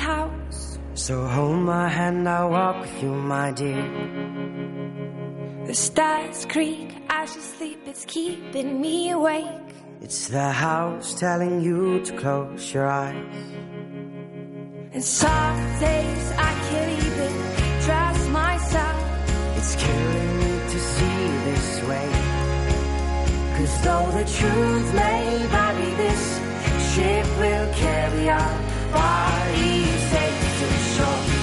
sold 0.00 0.30
an 0.30 0.40
empty 0.40 0.48
house. 0.50 0.78
So 0.94 1.26
hold 1.26 1.58
my 1.58 1.88
hand, 1.88 2.28
I'll 2.28 2.50
walk 2.50 2.80
with 2.80 3.02
you, 3.02 3.14
my 3.14 3.52
dear. 3.52 3.84
The 5.66 5.74
stars 5.74 6.46
creak 6.46 6.94
as 7.08 7.34
you 7.34 7.42
sleep, 7.42 7.80
it's 7.86 8.04
keeping 8.04 8.80
me 8.80 9.10
awake. 9.10 9.46
It's 10.00 10.28
the 10.28 10.50
house 10.50 11.14
telling 11.14 11.60
you 11.60 12.00
to 12.04 12.16
close 12.16 12.74
your 12.74 12.86
eyes. 12.86 13.44
And 14.92 15.04
some 15.04 15.58
days 15.78 16.32
I 16.36 16.52
can't 16.68 16.92
even 17.04 17.32
trust 17.84 18.30
myself. 18.30 18.96
It's 19.56 19.76
killing 19.76 20.38
me 20.38 20.52
to 20.72 20.78
see 20.80 21.22
this 21.48 21.82
way. 21.88 22.10
Cause 23.56 23.74
though 23.84 24.10
the 24.18 24.24
truth 24.24 24.94
may 24.94 25.46
vary, 25.48 25.94
this 25.96 26.40
ship 26.94 27.26
will 27.38 27.74
carry 27.74 28.30
our 28.30 28.69
bodies 28.92 30.00
safe 30.10 30.58
to 30.60 30.68
shore. 30.94 31.39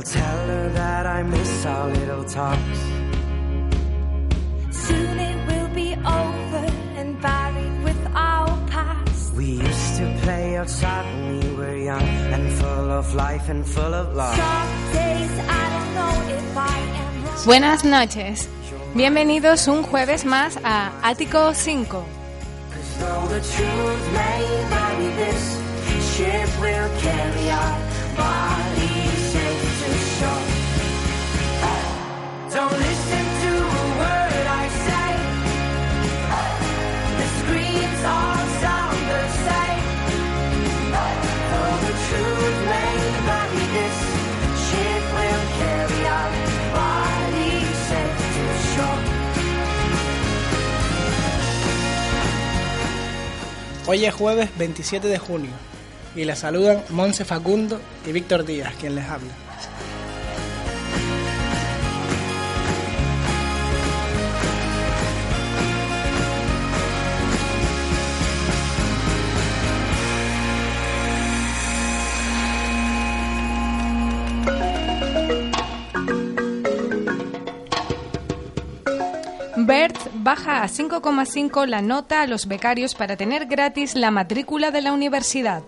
Well, 0.00 0.08
tell 0.08 0.46
her 0.46 0.68
that 0.70 1.04
I 1.04 1.22
miss 1.22 1.66
our 1.66 1.90
little 1.90 2.24
talks. 2.24 2.80
Soon 4.70 5.18
it 5.18 5.38
will 5.46 5.68
be 5.74 5.92
over 5.92 6.64
and 6.96 7.20
buried 7.20 7.84
with 7.84 8.02
our 8.14 8.48
past. 8.68 9.34
We 9.34 9.60
used 9.60 9.96
to 9.98 10.06
play 10.22 10.56
outside 10.56 11.04
when 11.04 11.40
we 11.40 11.54
were 11.54 11.76
young 11.76 12.08
and 12.32 12.50
full 12.50 12.90
of 12.90 13.14
life 13.14 13.50
and 13.50 13.66
full 13.66 13.92
of 13.92 14.16
love. 14.16 14.34
Some 14.36 14.92
days 14.94 15.32
I 15.60 15.68
don't 15.74 15.92
know 15.94 16.14
if 16.34 16.56
I 16.56 16.78
am. 17.04 17.44
Buenas 17.44 17.84
noches. 17.84 18.48
Bienvenidos 18.94 19.68
un 19.68 19.82
jueves 19.82 20.24
más 20.24 20.56
a 20.64 20.92
Ático 21.02 21.52
5. 21.52 22.06
Cause 22.72 23.00
Hoy 53.92 54.04
es 54.04 54.14
jueves 54.14 54.48
27 54.56 55.08
de 55.08 55.18
junio 55.18 55.50
y 56.14 56.22
les 56.22 56.38
saludan 56.38 56.80
Monse 56.90 57.24
Facundo 57.24 57.80
y 58.06 58.12
Víctor 58.12 58.44
Díaz, 58.44 58.72
quien 58.78 58.94
les 58.94 59.04
habla. 59.04 59.32
Baja 80.30 80.62
a 80.62 80.68
5,5 80.68 81.66
la 81.66 81.82
nota 81.82 82.22
a 82.22 82.28
los 82.28 82.46
becarios 82.46 82.94
para 82.94 83.16
tener 83.16 83.46
gratis 83.46 83.96
la 83.96 84.12
matrícula 84.12 84.70
de 84.70 84.80
la 84.80 84.92
universidad. 84.92 85.64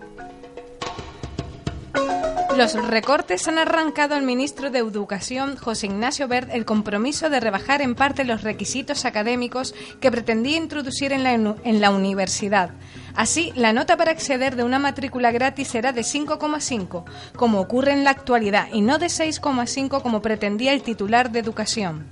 Los 2.55 2.73
recortes 2.87 3.45
han 3.49 3.57
arrancado 3.57 4.15
al 4.15 4.21
ministro 4.21 4.69
de 4.69 4.79
Educación, 4.79 5.57
José 5.57 5.87
Ignacio 5.87 6.29
Bert, 6.29 6.49
el 6.53 6.63
compromiso 6.63 7.29
de 7.29 7.41
rebajar 7.41 7.81
en 7.81 7.93
parte 7.93 8.23
los 8.23 8.41
requisitos 8.41 9.03
académicos 9.03 9.75
que 9.99 10.11
pretendía 10.11 10.55
introducir 10.55 11.11
en 11.11 11.25
la, 11.25 11.33
en 11.33 11.81
la 11.81 11.91
universidad. 11.91 12.69
Así, 13.15 13.51
la 13.57 13.73
nota 13.73 13.97
para 13.97 14.11
acceder 14.11 14.55
de 14.55 14.63
una 14.63 14.79
matrícula 14.79 15.33
gratis 15.33 15.67
será 15.67 15.91
de 15.91 16.03
5,5, 16.03 17.03
como 17.35 17.59
ocurre 17.59 17.91
en 17.91 18.05
la 18.05 18.11
actualidad, 18.11 18.69
y 18.71 18.79
no 18.79 18.97
de 18.97 19.07
6,5 19.07 20.01
como 20.01 20.21
pretendía 20.21 20.71
el 20.71 20.83
titular 20.83 21.31
de 21.31 21.39
Educación. 21.39 22.05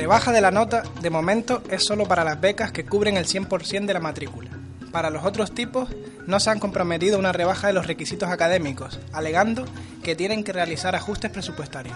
Rebaja 0.00 0.32
de 0.32 0.40
la 0.40 0.50
nota, 0.50 0.82
de 1.02 1.10
momento, 1.10 1.62
es 1.68 1.84
solo 1.84 2.06
para 2.06 2.24
las 2.24 2.40
becas 2.40 2.72
que 2.72 2.86
cubren 2.86 3.18
el 3.18 3.26
100% 3.26 3.84
de 3.84 3.92
la 3.92 4.00
matrícula. 4.00 4.48
Para 4.90 5.10
los 5.10 5.26
otros 5.26 5.54
tipos, 5.54 5.90
no 6.26 6.40
se 6.40 6.48
han 6.48 6.58
comprometido 6.58 7.18
una 7.18 7.32
rebaja 7.32 7.66
de 7.66 7.74
los 7.74 7.86
requisitos 7.86 8.30
académicos, 8.30 8.98
alegando 9.12 9.66
que 10.02 10.16
tienen 10.16 10.42
que 10.42 10.54
realizar 10.54 10.96
ajustes 10.96 11.30
presupuestarios. 11.30 11.94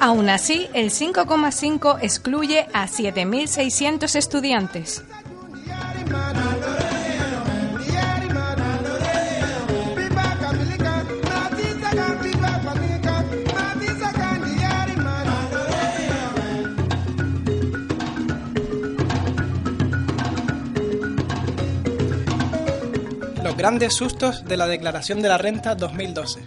Aún 0.00 0.30
así, 0.30 0.68
el 0.74 0.90
5,5 0.90 1.98
excluye 2.02 2.66
a 2.72 2.88
7.600 2.88 4.16
estudiantes. 4.16 5.04
Grandes 23.66 23.94
sustos 23.94 24.44
de 24.44 24.56
la 24.56 24.68
Declaración 24.68 25.20
de 25.22 25.28
la 25.28 25.38
Renta 25.38 25.74
2012. 25.74 26.40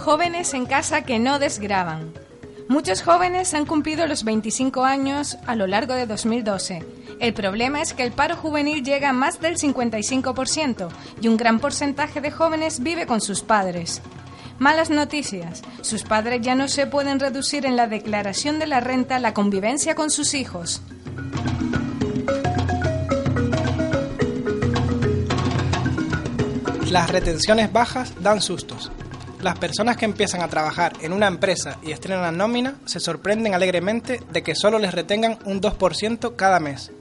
Jóvenes 0.00 0.54
en 0.54 0.66
casa 0.66 1.02
que 1.02 1.20
no 1.20 1.38
desgraban. 1.38 2.12
Muchos 2.66 3.02
jóvenes 3.02 3.54
han 3.54 3.64
cumplido 3.64 4.08
los 4.08 4.24
25 4.24 4.82
años 4.82 5.38
a 5.46 5.54
lo 5.54 5.68
largo 5.68 5.94
de 5.94 6.06
2012. 6.06 6.84
El 7.20 7.32
problema 7.32 7.80
es 7.80 7.94
que 7.94 8.02
el 8.02 8.10
paro 8.10 8.34
juvenil 8.34 8.82
llega 8.82 9.10
a 9.10 9.12
más 9.12 9.40
del 9.40 9.56
55% 9.56 10.88
y 11.20 11.28
un 11.28 11.36
gran 11.36 11.60
porcentaje 11.60 12.20
de 12.20 12.32
jóvenes 12.32 12.82
vive 12.82 13.06
con 13.06 13.20
sus 13.20 13.42
padres. 13.42 14.02
Malas 14.58 14.90
noticias. 14.90 15.62
Sus 15.80 16.02
padres 16.02 16.40
ya 16.42 16.54
no 16.54 16.68
se 16.68 16.86
pueden 16.86 17.20
reducir 17.20 17.66
en 17.66 17.76
la 17.76 17.86
declaración 17.86 18.58
de 18.58 18.66
la 18.66 18.80
renta 18.80 19.18
la 19.18 19.34
convivencia 19.34 19.94
con 19.94 20.10
sus 20.10 20.34
hijos. 20.34 20.82
Las 26.90 27.10
retenciones 27.10 27.72
bajas 27.72 28.12
dan 28.20 28.42
sustos. 28.42 28.92
Las 29.40 29.58
personas 29.58 29.96
que 29.96 30.04
empiezan 30.04 30.42
a 30.42 30.48
trabajar 30.48 30.92
en 31.00 31.12
una 31.12 31.26
empresa 31.26 31.78
y 31.82 31.90
estrenan 31.90 32.36
nómina 32.36 32.76
se 32.84 33.00
sorprenden 33.00 33.54
alegremente 33.54 34.20
de 34.30 34.42
que 34.42 34.54
solo 34.54 34.78
les 34.78 34.94
retengan 34.94 35.38
un 35.46 35.60
2% 35.60 36.36
cada 36.36 36.60
mes. 36.60 36.92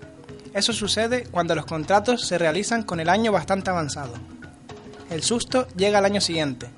Eso 0.53 0.73
sucede 0.73 1.25
cuando 1.29 1.55
los 1.55 1.65
contratos 1.65 2.25
se 2.25 2.37
realizan 2.37 2.83
con 2.83 2.99
el 2.99 3.09
año 3.09 3.31
bastante 3.31 3.69
avanzado. 3.69 4.13
El 5.09 5.23
susto 5.23 5.67
llega 5.75 5.99
al 5.99 6.05
año 6.05 6.21
siguiente. 6.21 6.69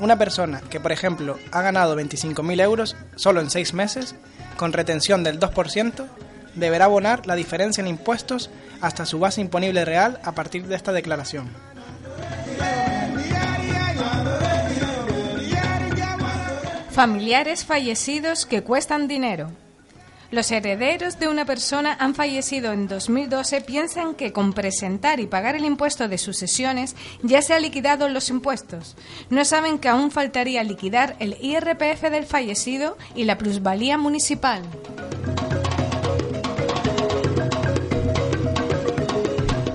Una 0.00 0.18
persona 0.18 0.60
que, 0.70 0.80
por 0.80 0.92
ejemplo, 0.92 1.38
ha 1.52 1.62
ganado 1.62 1.96
25.000 1.96 2.60
euros 2.60 2.96
solo 3.16 3.40
en 3.40 3.50
6 3.50 3.74
meses, 3.74 4.14
con 4.56 4.72
retención 4.72 5.24
del 5.24 5.38
2%, 5.38 6.06
deberá 6.54 6.86
abonar 6.86 7.26
la 7.26 7.34
diferencia 7.34 7.80
en 7.80 7.88
impuestos 7.88 8.50
hasta 8.80 9.06
su 9.06 9.18
base 9.18 9.40
imponible 9.40 9.84
real 9.84 10.20
a 10.24 10.32
partir 10.32 10.66
de 10.66 10.76
esta 10.76 10.92
declaración. 10.92 11.48
Familiares 16.90 17.64
fallecidos 17.64 18.46
que 18.46 18.62
cuestan 18.62 19.08
dinero. 19.08 19.50
Los 20.34 20.50
herederos 20.50 21.20
de 21.20 21.28
una 21.28 21.44
persona 21.44 21.96
han 22.00 22.16
fallecido 22.16 22.72
en 22.72 22.88
2012 22.88 23.60
piensan 23.60 24.16
que 24.16 24.32
con 24.32 24.52
presentar 24.52 25.20
y 25.20 25.28
pagar 25.28 25.54
el 25.54 25.64
impuesto 25.64 26.08
de 26.08 26.18
sucesiones 26.18 26.96
ya 27.22 27.40
se 27.40 27.54
han 27.54 27.62
liquidado 27.62 28.08
los 28.08 28.30
impuestos. 28.30 28.96
No 29.30 29.44
saben 29.44 29.78
que 29.78 29.88
aún 29.88 30.10
faltaría 30.10 30.64
liquidar 30.64 31.14
el 31.20 31.36
IRPF 31.40 32.10
del 32.10 32.26
fallecido 32.26 32.98
y 33.14 33.22
la 33.22 33.38
plusvalía 33.38 33.96
municipal. 33.96 34.62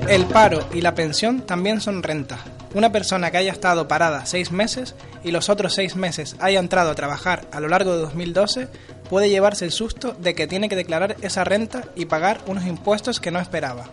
El 0.09 0.25
paro 0.25 0.67
y 0.73 0.81
la 0.81 0.93
pensión 0.93 1.39
también 1.45 1.79
son 1.79 2.03
rentas. 2.03 2.41
Una 2.73 2.91
persona 2.91 3.31
que 3.31 3.37
haya 3.37 3.51
estado 3.51 3.87
parada 3.87 4.25
seis 4.27 4.51
meses 4.51 4.95
y 5.23 5.31
los 5.31 5.49
otros 5.49 5.73
seis 5.73 5.95
meses 5.95 6.35
haya 6.39 6.59
entrado 6.59 6.91
a 6.91 6.95
trabajar 6.95 7.47
a 7.51 7.59
lo 7.59 7.67
largo 7.67 7.93
de 7.93 8.01
2012 8.01 8.67
puede 9.09 9.29
llevarse 9.29 9.65
el 9.65 9.71
susto 9.71 10.13
de 10.13 10.35
que 10.35 10.45
tiene 10.45 10.69
que 10.69 10.75
declarar 10.75 11.15
esa 11.21 11.43
renta 11.43 11.85
y 11.95 12.05
pagar 12.05 12.41
unos 12.45 12.67
impuestos 12.67 13.19
que 13.19 13.31
no 13.31 13.39
esperaba. 13.39 13.85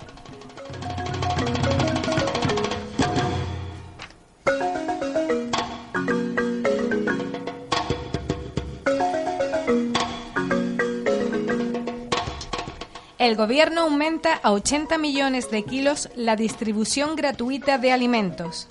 El 13.26 13.34
gobierno 13.34 13.80
aumenta 13.80 14.34
a 14.34 14.52
80 14.52 14.98
millones 14.98 15.50
de 15.50 15.64
kilos 15.64 16.08
la 16.14 16.36
distribución 16.36 17.16
gratuita 17.16 17.76
de 17.76 17.90
alimentos. 17.90 18.68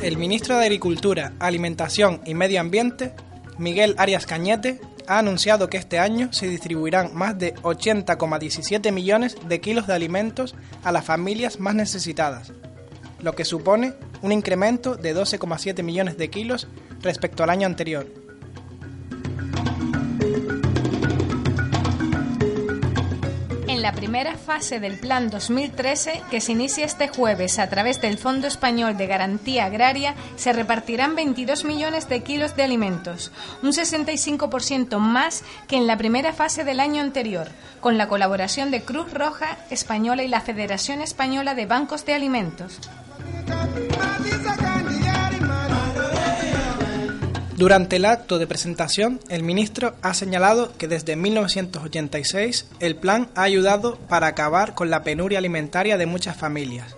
El 0.00 0.16
ministro 0.16 0.56
de 0.56 0.64
Agricultura, 0.64 1.34
Alimentación 1.38 2.22
y 2.24 2.32
Medio 2.32 2.62
Ambiente, 2.62 3.12
Miguel 3.58 3.94
Arias 3.98 4.24
Cañete, 4.24 4.80
ha 5.06 5.18
anunciado 5.18 5.68
que 5.68 5.76
este 5.76 5.98
año 5.98 6.32
se 6.32 6.48
distribuirán 6.48 7.14
más 7.14 7.38
de 7.38 7.54
80,17 7.56 8.90
millones 8.90 9.36
de 9.46 9.60
kilos 9.60 9.86
de 9.86 9.92
alimentos 9.92 10.54
a 10.82 10.92
las 10.92 11.04
familias 11.04 11.60
más 11.60 11.74
necesitadas, 11.74 12.54
lo 13.20 13.34
que 13.34 13.44
supone 13.44 13.92
un 14.22 14.32
incremento 14.32 14.96
de 14.96 15.14
12,7 15.14 15.82
millones 15.82 16.16
de 16.16 16.30
kilos 16.30 16.68
respecto 17.02 17.42
al 17.42 17.50
año 17.50 17.66
anterior. 17.66 18.06
En 23.68 23.82
la 23.82 23.92
primera 23.92 24.36
fase 24.36 24.80
del 24.80 24.98
Plan 24.98 25.28
2013, 25.28 26.22
que 26.30 26.40
se 26.40 26.52
inicia 26.52 26.86
este 26.86 27.08
jueves 27.08 27.58
a 27.58 27.68
través 27.68 28.00
del 28.00 28.16
Fondo 28.16 28.46
Español 28.46 28.96
de 28.96 29.06
Garantía 29.06 29.66
Agraria, 29.66 30.14
se 30.36 30.52
repartirán 30.52 31.14
22 31.14 31.64
millones 31.64 32.08
de 32.08 32.22
kilos 32.22 32.56
de 32.56 32.62
alimentos, 32.62 33.32
un 33.62 33.72
65% 33.72 34.98
más 34.98 35.44
que 35.68 35.76
en 35.76 35.86
la 35.86 35.98
primera 35.98 36.32
fase 36.32 36.64
del 36.64 36.80
año 36.80 37.02
anterior, 37.02 37.48
con 37.80 37.98
la 37.98 38.08
colaboración 38.08 38.70
de 38.70 38.82
Cruz 38.82 39.12
Roja 39.12 39.58
Española 39.70 40.22
y 40.22 40.28
la 40.28 40.40
Federación 40.40 41.00
Española 41.00 41.54
de 41.54 41.66
Bancos 41.66 42.06
de 42.06 42.14
Alimentos. 42.14 42.80
Durante 47.56 47.96
el 47.96 48.04
acto 48.04 48.38
de 48.38 48.46
presentación, 48.46 49.18
el 49.30 49.42
ministro 49.42 49.94
ha 50.02 50.12
señalado 50.12 50.76
que 50.76 50.88
desde 50.88 51.16
1986 51.16 52.66
el 52.80 52.96
plan 52.96 53.30
ha 53.34 53.44
ayudado 53.44 53.96
para 53.96 54.26
acabar 54.26 54.74
con 54.74 54.90
la 54.90 55.02
penuria 55.02 55.38
alimentaria 55.38 55.96
de 55.96 56.04
muchas 56.04 56.36
familias, 56.36 56.94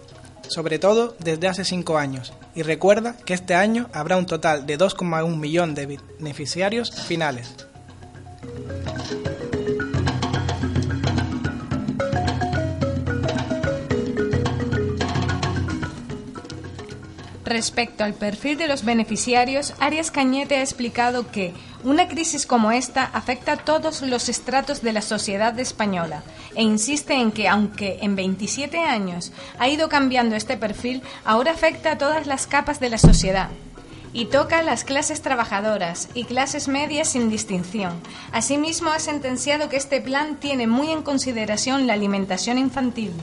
sobre 0.48 0.80
todo 0.80 1.14
desde 1.20 1.46
hace 1.46 1.64
cinco 1.64 1.96
años, 1.96 2.32
y 2.56 2.62
recuerda 2.62 3.14
que 3.24 3.34
este 3.34 3.54
año 3.54 3.88
habrá 3.92 4.16
un 4.16 4.26
total 4.26 4.66
de 4.66 4.76
2,1 4.76 5.36
millón 5.36 5.76
de 5.76 6.00
beneficiarios 6.18 6.90
finales. 7.02 7.54
Respecto 17.48 18.04
al 18.04 18.12
perfil 18.12 18.58
de 18.58 18.68
los 18.68 18.84
beneficiarios, 18.84 19.72
Arias 19.80 20.10
Cañete 20.10 20.56
ha 20.56 20.60
explicado 20.60 21.30
que 21.30 21.54
una 21.82 22.06
crisis 22.06 22.44
como 22.44 22.72
esta 22.72 23.04
afecta 23.04 23.52
a 23.52 23.56
todos 23.56 24.02
los 24.02 24.28
estratos 24.28 24.82
de 24.82 24.92
la 24.92 25.00
sociedad 25.00 25.58
española 25.58 26.22
e 26.54 26.62
insiste 26.62 27.14
en 27.14 27.32
que, 27.32 27.48
aunque 27.48 28.00
en 28.02 28.16
27 28.16 28.80
años 28.80 29.32
ha 29.58 29.66
ido 29.66 29.88
cambiando 29.88 30.36
este 30.36 30.58
perfil, 30.58 31.00
ahora 31.24 31.52
afecta 31.52 31.92
a 31.92 31.98
todas 31.98 32.26
las 32.26 32.46
capas 32.46 32.80
de 32.80 32.90
la 32.90 32.98
sociedad 32.98 33.48
y 34.12 34.26
toca 34.26 34.58
a 34.58 34.62
las 34.62 34.84
clases 34.84 35.22
trabajadoras 35.22 36.10
y 36.12 36.24
clases 36.24 36.68
medias 36.68 37.08
sin 37.08 37.30
distinción. 37.30 37.94
Asimismo, 38.30 38.90
ha 38.90 38.98
sentenciado 38.98 39.70
que 39.70 39.78
este 39.78 40.02
plan 40.02 40.36
tiene 40.36 40.66
muy 40.66 40.90
en 40.90 41.02
consideración 41.02 41.86
la 41.86 41.94
alimentación 41.94 42.58
infantil. 42.58 43.14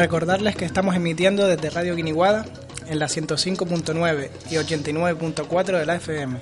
Recordarles 0.00 0.56
que 0.56 0.64
estamos 0.64 0.96
emitiendo 0.96 1.46
desde 1.46 1.68
Radio 1.68 1.94
Guiniguada 1.94 2.46
en 2.88 2.98
la 2.98 3.04
105.9 3.04 4.30
y 4.50 4.54
89.4 4.54 5.78
de 5.78 5.84
la 5.84 5.96
FM. 5.96 6.38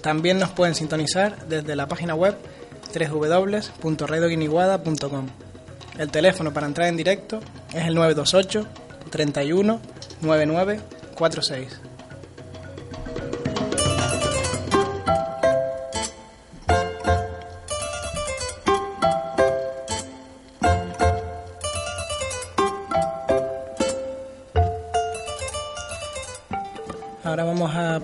También 0.00 0.38
nos 0.38 0.50
pueden 0.50 0.76
sintonizar 0.76 1.44
desde 1.48 1.74
la 1.74 1.88
página 1.88 2.14
web 2.14 2.36
www.radioguiniguada.com. 2.94 5.26
El 5.98 6.10
teléfono 6.12 6.52
para 6.52 6.68
entrar 6.68 6.86
en 6.86 6.96
directo 6.96 7.40
es 7.72 7.84
el 7.84 7.96
928 7.96 8.64
31 9.10 9.80
99 10.20 10.80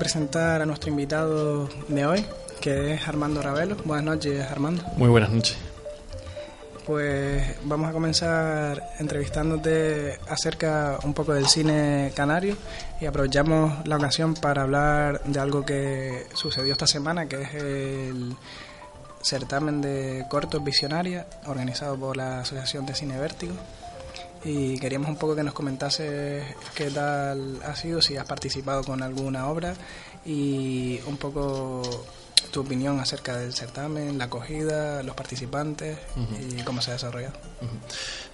presentar 0.00 0.62
a 0.62 0.66
nuestro 0.66 0.88
invitado 0.88 1.68
de 1.88 2.06
hoy, 2.06 2.24
que 2.62 2.94
es 2.94 3.06
Armando 3.06 3.42
Ravelo. 3.42 3.76
Buenas 3.84 4.06
noches, 4.06 4.50
Armando. 4.50 4.82
Muy 4.96 5.10
buenas 5.10 5.30
noches. 5.30 5.58
Pues 6.86 7.44
vamos 7.64 7.90
a 7.90 7.92
comenzar 7.92 8.82
entrevistándote 8.98 10.18
acerca 10.26 10.98
un 11.04 11.12
poco 11.12 11.34
del 11.34 11.46
cine 11.48 12.12
canario 12.16 12.56
y 12.98 13.04
aprovechamos 13.04 13.86
la 13.86 13.96
ocasión 13.96 14.32
para 14.32 14.62
hablar 14.62 15.22
de 15.24 15.38
algo 15.38 15.66
que 15.66 16.26
sucedió 16.32 16.72
esta 16.72 16.86
semana, 16.86 17.26
que 17.26 17.42
es 17.42 17.54
el 17.54 18.36
certamen 19.20 19.82
de 19.82 20.24
cortos 20.30 20.64
visionaria 20.64 21.26
organizado 21.46 21.98
por 21.98 22.16
la 22.16 22.40
Asociación 22.40 22.86
de 22.86 22.94
Cine 22.94 23.18
Vértigo 23.18 23.52
y 24.44 24.78
queríamos 24.78 25.08
un 25.08 25.16
poco 25.16 25.36
que 25.36 25.42
nos 25.42 25.54
comentases 25.54 26.44
qué 26.74 26.90
tal 26.90 27.60
ha 27.64 27.74
sido, 27.76 28.00
si 28.00 28.16
has 28.16 28.26
participado 28.26 28.82
con 28.82 29.02
alguna 29.02 29.48
obra 29.48 29.74
y 30.24 31.00
un 31.06 31.16
poco 31.16 31.82
tu 32.50 32.60
opinión 32.60 32.98
acerca 32.98 33.36
del 33.36 33.52
certamen, 33.52 34.18
la 34.18 34.24
acogida, 34.24 35.02
los 35.02 35.14
participantes 35.14 35.98
y 36.58 36.62
cómo 36.62 36.80
se 36.80 36.90
ha 36.90 36.94
desarrollado. 36.94 37.34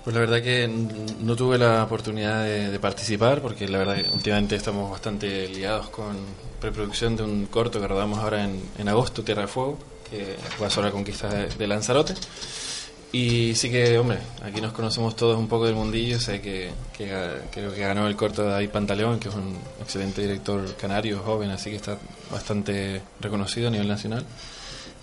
Pues 0.04 0.14
la 0.14 0.20
verdad 0.20 0.42
que 0.42 0.68
no 0.68 1.36
tuve 1.36 1.58
la 1.58 1.82
oportunidad 1.82 2.44
de, 2.44 2.70
de, 2.70 2.78
participar 2.78 3.42
porque 3.42 3.68
la 3.68 3.78
verdad 3.78 3.96
que 3.96 4.08
últimamente 4.10 4.56
estamos 4.56 4.90
bastante 4.90 5.48
liados 5.48 5.88
con 5.90 6.16
preproducción 6.60 7.16
de 7.16 7.24
un 7.24 7.46
corto 7.46 7.80
que 7.80 7.88
rodamos 7.88 8.20
ahora 8.20 8.44
en, 8.44 8.62
en 8.78 8.88
agosto, 8.88 9.22
Tierra 9.22 9.42
de 9.42 9.48
Fuego, 9.48 9.78
que 10.08 10.36
va 10.62 10.70
sobre 10.70 10.88
la 10.88 10.92
conquista 10.92 11.28
de, 11.28 11.48
de 11.48 11.66
Lanzarote. 11.66 12.14
Y 13.12 13.54
sí 13.54 13.70
que, 13.70 13.96
hombre, 13.98 14.18
aquí 14.42 14.60
nos 14.60 14.72
conocemos 14.72 15.16
todos 15.16 15.38
un 15.38 15.48
poco 15.48 15.66
del 15.66 15.74
mundillo. 15.74 16.18
Sé 16.20 16.40
que, 16.40 16.70
que 16.96 17.06
creo 17.50 17.72
que 17.72 17.80
ganó 17.80 18.06
el 18.06 18.16
corto 18.16 18.42
de 18.42 18.50
David 18.50 18.70
Pantaleón, 18.70 19.18
que 19.18 19.28
es 19.28 19.34
un 19.34 19.56
excelente 19.80 20.22
director 20.22 20.74
canario, 20.76 21.20
joven, 21.20 21.50
así 21.50 21.70
que 21.70 21.76
está 21.76 21.96
bastante 22.30 23.00
reconocido 23.20 23.68
a 23.68 23.70
nivel 23.70 23.88
nacional. 23.88 24.24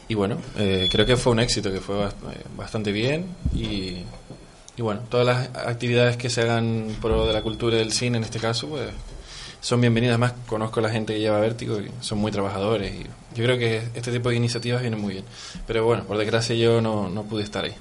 Y 0.09 0.15
bueno, 0.15 0.37
eh, 0.57 0.89
creo 0.91 1.05
que 1.05 1.17
fue 1.17 1.31
un 1.31 1.39
éxito, 1.39 1.71
que 1.71 1.79
fue 1.79 1.95
bastante 2.55 2.91
bien. 2.91 3.25
Y, 3.55 4.03
y 4.75 4.81
bueno, 4.81 5.01
todas 5.09 5.25
las 5.25 5.65
actividades 5.65 6.17
que 6.17 6.29
se 6.29 6.41
hagan 6.41 6.95
por 7.01 7.25
de 7.25 7.33
la 7.33 7.41
cultura 7.41 7.77
del 7.77 7.93
cine, 7.93 8.17
en 8.17 8.25
este 8.25 8.37
caso, 8.37 8.67
pues 8.67 8.89
son 9.61 9.79
bienvenidas. 9.79 10.15
Además, 10.15 10.33
conozco 10.45 10.81
a 10.81 10.83
la 10.83 10.89
gente 10.89 11.13
que 11.13 11.19
lleva 11.19 11.39
Vértigo 11.39 11.79
y 11.79 11.89
son 12.01 12.19
muy 12.19 12.31
trabajadores. 12.31 12.93
Y 12.93 13.03
yo 13.35 13.45
creo 13.45 13.57
que 13.57 13.77
este 13.95 14.11
tipo 14.11 14.29
de 14.29 14.35
iniciativas 14.35 14.81
vienen 14.81 14.99
muy 14.99 15.13
bien. 15.13 15.25
Pero 15.65 15.85
bueno, 15.85 16.03
por 16.03 16.17
desgracia 16.17 16.53
yo 16.53 16.81
no 16.81 17.23
pude 17.23 17.43
estar 17.43 17.63
ahí. 17.63 17.73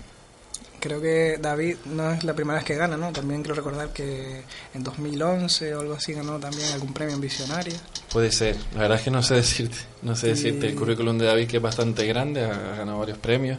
Creo 0.82 1.00
que 1.00 1.38
David 1.40 1.76
no 1.86 2.10
es 2.10 2.24
la 2.24 2.34
primera 2.34 2.56
vez 2.58 2.64
que 2.64 2.74
gana, 2.74 2.96
¿no? 2.96 3.12
También 3.12 3.42
quiero 3.42 3.54
recordar 3.54 3.92
que 3.92 4.42
en 4.74 4.82
2011 4.82 5.74
o 5.76 5.80
algo 5.80 5.94
así 5.94 6.12
ganó 6.12 6.38
también 6.40 6.70
algún 6.72 6.92
premio 6.92 7.14
en 7.14 7.20
Visionaria. 7.20 7.78
Puede 8.12 8.32
ser, 8.32 8.56
la 8.74 8.80
verdad 8.80 8.98
es 8.98 9.04
que 9.04 9.10
no 9.12 9.22
sé 9.22 9.36
decirte, 9.36 9.76
no 10.02 10.16
sé 10.16 10.28
decirte. 10.28 10.68
El 10.68 10.74
currículum 10.74 11.16
de 11.16 11.26
David 11.26 11.46
que 11.46 11.58
es 11.58 11.62
bastante 11.62 12.04
grande, 12.06 12.44
ha 12.44 12.76
ganado 12.76 12.98
varios 12.98 13.18
premios, 13.18 13.58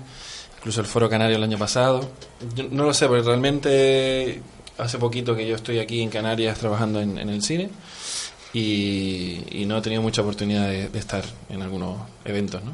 incluso 0.57 0.81
el 0.81 0.87
Foro 0.87 1.09
Canario 1.09 1.37
el 1.37 1.43
año 1.43 1.57
pasado. 1.57 2.11
Yo 2.55 2.65
no 2.69 2.83
lo 2.83 2.93
sé, 2.93 3.07
porque 3.07 3.23
realmente 3.23 4.41
hace 4.77 4.97
poquito 4.97 5.35
que 5.35 5.47
yo 5.47 5.55
estoy 5.55 5.79
aquí 5.79 6.01
en 6.01 6.09
Canarias 6.09 6.59
trabajando 6.59 6.99
en, 6.99 7.17
en 7.17 7.29
el 7.29 7.41
cine 7.41 7.69
y, 8.53 9.63
no 9.65 9.77
he 9.77 9.81
tenido 9.81 10.01
mucha 10.01 10.21
oportunidad 10.21 10.67
de, 10.67 10.99
estar 10.99 11.23
en 11.49 11.61
algunos 11.61 11.97
eventos, 12.25 12.63
¿no? 12.63 12.71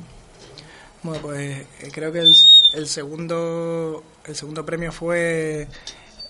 Bueno, 1.02 1.22
pues 1.22 1.66
eh, 1.80 1.92
creo 1.94 2.12
que 2.12 2.20
el, 2.20 2.36
el, 2.74 2.88
segundo 2.88 4.04
el 4.30 4.36
segundo 4.36 4.66
premio 4.66 4.92
fue 4.92 5.68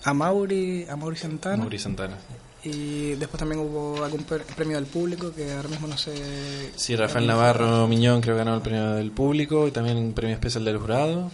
a 0.03 0.13
Mauri, 0.13 0.86
a 0.89 0.96
Mauri 0.96 1.18
Santana. 1.18 1.58
Mauri 1.58 1.79
Santana. 1.79 2.18
Y 2.63 3.12
después 3.15 3.39
también 3.39 3.62
hubo 3.62 4.03
algún 4.03 4.25
premio 4.56 4.75
del 4.75 4.86
público 4.86 5.34
que 5.34 5.53
ahora 5.53 5.70
mismo 5.70 5.88
no 5.88 5.98
sé. 5.98 6.72
Sí, 6.75 6.96
Rafael 6.96 7.25
Navarro 7.25 7.88
Miñón 7.88 8.20
creo 8.22 8.36
que 8.36 8.39
ganó 8.39 8.56
el 8.56 8.62
premio 8.62 8.91
del 8.91 9.12
público 9.12 9.68
y 9.68 9.72
también 9.72 9.98
un 9.98 10.13
premio 10.13 10.36
especial 10.36 10.65
del 10.65 10.77
jurado. 10.77 11.32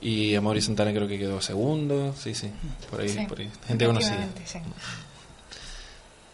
Y 0.00 0.34
a 0.34 0.40
Mauri 0.40 0.60
Santana 0.60 0.92
creo 0.92 1.06
que 1.06 1.18
quedó 1.18 1.40
segundo. 1.40 2.14
Sí, 2.18 2.34
sí, 2.34 2.50
por 2.90 3.00
ahí, 3.00 3.26
por 3.28 3.38
ahí. 3.38 3.50
Gente 3.68 3.86
conocida. 3.86 4.28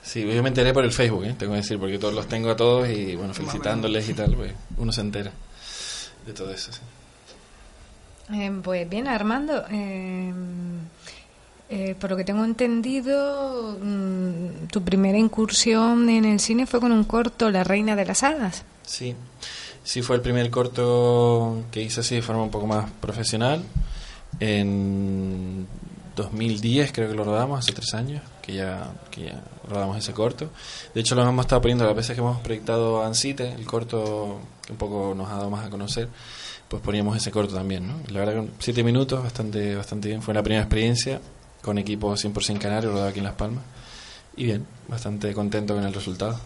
Sí, 0.03 0.21
yo 0.21 0.43
me 0.43 0.51
enteré 0.51 0.73
por 0.73 0.85
el 0.85 0.93
Facebook, 0.93 1.25
¿eh? 1.25 1.35
tengo 1.37 1.53
que 1.53 1.59
decir, 1.59 1.81
porque 1.81 1.99
todos 1.99 2.15
los 2.15 2.29
tengo 2.29 2.51
a 2.51 2.57
todos 2.57 2.89
y 2.89 3.17
bueno, 3.17 3.35
felicitándoles 3.35 4.09
y 4.09 4.15
tal, 4.15 4.37
pues 4.37 4.53
uno 4.77 4.93
se 4.93 5.01
entera 5.01 5.33
de 6.25 6.33
todo 6.33 6.53
eso. 6.53 6.71
Eh, 8.33 8.53
pues 8.63 8.89
bien, 8.89 9.07
Armando, 9.07 9.65
eh, 9.71 10.33
por 12.01 12.11
lo 12.11 12.17
que 12.17 12.25
tengo 12.25 12.45
entendido, 12.45 13.79
mm, 13.81 14.67
tu 14.71 14.83
primera 14.83 15.19
incursión 15.19 16.09
en 16.09 16.25
el 16.25 16.41
cine 16.41 16.67
fue 16.67 16.81
con 16.81 16.93
un 16.93 17.05
corto, 17.05 17.51
La 17.51 17.65
Reina 17.65 17.97
de 17.97 18.05
las 18.07 18.23
Hadas. 18.23 18.65
Sí, 18.85 19.15
sí 19.83 20.03
fue 20.03 20.17
el 20.17 20.23
primer 20.23 20.51
corto 20.51 21.65
que 21.71 21.83
hice 21.83 22.01
así 22.01 22.15
de 22.17 22.23
forma 22.23 22.43
un 22.43 22.51
poco 22.51 22.67
más 22.67 22.91
profesional. 23.01 23.63
En 24.39 25.67
2010 26.17 26.93
creo 26.93 27.09
que 27.09 27.15
lo 27.15 27.25
rodamos, 27.25 27.59
hace 27.59 27.73
tres 27.73 27.95
años, 27.95 28.23
que 28.43 28.55
ya, 28.55 28.93
que 29.11 29.27
ya 29.27 29.43
rodamos 29.69 29.99
ese 29.99 30.13
corto. 30.13 30.51
De 30.95 31.01
hecho, 31.01 31.15
lo 31.15 31.23
hemos 31.23 31.45
estado 31.45 31.61
poniendo 31.63 31.85
las 31.85 31.95
veces 31.95 32.15
que 32.15 32.21
hemos 32.21 32.41
proyectado 32.41 33.05
Ansite, 33.05 33.53
el 33.53 33.67
corto 33.67 34.41
que 34.65 34.73
un 34.73 34.79
poco 34.79 35.15
nos 35.17 35.29
ha 35.31 35.37
dado 35.37 35.51
más 35.51 35.67
a 35.67 35.71
conocer, 35.71 36.09
pues 36.69 36.83
poníamos 36.83 37.17
ese 37.17 37.31
corto 37.31 37.55
también, 37.55 37.87
¿no? 37.87 37.95
la 38.09 38.21
verdad 38.21 38.43
que 38.43 38.51
siete 38.59 38.83
minutos, 38.83 39.23
bastante, 39.23 39.77
bastante 39.77 40.09
bien. 40.09 40.23
Fue 40.23 40.33
una 40.33 40.43
primera 40.43 40.63
experiencia 40.63 41.21
con 41.63 41.79
equipo 41.79 42.13
100% 42.13 42.59
canario, 42.59 42.91
rodado 42.91 43.09
aquí 43.09 43.19
en 43.19 43.25
Las 43.25 43.35
Palmas. 43.35 43.65
Y 44.37 44.45
bien, 44.45 44.67
bastante 44.89 45.33
contento 45.33 45.75
con 45.75 45.85
el 45.85 45.93
resultado. 45.93 46.39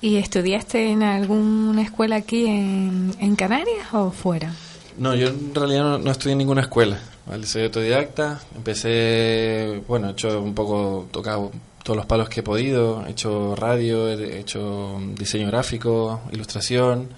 ¿Y 0.00 0.16
estudiaste 0.16 0.90
en 0.90 1.02
alguna 1.02 1.82
escuela 1.82 2.16
aquí 2.16 2.46
en, 2.46 3.14
en 3.18 3.36
Canarias 3.36 3.92
o 3.92 4.10
fuera? 4.10 4.52
No, 4.96 5.14
yo 5.14 5.28
en 5.28 5.54
realidad 5.54 5.98
no, 5.98 6.10
estudié 6.10 6.32
en 6.32 6.38
ninguna 6.38 6.62
escuela. 6.62 6.98
¿vale? 7.26 7.46
Soy 7.46 7.64
autodidacta. 7.64 8.40
Empecé, 8.56 9.82
bueno, 9.86 10.08
he 10.08 10.12
hecho 10.12 10.40
un 10.40 10.54
poco, 10.54 11.06
tocado 11.10 11.52
todos 11.82 11.96
los 11.96 12.06
palos 12.06 12.28
que 12.28 12.40
he 12.40 12.42
podido. 12.42 13.06
He 13.06 13.10
hecho 13.10 13.54
radio, 13.54 14.08
he 14.08 14.40
hecho 14.40 15.00
diseño 15.14 15.46
gráfico, 15.48 16.20
ilustración. 16.32 17.08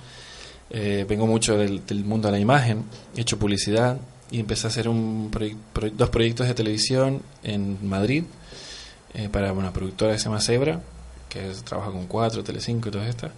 Eh, 0.71 1.05
vengo 1.09 1.27
mucho 1.27 1.59
del, 1.59 1.83
mundo 2.05 2.29
de 2.29 2.33
la 2.33 2.39
imagen. 2.39 2.85
He 3.17 3.23
hecho 3.23 3.39
publicidad 3.39 3.99
y 4.31 4.39
empecé 4.39 4.67
a 4.67 4.71
hacer 4.71 4.89
un 4.89 5.31
dos 5.95 6.11
proyectos 6.11 6.47
de 6.47 6.55
televisión 6.55 7.23
en 7.43 7.89
Madrid 7.89 8.25
eh, 9.15 9.29
para 9.31 9.53
una 9.53 9.73
productora 9.73 10.12
que 10.12 10.19
se 10.19 10.25
llama 10.27 10.41
Zebra, 10.41 10.81
que 11.29 11.53
trabaja 11.65 11.91
con 11.91 12.07
Cuatro, 12.07 12.45
Telecinco 12.45 12.89
y 12.89 12.93
todas 12.93 13.09
estas. 13.09 13.33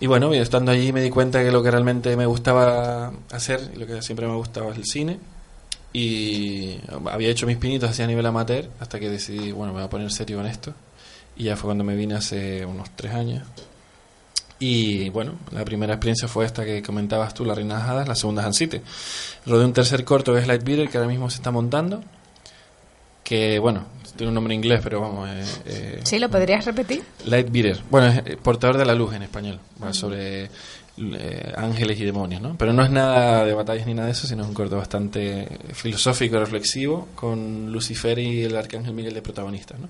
Y 0.00 0.06
bueno, 0.06 0.32
estando 0.32 0.70
allí 0.70 0.92
me 0.92 1.02
di 1.02 1.10
cuenta 1.10 1.42
que 1.42 1.50
lo 1.50 1.62
que 1.62 1.70
realmente 1.70 2.16
me 2.16 2.24
gustaba 2.24 3.12
hacer, 3.30 3.76
lo 3.76 3.86
que 3.86 4.00
siempre 4.00 4.26
me 4.26 4.34
gustaba 4.34 4.70
es 4.70 4.78
el 4.78 4.84
cine. 4.84 5.18
Y 5.92 6.78
había 7.10 7.28
hecho 7.30 7.46
mis 7.46 7.56
pinitos 7.56 7.90
así 7.90 8.02
a 8.02 8.06
nivel 8.06 8.24
amateur 8.26 8.68
hasta 8.78 9.00
que 9.00 9.08
decidí, 9.10 9.52
bueno, 9.52 9.72
me 9.72 9.80
voy 9.80 9.86
a 9.86 9.90
poner 9.90 10.10
serio 10.12 10.36
con 10.36 10.46
esto. 10.46 10.72
Y 11.36 11.44
ya 11.44 11.56
fue 11.56 11.68
cuando 11.68 11.84
me 11.84 11.96
vine 11.96 12.14
hace 12.14 12.64
unos 12.64 12.90
tres 12.94 13.12
años. 13.12 13.42
Y 14.60 15.08
bueno, 15.10 15.34
la 15.52 15.64
primera 15.64 15.94
experiencia 15.94 16.26
fue 16.26 16.44
esta 16.44 16.64
que 16.64 16.82
comentabas 16.82 17.32
tú, 17.32 17.44
La 17.44 17.54
Reina 17.54 17.76
de 17.76 17.82
Hadas, 17.82 18.08
la 18.08 18.14
segunda 18.14 18.42
es 18.42 18.46
Hansite. 18.46 18.82
Rodé 19.46 19.64
un 19.64 19.72
tercer 19.72 20.04
corto 20.04 20.34
que 20.34 20.40
es 20.40 20.46
Lightbeater, 20.48 20.88
que 20.88 20.98
ahora 20.98 21.08
mismo 21.08 21.30
se 21.30 21.36
está 21.36 21.50
montando. 21.50 22.02
Que 23.22 23.58
bueno, 23.58 23.84
tiene 24.16 24.28
un 24.28 24.34
nombre 24.34 24.54
en 24.54 24.60
inglés, 24.60 24.80
pero 24.82 25.00
vamos. 25.00 25.28
Eh, 25.28 25.44
eh, 25.66 26.00
¿Sí 26.02 26.18
lo 26.18 26.28
podrías 26.28 26.64
repetir? 26.64 27.04
Lightbeater. 27.26 27.82
Bueno, 27.88 28.08
es 28.08 28.18
eh, 28.26 28.36
portador 28.42 28.78
de 28.78 28.84
la 28.84 28.94
luz 28.94 29.14
en 29.14 29.22
español. 29.22 29.60
sobre 29.92 30.50
eh, 31.00 31.52
ángeles 31.56 32.00
y 32.00 32.04
demonios, 32.04 32.42
¿no? 32.42 32.56
Pero 32.58 32.72
no 32.72 32.82
es 32.82 32.90
nada 32.90 33.44
de 33.44 33.54
batallas 33.54 33.86
ni 33.86 33.94
nada 33.94 34.06
de 34.06 34.12
eso, 34.12 34.26
sino 34.26 34.42
es 34.42 34.48
un 34.48 34.54
corto 34.54 34.76
bastante 34.76 35.46
filosófico, 35.72 36.36
y 36.36 36.38
reflexivo, 36.40 37.08
con 37.14 37.70
Lucifer 37.70 38.18
y 38.18 38.42
el 38.42 38.56
arcángel 38.56 38.94
Miguel 38.94 39.14
de 39.14 39.22
protagonistas, 39.22 39.78
¿no? 39.78 39.88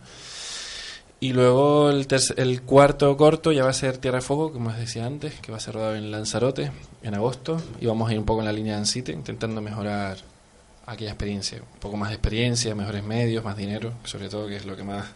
Y 1.20 1.32
luego 1.32 1.90
el, 1.90 2.06
el 2.36 2.62
cuarto 2.62 3.16
corto 3.16 3.50
ya 3.50 3.64
va 3.64 3.70
a 3.70 3.74
ser 3.74 3.98
Tierra 3.98 4.18
de 4.18 4.22
Fuego, 4.22 4.52
como 4.52 4.70
os 4.70 4.76
decía 4.76 5.04
antes, 5.04 5.34
que 5.40 5.50
va 5.50 5.56
a 5.58 5.60
ser 5.60 5.74
rodado 5.74 5.96
en 5.96 6.12
Lanzarote 6.12 6.70
en 7.02 7.14
agosto. 7.14 7.60
Y 7.80 7.86
vamos 7.86 8.08
a 8.08 8.12
ir 8.12 8.18
un 8.20 8.24
poco 8.24 8.40
en 8.40 8.46
la 8.46 8.52
línea 8.52 8.74
de 8.74 8.80
Ancite, 8.80 9.12
intentando 9.12 9.60
mejorar 9.60 10.18
aquella 10.86 11.10
experiencia. 11.10 11.58
Un 11.58 11.80
poco 11.80 11.96
más 11.96 12.10
de 12.10 12.14
experiencia, 12.14 12.74
mejores 12.74 13.02
medios, 13.02 13.44
más 13.44 13.56
dinero, 13.56 13.94
sobre 14.04 14.28
todo, 14.28 14.46
que 14.46 14.56
es 14.56 14.64
lo 14.64 14.76
que 14.76 14.84
más 14.84 15.06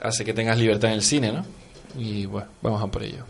hace 0.00 0.24
que 0.24 0.32
tengas 0.32 0.58
libertad 0.58 0.90
en 0.90 0.96
el 0.96 1.02
cine, 1.02 1.32
¿no? 1.32 1.44
Y 1.96 2.24
bueno, 2.26 2.48
vamos 2.62 2.82
a 2.82 2.86
por 2.86 3.02
ello. 3.02 3.24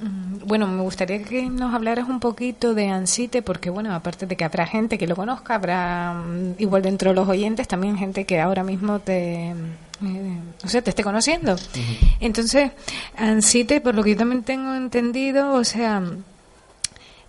Mm, 0.00 0.46
bueno, 0.46 0.66
me 0.68 0.82
gustaría 0.82 1.22
que 1.22 1.48
nos 1.50 1.74
hablaras 1.74 2.08
un 2.08 2.20
poquito 2.20 2.74
de 2.74 2.88
Ansite, 2.88 3.42
porque 3.42 3.70
bueno, 3.70 3.94
aparte 3.94 4.26
de 4.26 4.36
que 4.36 4.44
habrá 4.44 4.66
gente 4.66 4.98
que 4.98 5.06
lo 5.06 5.16
conozca, 5.16 5.56
habrá 5.56 6.14
mm, 6.14 6.54
igual 6.58 6.82
dentro 6.82 7.10
de 7.10 7.16
los 7.16 7.28
oyentes 7.28 7.66
también 7.66 7.96
gente 7.98 8.24
que 8.24 8.40
ahora 8.40 8.62
mismo 8.62 9.00
te, 9.00 9.50
eh, 9.50 10.38
o 10.64 10.68
sea, 10.68 10.82
te 10.82 10.90
esté 10.90 11.02
conociendo. 11.02 11.56
Entonces, 12.20 12.70
Ansite, 13.16 13.80
por 13.80 13.94
lo 13.94 14.04
que 14.04 14.10
yo 14.10 14.16
también 14.16 14.44
tengo 14.44 14.74
entendido, 14.74 15.52
o 15.54 15.64
sea, 15.64 16.02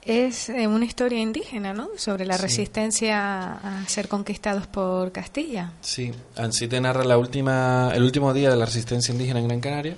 es 0.06 0.50
eh, 0.50 0.68
una 0.68 0.86
historia 0.86 1.20
indígena, 1.20 1.74
¿no? 1.74 1.90
Sobre 1.98 2.26
la 2.26 2.38
resistencia 2.38 3.54
a 3.54 3.86
ser 3.88 4.08
conquistados 4.08 4.68
por 4.68 5.12
Castilla. 5.12 5.72
Sí, 5.82 6.12
Ansite 6.38 6.80
narra 6.80 7.04
la 7.04 7.18
última, 7.18 7.92
el 7.94 8.04
último 8.04 8.34
día 8.34 8.50
de 8.52 8.56
la 8.56 8.66
resistencia 8.66 9.12
indígena 9.12 9.40
en 9.40 9.48
Gran 9.48 9.60
Canaria, 9.60 9.96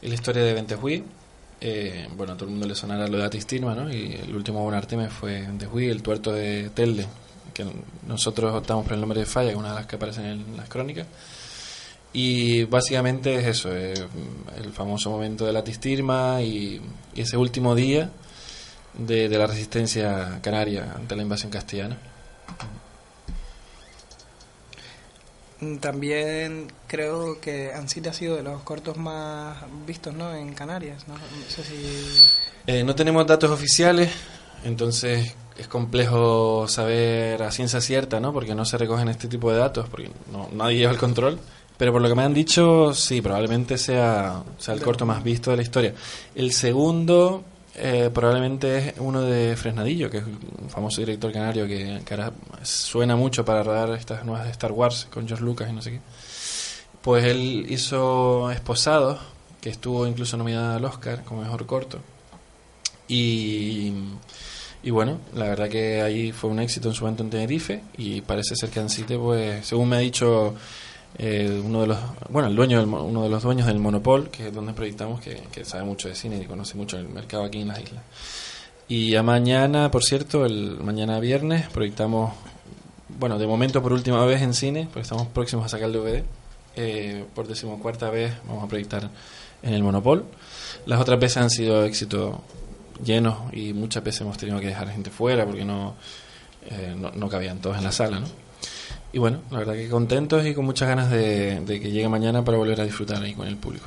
y 0.00 0.08
la 0.08 0.14
historia 0.14 0.42
de 0.42 0.54
Ventejuí. 0.54 1.04
Eh, 1.60 2.08
bueno, 2.16 2.32
a 2.32 2.36
todo 2.36 2.46
el 2.46 2.52
mundo 2.52 2.66
le 2.66 2.74
sonará 2.74 3.06
lo 3.06 3.18
de 3.18 3.24
Atistirma, 3.24 3.74
¿no? 3.74 3.92
Y 3.92 4.14
el 4.14 4.34
último 4.34 4.62
Bonarteme 4.62 5.08
fue 5.08 5.42
Ventejuí, 5.42 5.88
el 5.88 6.02
tuerto 6.02 6.32
de 6.32 6.70
Telde, 6.70 7.06
que 7.52 7.66
nosotros 8.06 8.54
optamos 8.54 8.84
por 8.84 8.94
el 8.94 9.00
nombre 9.00 9.20
de 9.20 9.26
Falla, 9.26 9.48
que 9.48 9.52
es 9.52 9.58
una 9.58 9.70
de 9.70 9.74
las 9.74 9.86
que 9.86 9.96
aparecen 9.96 10.24
en 10.24 10.56
las 10.56 10.68
crónicas. 10.68 11.06
Y 12.12 12.64
básicamente 12.64 13.36
es 13.36 13.46
eso, 13.46 13.76
eh, 13.76 13.94
el 14.56 14.72
famoso 14.72 15.10
momento 15.10 15.46
de 15.46 15.52
la 15.52 15.62
Tistirma 15.62 16.42
y 16.42 16.80
ese 17.14 17.36
último 17.36 17.74
día 17.74 18.10
de, 18.98 19.28
la 19.28 19.46
resistencia 19.46 20.40
canaria 20.42 20.94
ante 20.96 21.14
la 21.14 21.22
invasión 21.22 21.52
castellana. 21.52 21.98
También 25.80 26.72
creo 26.86 27.38
que 27.40 27.72
Ansite 27.74 28.08
ha 28.08 28.12
sido 28.14 28.36
de 28.36 28.42
los 28.42 28.62
cortos 28.62 28.96
más 28.96 29.58
vistos 29.86 30.14
¿no? 30.14 30.34
en 30.34 30.54
Canarias. 30.54 31.06
No, 31.06 31.14
sé 31.48 31.64
si... 31.64 32.26
Eh, 32.66 32.82
no 32.82 32.94
tenemos 32.94 33.26
datos 33.26 33.50
oficiales, 33.50 34.10
entonces 34.64 35.34
es 35.58 35.68
complejo 35.68 36.66
saber 36.66 37.42
a 37.42 37.50
ciencia 37.50 37.80
cierta, 37.80 38.20
¿no? 38.20 38.32
porque 38.32 38.54
no 38.54 38.64
se 38.64 38.78
recogen 38.78 39.08
este 39.08 39.28
tipo 39.28 39.52
de 39.52 39.58
datos, 39.58 39.88
porque 39.90 40.10
no, 40.32 40.48
nadie 40.52 40.78
lleva 40.78 40.92
el 40.92 40.98
control. 40.98 41.38
Pero 41.76 41.92
por 41.92 42.02
lo 42.02 42.08
que 42.08 42.14
me 42.14 42.22
han 42.22 42.34
dicho, 42.34 42.92
sí, 42.92 43.22
probablemente 43.22 43.78
sea, 43.78 44.42
sea 44.58 44.74
el 44.74 44.82
corto 44.82 45.06
más 45.06 45.24
visto 45.24 45.50
de 45.50 45.56
la 45.56 45.62
historia. 45.62 45.94
El 46.34 46.52
segundo 46.52 47.42
eh, 47.74 48.10
probablemente 48.12 48.78
es 48.78 48.94
uno 48.98 49.22
de 49.22 49.56
Fresnadillo, 49.56 50.10
que 50.10 50.18
es 50.18 50.24
un 50.24 50.68
famoso 50.68 51.00
director 51.00 51.32
canario 51.32 51.66
que, 51.66 52.00
ahora 52.10 52.32
suena 52.62 53.16
mucho 53.16 53.44
para 53.44 53.62
rodar 53.62 53.90
estas 53.90 54.24
nuevas 54.24 54.44
de 54.44 54.50
Star 54.50 54.72
Wars 54.72 55.06
con 55.10 55.26
George 55.26 55.44
Lucas 55.44 55.68
y 55.70 55.72
no 55.72 55.82
sé 55.82 55.92
qué. 55.92 56.00
Pues 57.02 57.24
él 57.24 57.66
hizo 57.68 58.50
Esposados, 58.50 59.20
que 59.60 59.70
estuvo 59.70 60.06
incluso 60.06 60.36
nominada 60.36 60.76
al 60.76 60.84
Oscar 60.84 61.24
como 61.24 61.42
mejor 61.42 61.66
corto. 61.66 61.98
Y, 63.08 63.92
y 64.82 64.90
bueno, 64.90 65.20
la 65.34 65.46
verdad 65.46 65.68
que 65.68 66.02
ahí 66.02 66.32
fue 66.32 66.50
un 66.50 66.60
éxito 66.60 66.88
en 66.88 66.94
su 66.94 67.04
momento 67.04 67.22
en 67.22 67.30
Tenerife 67.30 67.82
y 67.96 68.20
parece 68.20 68.56
ser 68.56 68.70
que 68.70 68.80
Ancite, 68.80 69.16
pues, 69.18 69.66
según 69.66 69.88
me 69.88 69.96
ha 69.96 70.00
dicho 70.00 70.54
eh, 71.18 71.60
uno 71.64 71.82
de 71.82 71.86
los 71.88 71.98
bueno 72.30 72.48
el 72.48 72.56
dueño 72.56 72.82
uno 72.82 73.22
de 73.22 73.28
los 73.28 73.42
dueños 73.42 73.66
del 73.66 73.78
Monopol 73.78 74.30
que 74.30 74.48
es 74.48 74.54
donde 74.54 74.72
proyectamos 74.72 75.20
que, 75.20 75.64
sabe 75.64 75.84
mucho 75.84 76.08
de 76.08 76.14
cine 76.14 76.40
y 76.40 76.46
conoce 76.46 76.76
mucho 76.76 76.96
el 76.96 77.08
mercado 77.08 77.44
aquí 77.44 77.60
en 77.60 77.68
las 77.68 77.80
islas 77.80 78.02
y 78.88 79.14
a 79.14 79.22
mañana 79.22 79.90
por 79.90 80.04
cierto 80.04 80.46
el 80.46 80.78
mañana 80.80 81.20
viernes 81.20 81.68
proyectamos 81.68 82.32
bueno, 83.18 83.38
de 83.38 83.46
momento 83.46 83.82
por 83.82 83.92
última 83.92 84.24
vez 84.24 84.42
en 84.42 84.54
cine, 84.54 84.84
porque 84.84 85.00
estamos 85.00 85.26
próximos 85.28 85.66
a 85.66 85.68
sacar 85.68 85.88
el 85.88 85.92
DVD. 85.92 86.22
Eh, 86.76 87.24
por 87.34 87.48
decimocuarta 87.48 88.10
vez 88.10 88.32
vamos 88.46 88.64
a 88.64 88.68
proyectar 88.68 89.10
en 89.62 89.74
el 89.74 89.82
Monopol. 89.82 90.24
Las 90.86 91.00
otras 91.00 91.18
veces 91.18 91.36
han 91.38 91.50
sido 91.50 91.84
éxitos 91.84 92.36
llenos 93.04 93.52
y 93.52 93.72
muchas 93.72 94.04
veces 94.04 94.22
hemos 94.22 94.38
tenido 94.38 94.60
que 94.60 94.68
dejar 94.68 94.88
gente 94.90 95.10
fuera 95.10 95.44
porque 95.44 95.64
no, 95.64 95.96
eh, 96.70 96.94
no, 96.96 97.10
no 97.10 97.28
cabían 97.28 97.58
todos 97.58 97.76
en 97.76 97.84
la 97.84 97.92
sala, 97.92 98.20
¿no? 98.20 98.26
Y 99.12 99.18
bueno, 99.18 99.40
la 99.50 99.58
verdad 99.58 99.74
que 99.74 99.88
contentos 99.88 100.46
y 100.46 100.54
con 100.54 100.64
muchas 100.64 100.88
ganas 100.88 101.10
de, 101.10 101.60
de 101.60 101.80
que 101.80 101.90
llegue 101.90 102.08
mañana 102.08 102.44
para 102.44 102.58
volver 102.58 102.80
a 102.80 102.84
disfrutar 102.84 103.22
ahí 103.22 103.34
con 103.34 103.46
el 103.46 103.56
público. 103.56 103.86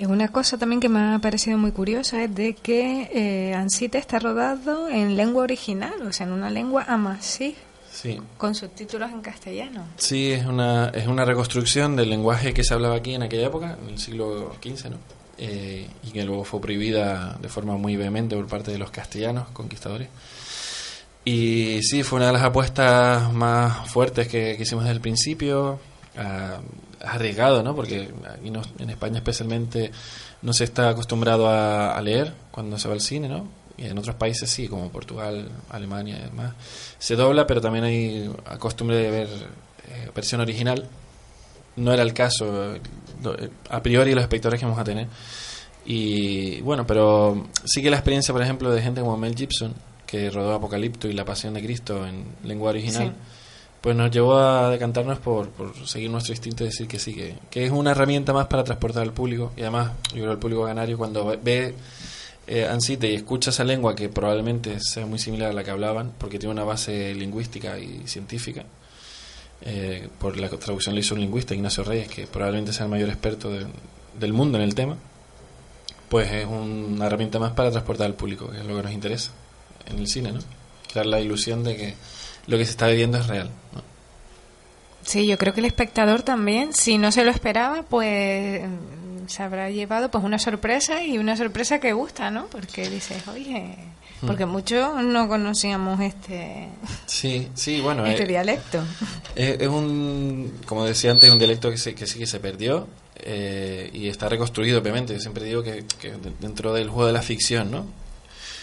Una 0.00 0.28
cosa 0.28 0.58
también 0.58 0.80
que 0.80 0.88
me 0.88 1.14
ha 1.14 1.18
parecido 1.20 1.58
muy 1.58 1.70
curiosa 1.70 2.24
es 2.24 2.34
de 2.34 2.54
que 2.54 3.08
eh, 3.12 3.54
Ansite 3.54 3.98
está 3.98 4.18
rodado 4.18 4.88
en 4.88 5.16
lengua 5.16 5.44
original, 5.44 5.94
o 6.02 6.12
sea, 6.12 6.26
en 6.26 6.32
una 6.32 6.50
lengua 6.50 6.84
amasí, 6.88 7.54
Sí, 7.92 8.18
con 8.38 8.54
subtítulos 8.54 9.12
en 9.12 9.20
castellano. 9.20 9.84
Sí, 9.98 10.32
es 10.32 10.46
una, 10.46 10.88
es 10.88 11.06
una 11.06 11.26
reconstrucción 11.26 11.94
del 11.94 12.08
lenguaje 12.08 12.54
que 12.54 12.64
se 12.64 12.72
hablaba 12.72 12.96
aquí 12.96 13.14
en 13.14 13.22
aquella 13.22 13.48
época, 13.48 13.76
en 13.82 13.90
el 13.90 13.98
siglo 13.98 14.54
XV, 14.62 14.90
¿no? 14.90 14.96
Eh, 15.36 15.86
y 16.02 16.10
que 16.10 16.24
luego 16.24 16.44
fue 16.44 16.60
prohibida 16.60 17.36
de 17.40 17.48
forma 17.48 17.76
muy 17.76 17.96
vehemente 17.96 18.34
por 18.34 18.46
parte 18.46 18.70
de 18.70 18.78
los 18.78 18.90
castellanos 18.90 19.48
conquistadores. 19.48 20.08
Y 21.24 21.80
sí, 21.82 22.02
fue 22.02 22.16
una 22.16 22.26
de 22.26 22.32
las 22.32 22.42
apuestas 22.42 23.32
más 23.32 23.88
fuertes 23.90 24.26
que, 24.26 24.56
hicimos 24.58 24.84
desde 24.84 24.96
el 24.96 25.00
principio, 25.00 25.78
ah, 26.16 26.58
arriesgado, 27.00 27.62
¿no? 27.62 27.74
Porque 27.74 28.08
aquí 28.28 28.50
no- 28.50 28.62
en 28.78 28.90
España 28.90 29.18
especialmente 29.18 29.90
no 30.42 30.52
se 30.52 30.64
está 30.64 30.90
acostumbrado 30.90 31.48
a, 31.48 32.00
leer 32.02 32.32
cuando 32.50 32.78
se 32.78 32.88
va 32.88 32.94
al 32.94 33.00
cine, 33.00 33.28
¿no? 33.28 33.46
Y 33.76 33.86
en 33.86 33.96
otros 33.98 34.16
países 34.16 34.50
sí, 34.50 34.68
como 34.68 34.90
Portugal, 34.90 35.48
Alemania 35.70 36.18
y 36.18 36.22
demás. 36.22 36.54
Se 36.98 37.16
dobla, 37.16 37.46
pero 37.46 37.60
también 37.60 37.84
hay 37.84 38.30
costumbre 38.58 38.96
de 38.96 39.10
ver 39.10 39.28
eh, 39.88 40.10
versión 40.14 40.40
original. 40.40 40.88
No 41.76 41.92
era 41.92 42.02
el 42.02 42.12
caso, 42.12 42.74
a 43.70 43.82
priori 43.82 44.14
los 44.14 44.22
espectadores 44.22 44.60
que 44.60 44.66
vamos 44.66 44.80
a 44.80 44.84
tener. 44.84 45.06
Y 45.86 46.60
bueno, 46.60 46.86
pero 46.86 47.48
sí 47.64 47.82
que 47.82 47.90
la 47.90 47.96
experiencia, 47.96 48.32
por 48.32 48.42
ejemplo, 48.42 48.70
de 48.70 48.82
gente 48.82 49.00
como 49.00 49.16
Mel 49.16 49.34
Gibson, 49.34 49.74
que 50.12 50.28
rodó 50.30 50.52
Apocalipto 50.52 51.08
y 51.08 51.14
La 51.14 51.24
Pasión 51.24 51.54
de 51.54 51.62
Cristo 51.62 52.06
en 52.06 52.26
lengua 52.44 52.68
original, 52.68 53.08
Sí. 53.08 53.12
pues 53.80 53.96
nos 53.96 54.10
llevó 54.10 54.36
a 54.36 54.68
decantarnos 54.68 55.18
por, 55.20 55.48
por 55.48 55.74
seguir 55.88 56.10
nuestro 56.10 56.34
instinto 56.34 56.64
y 56.64 56.66
decir 56.66 56.86
que 56.86 56.98
sí, 56.98 57.14
que, 57.14 57.34
que 57.50 57.64
es 57.64 57.70
una 57.72 57.92
herramienta 57.92 58.34
más 58.34 58.46
para 58.46 58.62
transportar 58.62 59.04
al 59.04 59.14
público. 59.14 59.52
Y 59.56 59.62
además, 59.62 59.92
yo 60.10 60.20
creo 60.20 60.32
el 60.32 60.38
público 60.38 60.64
canario 60.66 60.98
cuando 60.98 61.24
ve- 61.42 61.74
eh, 62.46 62.66
Ansite 62.66 63.10
y 63.10 63.14
escucha 63.14 63.48
esa 63.48 63.64
lengua 63.64 63.94
que 63.96 64.10
probablemente 64.10 64.78
sea 64.80 65.06
muy 65.06 65.18
similar 65.18 65.48
a 65.50 65.52
la 65.54 65.64
que 65.64 65.70
hablaban, 65.70 66.12
porque 66.18 66.38
tiene 66.38 66.52
una 66.52 66.64
base 66.64 67.14
lingüística 67.14 67.78
y 67.78 68.02
científica, 68.06 68.64
eh, 69.62 70.08
por 70.18 70.36
la 70.36 70.50
traducción 70.50 70.94
le 70.94 71.00
hizo 71.00 71.14
un 71.14 71.20
lingüista, 71.22 71.54
Ignacio 71.54 71.84
Reyes, 71.84 72.08
que 72.08 72.26
probablemente 72.26 72.72
sea 72.74 72.84
el 72.84 72.90
mayor 72.90 73.08
experto 73.08 73.50
de- 73.50 73.66
del 74.20 74.32
mundo 74.34 74.58
en 74.58 74.64
el 74.64 74.74
tema, 74.74 74.96
pues 76.10 76.30
es 76.30 76.44
una 76.46 77.06
herramienta 77.06 77.38
más 77.38 77.52
para 77.52 77.70
transportar 77.70 78.06
al 78.06 78.14
público, 78.14 78.50
que 78.50 78.58
es 78.58 78.66
lo 78.66 78.76
que 78.76 78.82
nos 78.82 78.92
interesa 78.92 79.30
en 79.86 79.98
el 79.98 80.06
cine, 80.08 80.32
¿no? 80.32 80.40
Crear 80.90 81.06
la 81.06 81.20
ilusión 81.20 81.64
de 81.64 81.76
que 81.76 81.94
lo 82.46 82.58
que 82.58 82.64
se 82.64 82.70
está 82.72 82.86
viviendo 82.88 83.18
es 83.18 83.26
real. 83.26 83.50
¿no? 83.74 83.82
Sí, 85.04 85.26
yo 85.26 85.36
creo 85.38 85.52
que 85.52 85.60
el 85.60 85.66
espectador 85.66 86.22
también, 86.22 86.72
si 86.72 86.96
no 86.98 87.10
se 87.10 87.24
lo 87.24 87.30
esperaba, 87.30 87.82
pues 87.82 88.62
mm, 88.62 89.26
se 89.28 89.42
habrá 89.42 89.68
llevado 89.70 90.10
pues 90.10 90.22
una 90.24 90.38
sorpresa 90.38 91.02
y 91.02 91.18
una 91.18 91.36
sorpresa 91.36 91.80
que 91.80 91.92
gusta, 91.92 92.30
¿no? 92.30 92.46
Porque 92.46 92.88
dices, 92.88 93.26
oye, 93.26 93.74
porque 94.24 94.46
muchos 94.46 95.02
no 95.02 95.26
conocíamos 95.26 95.98
este, 96.00 96.68
Sí, 97.06 97.48
sí, 97.54 97.80
bueno, 97.80 98.06
este 98.06 98.22
eh, 98.22 98.26
dialecto. 98.26 98.80
Es, 99.34 99.60
es 99.60 99.68
un, 99.68 100.60
como 100.66 100.84
decía 100.84 101.10
antes, 101.10 101.32
un 101.32 101.38
dialecto 101.38 101.70
que, 101.70 101.78
se- 101.78 101.94
que 101.96 102.06
sí 102.06 102.20
que 102.20 102.26
se 102.28 102.38
perdió 102.38 102.86
eh, 103.16 103.90
y 103.92 104.06
está 104.08 104.28
reconstruido, 104.28 104.78
obviamente. 104.80 105.14
Yo 105.14 105.18
siempre 105.20 105.44
digo 105.44 105.64
que, 105.64 105.84
que 106.00 106.12
de- 106.12 106.32
dentro 106.38 106.72
del 106.72 106.88
juego 106.88 107.06
de 107.08 107.12
la 107.12 107.22
ficción, 107.22 107.72
¿no? 107.72 107.86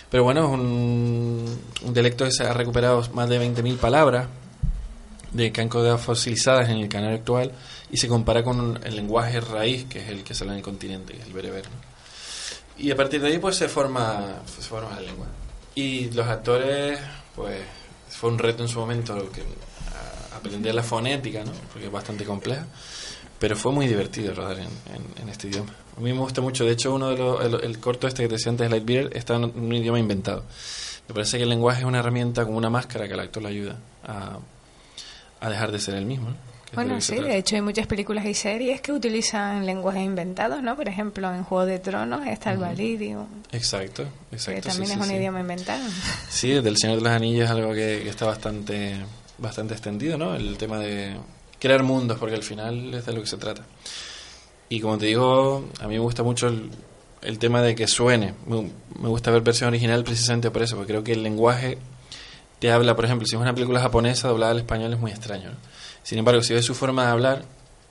Pero 0.10 0.24
bueno, 0.24 0.50
un, 0.50 1.46
dialecto 1.94 2.26
que 2.26 2.32
se 2.32 2.44
ha 2.44 2.54
recuperado 2.54 3.04
más 3.14 3.30
de 3.30 3.40
20.000 3.40 3.78
palabras 3.78 4.28
de 5.32 5.52
que 5.52 5.62
han 5.62 5.70
quedado 5.70 5.98
fosilizadas 6.00 6.70
en 6.70 6.78
el 6.78 6.90
canal 6.90 7.14
actual 7.14 7.52
y 7.92 7.98
se 7.98 8.08
compara 8.08 8.44
con 8.44 8.80
el 8.84 8.96
lenguaje 8.96 9.40
raíz, 9.40 9.86
que 9.86 10.00
es 10.02 10.10
el 10.10 10.24
que 10.24 10.34
sale 10.34 10.52
en 10.52 10.58
el 10.58 10.64
continente, 10.64 11.14
que 11.14 11.20
es 11.20 11.28
el 11.28 11.34
bereber. 11.34 11.66
Y 12.78 12.90
a 12.92 12.96
partir 12.96 13.22
de 13.22 13.28
ahí, 13.28 13.38
pues 13.38 13.56
se 13.58 13.68
forma, 13.68 14.40
se 14.46 14.62
forma 14.62 14.96
la 14.96 15.02
lengua. 15.02 15.28
Y 15.76 16.10
los 16.12 16.26
actores, 16.28 17.00
pues 17.36 17.60
fue 18.10 18.32
un 18.32 18.40
reto 18.40 18.64
en 18.64 18.70
su 18.70 18.80
momento 18.80 19.14
a- 19.14 20.38
aprender 20.38 20.74
la 20.74 20.82
fonética, 20.84 21.44
¿no? 21.44 21.52
porque 21.72 21.86
es 21.88 21.92
bastante 21.92 22.24
compleja. 22.26 22.66
Pero 23.38 23.56
fue 23.56 23.72
muy 23.72 23.88
divertido 23.88 24.34
rodar 24.34 24.58
en, 24.60 24.64
en- 24.68 25.22
en 25.24 25.30
este 25.30 25.48
idioma. 25.50 25.74
A 26.00 26.02
mí 26.02 26.14
me 26.14 26.20
gusta 26.20 26.40
mucho. 26.40 26.64
De 26.64 26.72
hecho, 26.72 26.96
uno 26.96 27.10
de 27.10 27.18
los, 27.18 27.44
el, 27.44 27.56
el 27.62 27.80
corto 27.80 28.08
este 28.08 28.24
que 28.24 28.30
te 28.30 28.36
decía 28.36 28.52
antes, 28.52 28.72
Lightbeer, 28.72 29.10
está 29.14 29.36
en 29.36 29.44
un 29.44 29.74
idioma 29.74 30.00
inventado. 30.00 30.46
Me 31.10 31.14
parece 31.14 31.38
que 31.38 31.44
el 31.44 31.50
lenguaje 31.50 31.82
es 31.82 31.86
una 31.86 32.00
herramienta 32.00 32.46
como 32.46 32.58
una 32.58 32.70
máscara 32.70 33.06
que 33.08 33.16
al 33.16 33.20
actor 33.20 33.44
le 33.44 33.50
ayuda 33.50 33.76
a, 34.08 34.38
a 35.42 35.50
dejar 35.50 35.72
de 35.74 35.80
ser 35.80 35.96
el 35.96 36.06
mismo. 36.06 36.30
¿no? 36.30 36.36
Que 36.70 36.76
Bueno, 36.76 36.96
que 36.96 37.02
sí, 37.02 37.16
de 37.16 37.38
hecho 37.38 37.56
hay 37.56 37.62
muchas 37.64 37.86
películas 37.88 38.26
y 38.26 38.34
series 38.34 38.80
que 38.80 38.94
utilizan 38.94 39.66
lenguajes 39.66 40.04
inventados, 40.06 40.62
¿no? 40.62 40.76
Por 40.76 40.88
ejemplo, 40.88 41.34
en 41.34 41.44
Juego 41.44 41.66
de 41.66 41.80
Tronos 41.80 42.26
está 42.28 42.52
el 42.52 42.60
Valirio, 42.60 43.28
Exacto, 43.52 44.06
que 44.30 44.36
exacto. 44.36 44.70
también 44.70 44.86
sí, 44.88 44.94
es 44.94 45.00
sí, 45.00 45.04
un 45.04 45.10
sí. 45.10 45.16
idioma 45.16 45.40
inventado. 45.42 45.84
Sí, 46.30 46.52
del 46.62 46.78
Señor 46.78 46.98
de 46.98 47.04
los 47.04 47.12
Anillos 47.12 47.46
es 47.46 47.52
algo 47.52 47.74
que, 47.74 48.02
que 48.04 48.10
está 48.10 48.26
bastante, 48.28 48.98
bastante 49.40 49.74
extendido, 49.74 50.18
¿no? 50.18 50.36
El 50.36 50.58
tema 50.58 50.78
de 50.78 51.18
crear 51.60 51.82
mundos, 51.84 52.20
porque 52.20 52.36
al 52.36 52.44
final 52.44 52.94
es 52.94 53.06
de 53.06 53.14
lo 53.14 53.22
que 53.22 53.28
se 53.28 53.38
trata. 53.38 53.64
Y 54.70 54.80
como 54.82 54.98
te 54.98 55.08
digo, 55.08 55.66
a 55.80 55.88
mí 55.88 55.96
me 55.96 56.00
gusta 56.00 56.22
mucho 56.22 56.48
el, 57.22 57.40
tema 57.40 57.62
de 57.62 57.74
que 57.74 57.88
suene. 57.88 58.36
Me, 58.46 59.10
gusta 59.10 59.32
ver 59.32 59.42
versión 59.42 59.70
original 59.70 60.04
precisamente 60.04 60.52
por 60.52 60.62
eso, 60.62 60.76
porque 60.76 60.94
creo 60.94 61.04
que 61.04 61.14
el 61.14 61.24
lenguaje 61.24 61.80
te 62.60 62.72
habla, 62.72 62.96
por 62.96 63.06
ejemplo, 63.06 63.26
si 63.26 63.36
es 63.36 63.42
una 63.42 63.54
película 63.54 63.80
japonesa 63.82 64.28
doblada 64.28 64.52
al 64.52 64.60
español 64.60 64.94
es 64.94 65.00
muy 65.00 65.12
extraño. 65.12 65.52
Sin 66.04 66.20
embargo, 66.20 66.44
si 66.44 66.54
ves 66.54 66.66
su 66.66 66.76
forma 66.76 67.06
de 67.06 67.12
hablar, 67.12 67.46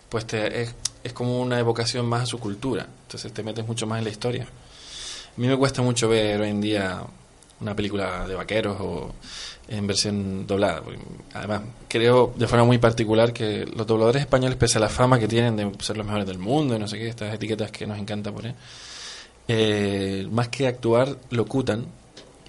pues 0.08 0.24
te, 0.26 0.62
es, 0.62 0.74
es 1.02 1.12
como 1.12 1.40
una 1.40 1.58
evocación 1.58 2.06
más 2.06 2.22
a 2.22 2.26
su 2.26 2.38
cultura. 2.38 2.86
Entonces 3.02 3.32
te 3.32 3.42
metes 3.42 3.66
mucho 3.66 3.86
más 3.86 3.98
en 3.98 4.04
la 4.04 4.10
historia. 4.10 4.44
A 4.44 5.40
mí 5.40 5.48
me 5.48 5.56
cuesta 5.56 5.82
mucho 5.82 6.08
ver 6.08 6.40
hoy 6.40 6.50
en 6.50 6.60
día 6.60 7.02
una 7.60 7.74
película 7.74 8.26
de 8.26 8.34
vaqueros 8.34 8.76
o 8.80 9.14
en 9.68 9.86
versión 9.86 10.46
doblada. 10.46 10.82
además, 11.34 11.62
creo 11.88 12.32
de 12.36 12.46
forma 12.46 12.64
muy 12.64 12.78
particular 12.78 13.32
que 13.32 13.66
los 13.66 13.86
dobladores 13.86 14.22
españoles, 14.22 14.56
pese 14.56 14.78
a 14.78 14.80
la 14.80 14.88
fama 14.88 15.18
que 15.18 15.28
tienen 15.28 15.56
de 15.56 15.70
ser 15.80 15.96
los 15.96 16.06
mejores 16.06 16.26
del 16.26 16.38
mundo 16.38 16.74
y 16.74 16.78
no 16.78 16.88
sé 16.88 16.98
qué, 16.98 17.08
estas 17.08 17.34
etiquetas 17.34 17.70
que 17.70 17.86
nos 17.86 17.98
encanta 17.98 18.32
poner, 18.32 18.54
eh, 19.48 20.26
más 20.30 20.48
que 20.48 20.66
actuar, 20.66 21.16
locutan 21.30 21.86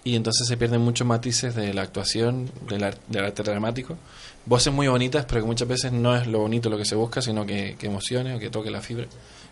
y 0.04 0.16
entonces 0.16 0.48
se 0.48 0.58
pierden 0.58 0.82
muchos 0.82 1.06
matices 1.06 1.56
de 1.56 1.74
la 1.74 1.82
actuación, 1.82 2.50
del, 2.68 2.84
ar- 2.84 2.98
del 3.08 3.26
arte 3.26 3.44
dramático. 3.44 3.98
Voces 4.46 4.74
muy 4.74 4.88
bonitas, 4.88 5.26
pero 5.26 5.42
que 5.42 5.48
muchas 5.48 5.68
veces 5.68 5.92
no 5.92 6.16
es 6.16 6.26
lo 6.26 6.40
bonito 6.40 6.70
lo 6.70 6.78
que 6.78 6.86
se 6.86 6.96
busca, 6.96 7.22
sino 7.22 7.46
que, 7.46 7.76
que 7.78 7.88
emocione 7.88 8.36
o 8.36 8.40
que 8.40 8.50
toque 8.50 8.72
la 8.72 8.82
fibra, 8.82 9.06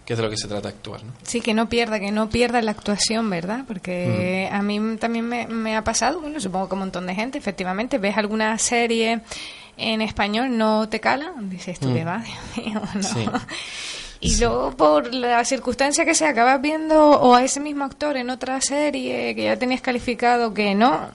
que 0.08 0.14
es 0.14 0.18
de 0.18 0.24
lo 0.24 0.30
que 0.30 0.38
se 0.38 0.48
trata 0.48 0.70
de 0.70 0.76
actuar. 0.76 1.04
¿no? 1.04 1.12
Sí, 1.24 1.42
que 1.42 1.54
no 1.54 1.68
pierda, 1.70 2.00
que 2.00 2.12
no 2.12 2.30
pierda 2.30 2.62
la 2.62 2.72
actuación, 2.72 3.30
¿verdad? 3.30 3.66
Porque 3.68 4.48
Mm. 4.50 4.56
a 4.56 4.62
mí 4.62 4.98
también 4.98 5.28
me, 5.28 5.46
me 5.48 5.76
ha 5.76 5.84
pasado, 5.84 6.22
bueno, 6.22 6.40
supongo 6.40 6.70
que 6.70 6.74
un 6.76 6.80
montón 6.80 7.06
de 7.08 7.14
gente, 7.14 7.38
efectivamente, 7.38 7.98
ves 7.98 8.18
alguna 8.18 8.58
serie 8.58 9.20
en 9.76 10.02
español, 10.02 10.58
no 10.58 10.88
te 10.90 11.00
cala, 11.02 11.34
dices 11.42 11.78
tú, 11.80 11.90
Mm. 11.90 11.94
¿qué 11.94 12.04
va? 12.06 12.24
Dios 12.56 12.66
mío, 12.66 12.82
no. 12.96 13.04
Sí. 13.04 13.26
Y 14.20 14.38
luego, 14.40 14.72
por 14.76 15.14
la 15.14 15.46
circunstancia 15.46 16.04
que 16.06 16.16
sea, 16.16 16.30
acabas 16.30 16.60
viendo 16.62 17.12
o 17.12 17.36
a 17.36 17.44
ese 17.44 17.60
mismo 17.60 17.84
actor 17.84 18.18
en 18.18 18.32
otra 18.32 18.60
serie 18.62 19.36
que 19.36 19.44
ya 19.44 19.58
tenías 19.60 19.82
calificado 19.82 20.54
que 20.56 20.74
no, 20.74 21.10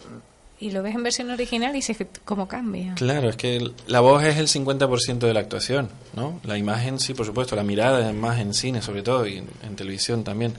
y 0.62 0.70
lo 0.70 0.80
ves 0.80 0.94
en 0.94 1.02
versión 1.02 1.28
original 1.30 1.72
y 1.72 1.78
dices, 1.78 1.96
¿cómo 2.24 2.46
cambia? 2.46 2.94
Claro, 2.94 3.28
es 3.28 3.34
que 3.36 3.72
la 3.88 3.98
voz 3.98 4.22
es 4.22 4.36
el 4.36 4.46
50% 4.46 5.18
de 5.18 5.34
la 5.34 5.40
actuación, 5.40 5.88
¿no? 6.14 6.40
La 6.44 6.56
imagen, 6.56 7.00
sí, 7.00 7.14
por 7.14 7.26
supuesto, 7.26 7.56
la 7.56 7.64
mirada 7.64 8.08
es 8.08 8.14
más 8.14 8.38
en 8.38 8.54
cine, 8.54 8.80
sobre 8.80 9.02
todo, 9.02 9.26
y 9.26 9.38
en, 9.38 9.76
televisión 9.76 10.22
también. 10.22 10.54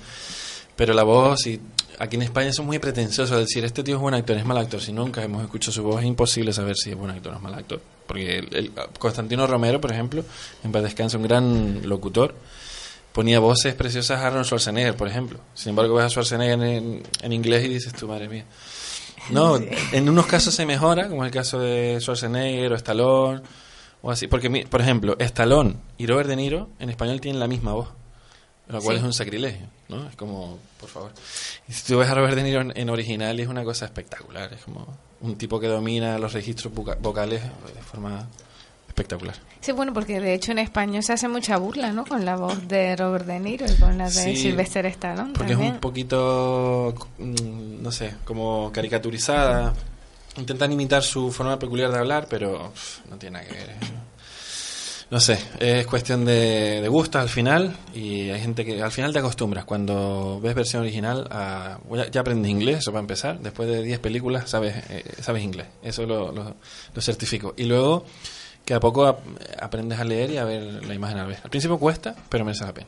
Pero 0.75 0.93
la 0.93 1.03
voz, 1.03 1.47
y 1.47 1.61
aquí 1.99 2.17
en 2.17 2.23
España 2.23 2.51
son 2.51 2.65
muy 2.65 2.79
pretenciosos, 2.79 3.37
decir, 3.37 3.63
este 3.63 3.81
tío 3.81 3.95
es 3.95 4.01
buen 4.01 4.13
actor, 4.13 4.35
es 4.35 4.43
mal 4.45 4.57
actor. 4.57 4.81
Si 4.81 4.91
nunca 4.91 5.23
hemos 5.23 5.41
escuchado 5.41 5.71
su 5.71 5.83
voz, 5.83 6.01
es 6.01 6.05
imposible 6.05 6.51
saber 6.51 6.75
si 6.75 6.89
es 6.89 6.97
buen 6.97 7.11
actor 7.11 7.31
o 7.31 7.37
es 7.37 7.41
mal 7.41 7.53
actor. 7.53 7.79
Porque 8.05 8.39
el, 8.39 8.73
Constantino 8.99 9.47
Romero, 9.47 9.79
por 9.79 9.93
ejemplo, 9.93 10.25
en 10.65 10.71
paz 10.73 10.83
descanse, 10.83 11.15
un 11.15 11.23
gran 11.23 11.87
locutor, 11.87 12.35
ponía 13.13 13.39
voces 13.39 13.73
preciosas 13.73 14.19
a 14.19 14.27
Arnold 14.27 14.47
Schwarzenegger, 14.47 14.97
por 14.97 15.07
ejemplo. 15.07 15.39
Sin 15.53 15.69
embargo, 15.69 15.95
ves 15.95 16.07
a 16.07 16.09
Schwarzenegger 16.09 16.61
en, 16.61 17.03
en 17.21 17.31
inglés 17.31 17.63
y 17.63 17.69
dices, 17.69 17.93
tu 17.93 18.05
madre 18.05 18.27
mía. 18.27 18.43
No, 19.29 19.57
en 19.91 20.09
unos 20.09 20.25
casos 20.25 20.53
se 20.53 20.65
mejora, 20.65 21.07
como 21.09 21.23
es 21.23 21.27
el 21.29 21.33
caso 21.33 21.59
de 21.59 21.97
Schwarzenegger 21.99 22.73
o 22.73 22.75
Stallone 22.75 23.41
o 24.01 24.11
así, 24.11 24.27
porque 24.27 24.65
por 24.69 24.81
ejemplo, 24.81 25.15
Stallone 25.19 25.75
y 25.97 26.07
Robert 26.07 26.27
De 26.27 26.35
Niro 26.35 26.69
en 26.79 26.89
español 26.89 27.21
tienen 27.21 27.39
la 27.39 27.47
misma 27.47 27.73
voz. 27.73 27.89
Lo 28.67 28.79
cual 28.81 28.95
Sí. 28.95 28.99
es 29.01 29.05
un 29.05 29.13
sacrilegio, 29.13 29.67
¿no? 29.89 30.07
Es 30.07 30.15
como, 30.15 30.57
por 30.79 30.89
favor. 30.89 31.11
Y 31.67 31.73
si 31.73 31.83
tú 31.85 31.97
ves 31.99 32.09
a 32.09 32.13
Robert 32.15 32.33
De 32.35 32.43
Niro 32.43 32.61
en, 32.61 32.71
en 32.75 32.89
original, 32.89 33.37
es 33.39 33.47
una 33.47 33.63
cosa 33.63 33.85
espectacular. 33.85 34.53
Es 34.53 34.61
como 34.63 34.87
un 35.21 35.35
tipo 35.37 35.59
que 35.59 35.67
domina 35.67 36.17
los 36.17 36.31
registros 36.33 36.73
voca- 36.73 36.97
vocales 36.99 37.41
de 37.43 37.81
forma 37.81 38.27
espectacular. 38.93 39.35
Sí, 39.59 39.71
bueno, 39.71 39.91
porque 39.91 40.19
de 40.19 40.33
hecho 40.35 40.51
en 40.51 40.59
España 40.59 41.01
se 41.01 41.13
hace 41.13 41.27
mucha 41.27 41.57
burla, 41.57 41.91
¿no? 41.91 42.05
Con 42.05 42.23
la 42.25 42.35
voz 42.35 42.67
de 42.67 42.95
Robert 42.95 43.25
De 43.25 43.39
Niro 43.39 43.65
y 43.65 43.75
con 43.79 43.97
la 43.97 44.05
de 44.05 44.11
Sí, 44.11 44.35
Sylvester 44.35 44.85
Stallone 44.85 45.33
Porque 45.33 45.53
también. 45.53 45.69
es 45.71 45.75
un 45.75 45.79
poquito, 45.81 46.93
mm, 47.17 47.81
no 47.81 47.91
sé, 47.91 48.13
como 48.23 48.71
caricaturizada. 48.71 49.73
Intentan 50.37 50.71
imitar 50.71 51.03
su 51.03 51.31
forma 51.31 51.57
peculiar 51.59 51.91
de 51.91 51.97
hablar, 51.99 52.27
pero 52.29 52.71
pff, 52.71 53.05
no 53.09 53.17
tiene 53.17 53.39
nada 53.39 53.49
que 53.49 53.53
ver. 53.55 53.69
¿eh? 53.69 53.75
No 55.11 55.19
sé, 55.19 55.37
es 55.59 55.85
cuestión 55.85 56.25
de, 56.25 56.81
de 56.81 56.87
gustos 56.87 57.21
al 57.21 57.29
final 57.29 57.75
y 57.93 58.29
hay 58.31 58.41
gente 58.41 58.65
que 58.65 58.81
al 58.81 58.91
final 58.91 59.13
te 59.13 59.19
acostumbras. 59.19 59.63
Cuando 59.65 60.39
ves 60.41 60.55
versión 60.55 60.81
original, 60.81 61.27
a, 61.29 61.77
ya, 61.95 62.09
ya 62.09 62.21
aprendes 62.21 62.49
inglés, 62.49 62.79
eso 62.79 62.91
para 62.91 63.01
empezar. 63.01 63.39
Después 63.39 63.69
de 63.69 63.83
10 63.83 63.99
películas 63.99 64.49
sabes, 64.49 64.75
eh, 64.89 65.03
sabes 65.21 65.43
inglés, 65.43 65.67
eso 65.83 66.05
lo, 66.07 66.31
lo, 66.31 66.55
lo 66.95 67.01
certifico. 67.01 67.53
Y 67.57 67.63
luego 67.65 68.05
que 68.65 68.73
a 68.73 68.79
poco 68.79 69.05
ap- 69.05 69.19
aprendes 69.59 69.99
a 69.99 70.03
leer 70.03 70.31
y 70.31 70.37
a 70.37 70.45
ver 70.45 70.85
la 70.85 70.93
imagen 70.93 71.17
al 71.17 71.27
vez. 71.27 71.39
Al 71.43 71.49
principio 71.49 71.77
cuesta, 71.77 72.15
pero 72.29 72.45
merece 72.45 72.65
la 72.65 72.73
pena. 72.73 72.87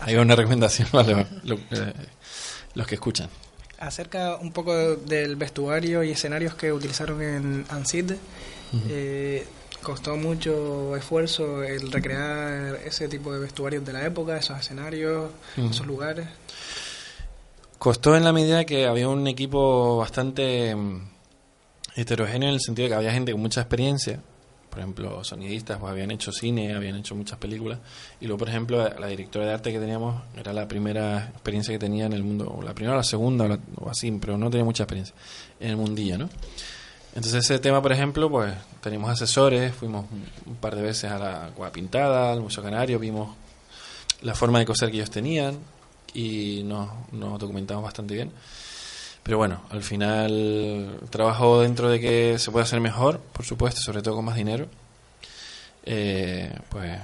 Hay 0.00 0.16
una 0.16 0.34
recomendación 0.34 0.88
para 0.92 1.08
lo- 1.12 1.26
lo- 1.44 1.54
eh, 1.70 1.92
los 2.74 2.86
que 2.86 2.94
escuchan. 2.96 3.28
Acerca 3.78 4.36
un 4.36 4.52
poco 4.52 4.74
del 4.96 5.36
vestuario 5.36 6.02
y 6.02 6.10
escenarios 6.10 6.54
que 6.54 6.72
utilizaron 6.72 7.20
en 7.22 7.66
Ansid, 7.68 8.12
eh, 8.88 9.46
costó 9.82 10.16
mucho 10.16 10.96
esfuerzo 10.96 11.62
el 11.62 11.92
recrear 11.92 12.76
ese 12.84 13.06
tipo 13.06 13.32
de 13.32 13.38
vestuarios 13.38 13.84
de 13.84 13.92
la 13.92 14.04
época, 14.04 14.36
esos 14.38 14.58
escenarios, 14.58 15.30
esos 15.56 15.86
lugares. 15.86 16.26
Costó 17.78 18.16
en 18.16 18.24
la 18.24 18.32
medida 18.32 18.64
que 18.64 18.86
había 18.86 19.08
un 19.08 19.26
equipo 19.28 19.98
bastante 19.98 20.74
mm, 20.74 21.08
heterogéneo 21.96 22.48
en 22.48 22.54
el 22.54 22.60
sentido 22.60 22.84
de 22.86 22.88
que 22.90 22.94
había 22.96 23.12
gente 23.12 23.32
con 23.32 23.42
mucha 23.42 23.60
experiencia. 23.60 24.20
Por 24.76 24.82
ejemplo, 24.82 25.24
sonidistas 25.24 25.78
pues, 25.78 25.90
habían 25.90 26.10
hecho 26.10 26.30
cine, 26.32 26.74
habían 26.74 26.96
hecho 26.96 27.14
muchas 27.14 27.38
películas. 27.38 27.78
Y 28.20 28.26
luego, 28.26 28.40
por 28.40 28.50
ejemplo, 28.50 28.86
la 28.98 29.06
directora 29.06 29.46
de 29.46 29.54
arte 29.54 29.72
que 29.72 29.78
teníamos 29.78 30.22
era 30.36 30.52
la 30.52 30.68
primera 30.68 31.28
experiencia 31.32 31.72
que 31.72 31.78
tenía 31.78 32.04
en 32.04 32.12
el 32.12 32.22
mundo, 32.22 32.54
o 32.54 32.62
la 32.62 32.74
primera 32.74 32.92
o 32.92 32.96
la 32.98 33.02
segunda, 33.02 33.46
o, 33.46 33.48
la- 33.48 33.58
o 33.80 33.88
así, 33.88 34.10
pero 34.20 34.36
no 34.36 34.50
tenía 34.50 34.66
mucha 34.66 34.82
experiencia 34.82 35.14
en 35.60 35.70
el 35.70 35.76
mundillo, 35.78 36.18
¿no? 36.18 36.28
Entonces 37.14 37.42
ese 37.42 37.58
tema, 37.58 37.80
por 37.80 37.90
ejemplo, 37.90 38.28
pues 38.28 38.52
teníamos 38.82 39.08
asesores, 39.08 39.74
fuimos 39.74 40.04
un, 40.46 40.56
par 40.56 40.76
de 40.76 40.82
veces 40.82 41.10
a 41.10 41.18
la 41.18 41.50
Cueva 41.54 41.72
Pintada, 41.72 42.32
al 42.32 42.42
Museo 42.42 42.62
Canario, 42.62 42.98
vimos 42.98 43.34
la 44.20 44.34
forma 44.34 44.58
de 44.58 44.66
coser 44.66 44.90
que 44.90 44.96
ellos 44.98 45.10
tenían 45.10 45.56
y 46.12 46.62
nos, 46.64 46.90
nos 47.12 47.38
documentamos 47.38 47.82
bastante 47.82 48.12
bien. 48.12 48.30
Pero 49.26 49.38
bueno, 49.38 49.60
al 49.70 49.82
final 49.82 51.00
trabajo 51.10 51.60
dentro 51.60 51.90
de 51.90 51.98
que 51.98 52.38
se 52.38 52.52
puede 52.52 52.62
hacer 52.62 52.80
mejor, 52.80 53.18
por 53.18 53.44
supuesto, 53.44 53.80
sobre 53.80 54.00
todo 54.00 54.14
con 54.14 54.24
más 54.24 54.36
dinero. 54.36 54.68
Eh, 55.84 56.56
pues 56.68 56.96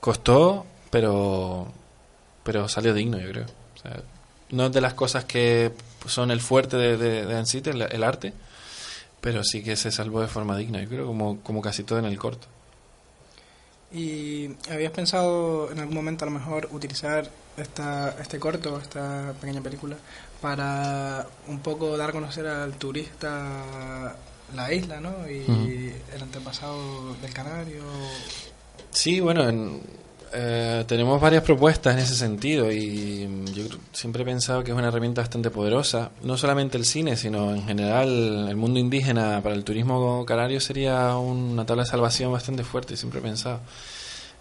costó, 0.00 0.64
pero 0.88 1.70
pero 2.42 2.66
salió 2.66 2.94
digno, 2.94 3.20
yo 3.20 3.28
creo. 3.30 3.46
No 4.52 4.66
es 4.66 4.72
de 4.72 4.80
las 4.80 4.94
cosas 4.94 5.26
que 5.26 5.70
son 6.06 6.30
el 6.30 6.40
fuerte 6.40 6.78
de, 6.78 6.96
de, 6.96 7.26
de 7.26 7.70
el, 7.70 7.82
el 7.82 8.04
arte, 8.04 8.32
pero 9.20 9.44
sí 9.44 9.62
que 9.62 9.76
se 9.76 9.92
salvó 9.92 10.22
de 10.22 10.28
forma 10.28 10.56
digna, 10.56 10.80
yo 10.80 10.88
creo, 10.88 11.06
como, 11.06 11.40
como 11.42 11.60
casi 11.60 11.84
todo 11.84 11.98
en 11.98 12.06
el 12.06 12.18
corto. 12.18 12.46
¿Y 13.92 14.50
habías 14.70 14.92
pensado 14.92 15.70
en 15.70 15.78
algún 15.78 15.94
momento 15.94 16.24
a 16.24 16.28
lo 16.28 16.34
mejor 16.34 16.68
utilizar 16.72 17.30
esta, 17.56 18.16
este 18.20 18.38
corto, 18.38 18.78
esta 18.80 19.32
pequeña 19.40 19.62
película, 19.62 19.96
para 20.40 21.26
un 21.46 21.60
poco 21.60 21.96
dar 21.96 22.10
a 22.10 22.12
conocer 22.12 22.46
al 22.46 22.74
turista 22.74 24.16
la 24.54 24.72
isla, 24.72 25.00
¿no? 25.00 25.28
Y 25.30 25.92
el 26.14 26.22
antepasado 26.22 27.14
del 27.22 27.32
canario. 27.32 27.82
Sí, 28.90 29.20
bueno, 29.20 29.48
en- 29.48 29.80
eh, 30.32 30.84
tenemos 30.86 31.20
varias 31.20 31.42
propuestas 31.42 31.94
en 31.94 32.00
ese 32.00 32.14
sentido 32.14 32.70
y 32.72 33.28
yo 33.54 33.64
siempre 33.92 34.22
he 34.22 34.24
pensado 34.24 34.62
que 34.64 34.70
es 34.70 34.76
una 34.76 34.88
herramienta 34.88 35.22
bastante 35.22 35.50
poderosa. 35.50 36.10
No 36.22 36.36
solamente 36.36 36.76
el 36.76 36.84
cine, 36.84 37.16
sino 37.16 37.54
en 37.54 37.64
general 37.64 38.48
el 38.48 38.56
mundo 38.56 38.78
indígena 38.78 39.40
para 39.42 39.54
el 39.54 39.64
turismo 39.64 40.24
canario 40.26 40.60
sería 40.60 41.16
una 41.16 41.64
tabla 41.64 41.84
de 41.84 41.90
salvación 41.90 42.32
bastante 42.32 42.64
fuerte, 42.64 42.96
siempre 42.96 43.20
he 43.20 43.22
pensado. 43.22 43.60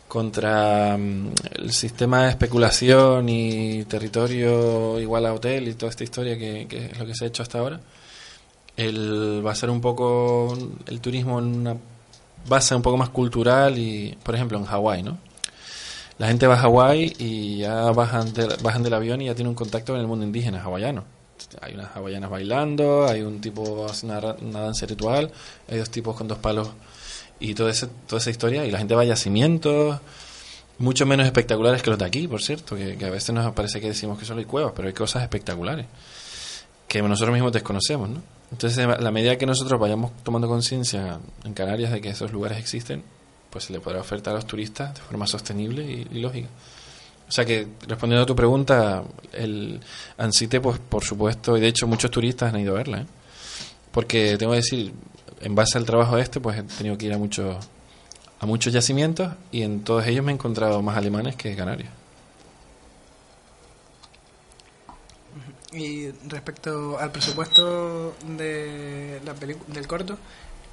Contra 0.07 0.97
mm, 0.97 1.33
el 1.55 1.71
sistema 1.71 2.23
de 2.25 2.29
especulación 2.31 3.27
y 3.29 3.85
territorio 3.85 4.99
igual 4.99 5.25
a 5.25 5.33
hotel 5.33 5.67
y 5.67 5.73
toda 5.73 5.89
esta 5.89 6.03
historia 6.03 6.37
que, 6.37 6.67
que 6.67 6.85
es 6.87 6.99
lo 6.99 7.05
que 7.05 7.15
se 7.15 7.25
ha 7.25 7.27
hecho 7.27 7.43
hasta 7.43 7.59
ahora. 7.59 7.79
El 8.77 9.41
basar 9.41 9.69
un 9.69 9.81
poco 9.81 10.57
el 10.87 10.99
turismo 11.01 11.39
en 11.39 11.45
una 11.45 11.77
base 12.47 12.75
un 12.75 12.81
poco 12.81 12.97
más 12.97 13.09
cultural 13.09 13.77
y, 13.77 14.17
por 14.23 14.35
ejemplo, 14.35 14.57
en 14.57 14.65
Hawái, 14.65 15.03
¿no? 15.03 15.17
La 16.17 16.27
gente 16.27 16.47
va 16.47 16.53
a 16.53 16.57
Hawái 16.57 17.13
y 17.19 17.57
ya 17.59 17.91
bajan, 17.91 18.33
de- 18.33 18.55
bajan 18.63 18.83
del 18.83 18.93
avión 18.93 19.21
y 19.21 19.25
ya 19.25 19.35
tiene 19.35 19.49
un 19.49 19.55
contacto 19.55 19.93
con 19.93 19.99
el 19.99 20.07
mundo 20.07 20.25
indígena 20.25 20.61
hawaiano. 20.63 21.03
Hay 21.61 21.73
unas 21.73 21.93
hawaianas 21.95 22.29
bailando, 22.29 23.05
hay 23.07 23.21
un 23.21 23.41
tipo 23.41 23.85
hace 23.85 24.05
una, 24.05 24.21
danza 24.21 24.85
ritual, 24.85 25.31
hay 25.69 25.77
dos 25.77 25.89
tipos 25.89 26.15
con 26.15 26.27
dos 26.27 26.37
palos 26.37 26.69
y 27.39 27.53
todo 27.53 27.67
ese, 27.67 27.87
toda 28.07 28.21
esa 28.21 28.29
historia 28.29 28.65
y 28.65 28.71
la 28.71 28.77
gente 28.77 28.95
va 28.95 29.01
a 29.01 29.05
yacimientos 29.05 29.99
mucho 30.77 31.05
menos 31.05 31.25
espectaculares 31.25 31.81
que 31.81 31.89
los 31.89 31.99
de 31.99 32.05
aquí, 32.05 32.27
por 32.27 32.41
cierto, 32.41 32.75
que, 32.75 32.97
que 32.97 33.05
a 33.05 33.09
veces 33.09 33.35
nos 33.35 33.53
parece 33.53 33.81
que 33.81 33.87
decimos 33.87 34.17
que 34.17 34.25
solo 34.25 34.39
hay 34.39 34.45
cuevas, 34.45 34.71
pero 34.75 34.87
hay 34.87 34.93
cosas 34.93 35.23
espectaculares 35.23 35.85
que 36.87 37.01
nosotros 37.01 37.33
mismos 37.33 37.51
desconocemos, 37.51 38.09
¿no? 38.09 38.21
Entonces, 38.51 38.77
a 38.85 38.97
la 39.01 39.11
medida 39.11 39.37
que 39.37 39.45
nosotros 39.45 39.79
vayamos 39.79 40.11
tomando 40.23 40.47
conciencia 40.47 41.19
en 41.43 41.53
Canarias 41.53 41.91
de 41.91 41.99
que 41.99 42.09
esos 42.09 42.31
lugares 42.31 42.57
existen, 42.57 43.03
pues 43.55 43.63
se 43.63 43.71
le 43.71 43.79
podrá 43.79 44.01
ofertar 44.01 44.33
a 44.33 44.35
los 44.35 44.45
turistas 44.45 44.93
de 44.93 44.99
forma 44.99 45.25
sostenible 45.25 45.81
y, 45.81 46.19
lógica. 46.19 46.49
O 47.25 47.31
sea 47.31 47.45
que, 47.45 47.65
respondiendo 47.87 48.23
a 48.23 48.25
tu 48.25 48.35
pregunta, 48.35 49.01
el 49.31 49.79
Ansite, 50.17 50.59
pues 50.59 50.77
por 50.77 51.05
supuesto, 51.05 51.55
y 51.55 51.61
de 51.61 51.69
hecho 51.69 51.87
muchos 51.87 52.11
turistas 52.11 52.53
han 52.53 52.59
ido 52.59 52.73
a 52.73 52.79
verla, 52.79 52.97
¿eh? 52.99 53.05
Porque 53.93 54.35
tengo 54.37 54.51
que 54.51 54.57
decir, 54.57 54.91
en 55.39 55.55
base 55.55 55.77
al 55.77 55.85
trabajo 55.85 56.17
este, 56.17 56.41
pues 56.41 56.59
he 56.59 56.63
tenido 56.63 56.97
que 56.97 57.05
ir 57.05 57.13
a 57.13 57.17
muchos 57.17 57.55
a 58.41 58.45
muchos 58.45 58.73
yacimientos 58.73 59.31
y 59.53 59.61
en 59.61 59.85
todos 59.85 60.05
ellos 60.05 60.25
me 60.25 60.33
he 60.33 60.35
encontrado 60.35 60.81
más 60.81 60.97
alemanes 60.97 61.37
que 61.37 61.55
canarios. 61.55 61.89
Y 65.71 66.09
respecto 66.27 66.99
al 66.99 67.09
presupuesto 67.13 68.15
de 68.35 69.21
la 69.23 69.33
del 69.33 69.87
corto, 69.87 70.17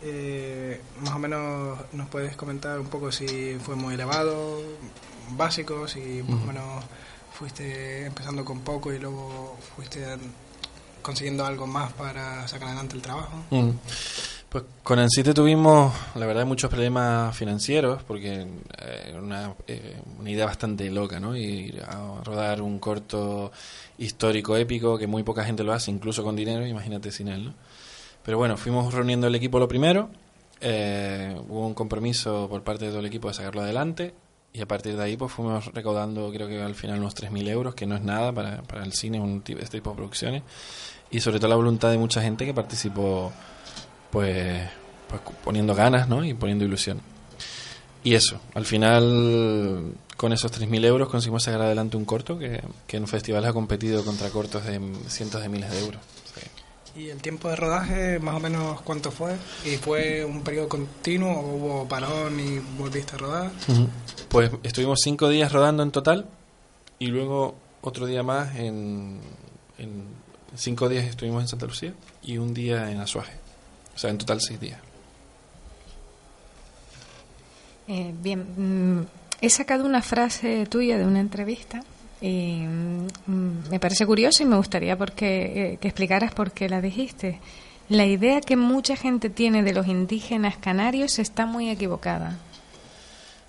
eh, 0.04 0.80
más 1.00 1.14
o 1.14 1.18
menos 1.18 1.78
nos 1.92 2.08
puedes 2.08 2.36
comentar 2.36 2.78
un 2.80 2.88
poco 2.88 3.12
si 3.12 3.56
fue 3.60 3.76
muy 3.76 3.94
elevado, 3.94 4.60
básico, 5.36 5.86
si 5.86 6.22
más 6.22 6.42
o 6.42 6.46
menos 6.46 6.84
fuiste 7.32 8.06
empezando 8.06 8.44
con 8.44 8.60
poco 8.60 8.92
y 8.92 8.98
luego 8.98 9.56
fuiste 9.76 10.04
consiguiendo 11.02 11.44
algo 11.44 11.66
más 11.66 11.92
para 11.92 12.46
sacar 12.48 12.68
adelante 12.68 12.96
el 12.96 13.02
trabajo. 13.02 13.36
Mm. 13.50 13.70
Pues 14.48 14.64
con 14.82 14.98
Ansite 14.98 15.32
tuvimos, 15.32 15.94
la 16.14 16.26
verdad, 16.26 16.44
muchos 16.44 16.68
problemas 16.68 17.34
financieros, 17.34 18.02
porque 18.02 18.42
eh, 18.42 19.06
era 19.08 19.18
una, 19.18 19.54
eh, 19.66 19.96
una 20.18 20.30
idea 20.30 20.44
bastante 20.44 20.90
loca, 20.90 21.18
¿no? 21.18 21.34
Ir 21.34 21.82
a 21.82 22.22
rodar 22.22 22.60
un 22.60 22.78
corto 22.78 23.50
histórico, 23.96 24.54
épico, 24.54 24.98
que 24.98 25.06
muy 25.06 25.22
poca 25.22 25.42
gente 25.42 25.64
lo 25.64 25.72
hace, 25.72 25.90
incluso 25.90 26.22
con 26.22 26.36
dinero, 26.36 26.66
imagínate 26.66 27.10
sin 27.10 27.28
él, 27.28 27.46
¿no? 27.46 27.54
Pero 28.24 28.38
bueno, 28.38 28.56
fuimos 28.56 28.92
reuniendo 28.94 29.26
el 29.26 29.34
equipo 29.34 29.58
lo 29.58 29.68
primero, 29.68 30.10
eh, 30.60 31.36
hubo 31.48 31.66
un 31.66 31.74
compromiso 31.74 32.48
por 32.48 32.62
parte 32.62 32.84
de 32.84 32.90
todo 32.90 33.00
el 33.00 33.06
equipo 33.06 33.28
de 33.28 33.34
sacarlo 33.34 33.62
adelante, 33.62 34.14
y 34.52 34.60
a 34.60 34.66
partir 34.66 34.96
de 34.96 35.02
ahí 35.02 35.16
pues 35.16 35.32
fuimos 35.32 35.66
recaudando, 35.72 36.30
creo 36.32 36.46
que 36.46 36.62
al 36.62 36.74
final 36.74 37.00
unos 37.00 37.16
3.000 37.16 37.48
euros, 37.48 37.74
que 37.74 37.86
no 37.86 37.96
es 37.96 38.02
nada 38.02 38.32
para, 38.32 38.62
para 38.62 38.84
el 38.84 38.92
cine, 38.92 39.18
un 39.18 39.40
tipo, 39.40 39.60
este 39.60 39.78
tipo 39.78 39.90
de 39.90 39.96
producciones, 39.96 40.42
y 41.10 41.20
sobre 41.20 41.38
todo 41.38 41.48
la 41.48 41.56
voluntad 41.56 41.90
de 41.90 41.98
mucha 41.98 42.22
gente 42.22 42.46
que 42.46 42.54
participó 42.54 43.32
pues, 44.10 44.62
pues 45.08 45.20
poniendo 45.42 45.74
ganas 45.74 46.08
¿no? 46.08 46.24
y 46.24 46.34
poniendo 46.34 46.64
ilusión. 46.64 47.00
Y 48.04 48.14
eso, 48.14 48.40
al 48.54 48.64
final 48.64 49.94
con 50.16 50.32
esos 50.32 50.52
3.000 50.52 50.84
euros 50.84 51.08
conseguimos 51.08 51.42
sacar 51.42 51.62
adelante 51.62 51.96
un 51.96 52.04
corto 52.04 52.38
que, 52.38 52.62
que 52.86 52.96
en 52.96 53.08
festivales 53.08 53.50
ha 53.50 53.52
competido 53.52 54.04
contra 54.04 54.30
cortos 54.30 54.64
de 54.64 54.80
cientos 55.08 55.42
de 55.42 55.48
miles 55.48 55.70
de 55.70 55.80
euros. 55.80 56.00
¿Y 56.94 57.08
el 57.08 57.22
tiempo 57.22 57.48
de 57.48 57.56
rodaje, 57.56 58.18
más 58.18 58.34
o 58.34 58.40
menos 58.40 58.80
cuánto 58.82 59.10
fue? 59.10 59.34
¿Y 59.64 59.76
fue 59.76 60.24
un 60.24 60.42
periodo 60.42 60.68
continuo 60.68 61.32
o 61.32 61.56
hubo 61.56 61.88
parón 61.88 62.38
y 62.38 62.58
volviste 62.78 63.14
a 63.14 63.18
rodar? 63.18 63.50
Pues 64.28 64.50
estuvimos 64.62 65.00
cinco 65.02 65.28
días 65.28 65.50
rodando 65.52 65.82
en 65.82 65.90
total 65.90 66.26
y 66.98 67.06
luego 67.06 67.54
otro 67.80 68.06
día 68.06 68.22
más 68.22 68.54
en, 68.56 69.20
en 69.78 70.04
cinco 70.54 70.88
días 70.88 71.06
estuvimos 71.06 71.42
en 71.42 71.48
Santa 71.48 71.66
Lucía 71.66 71.94
y 72.22 72.36
un 72.36 72.52
día 72.52 72.90
en 72.90 73.00
Azuaje. 73.00 73.32
O 73.94 73.98
sea, 73.98 74.10
en 74.10 74.18
total 74.18 74.40
seis 74.40 74.60
días. 74.60 74.78
Eh, 77.88 78.14
bien, 78.22 79.00
mm, 79.00 79.06
he 79.40 79.50
sacado 79.50 79.84
una 79.84 80.02
frase 80.02 80.66
tuya 80.66 80.98
de 80.98 81.04
una 81.04 81.20
entrevista 81.20 81.82
Y 82.22 82.60
mm, 82.60 83.68
me 83.70 83.80
parece 83.80 84.06
curioso 84.06 84.44
y 84.44 84.46
me 84.46 84.56
gustaría 84.56 84.96
porque, 84.96 85.72
eh, 85.72 85.78
que 85.78 85.88
explicaras 85.88 86.32
por 86.32 86.52
qué 86.52 86.68
la 86.68 86.80
dijiste. 86.80 87.40
La 87.88 88.06
idea 88.06 88.40
que 88.40 88.56
mucha 88.56 88.96
gente 88.96 89.28
tiene 89.28 89.62
de 89.64 89.72
los 89.72 89.88
indígenas 89.88 90.56
canarios 90.56 91.18
está 91.18 91.46
muy 91.46 91.68
equivocada. 91.68 92.38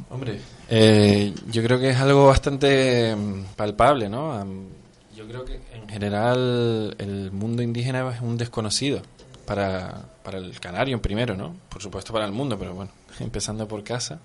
Hombre, 0.10 0.40
eh, 0.70 1.34
yo 1.52 1.64
creo 1.64 1.80
que 1.80 1.92
es 1.92 1.98
algo 1.98 2.28
bastante 2.28 3.16
mm, 3.16 3.44
palpable, 3.56 4.10
¿no? 4.10 4.44
Yo 5.16 5.28
creo 5.28 5.46
que 5.46 5.60
en 5.74 5.88
general 5.88 6.96
el 6.98 7.32
mundo 7.32 7.62
indígena 7.62 8.12
es 8.12 8.22
un 8.22 8.38
desconocido 8.38 9.04
para, 9.46 10.04
para 10.24 10.40
el 10.40 10.60
canario 10.60 11.00
primero, 11.00 11.36
¿no? 11.38 11.56
Por 11.70 11.82
supuesto 11.82 12.12
para 12.12 12.26
el 12.26 12.32
mundo, 12.32 12.58
pero 12.58 12.74
bueno, 12.74 12.92
empezando 13.20 13.68
por 13.68 13.84
casa. 13.84 14.20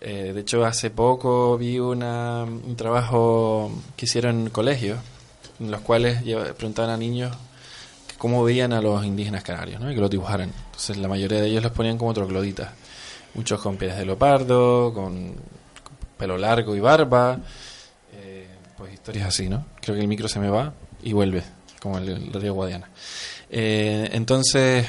Eh, 0.00 0.32
de 0.32 0.40
hecho, 0.40 0.64
hace 0.64 0.90
poco 0.90 1.58
vi 1.58 1.78
una, 1.78 2.44
un 2.44 2.76
trabajo 2.76 3.70
que 3.96 4.06
hicieron 4.06 4.40
en 4.42 4.50
colegios, 4.50 4.98
en 5.60 5.70
los 5.70 5.80
cuales 5.80 6.22
preguntaban 6.56 6.90
a 6.90 6.96
niños 6.96 7.36
cómo 8.16 8.44
veían 8.44 8.72
a 8.72 8.80
los 8.82 9.04
indígenas 9.04 9.42
canarios. 9.42 9.80
Y 9.82 9.94
que 9.94 10.00
los 10.00 10.10
dibujaran. 10.10 10.52
Entonces, 10.66 10.96
la 10.98 11.08
mayoría 11.08 11.40
de 11.40 11.48
ellos 11.48 11.62
los 11.62 11.72
ponían 11.72 11.98
como 11.98 12.14
trogloditas. 12.14 12.70
Muchos 13.34 13.60
con 13.60 13.76
pies 13.76 13.96
de 13.96 14.06
leopardo, 14.06 14.92
con 14.92 15.34
pelo 16.16 16.36
largo 16.36 16.74
y 16.74 16.80
barba. 16.80 17.38
eh, 18.14 18.48
pues 18.76 18.92
historias 18.94 19.28
así, 19.28 19.48
¿no? 19.48 19.66
Creo 19.80 19.94
que 19.94 20.02
el 20.02 20.08
micro 20.08 20.28
se 20.28 20.40
me 20.40 20.48
va 20.48 20.72
y 21.02 21.12
vuelve, 21.12 21.42
como 21.80 21.98
el, 21.98 22.08
el 22.08 22.32
río 22.32 22.54
Guadiana. 22.54 22.90
Eh, 23.50 24.08
entonces, 24.12 24.86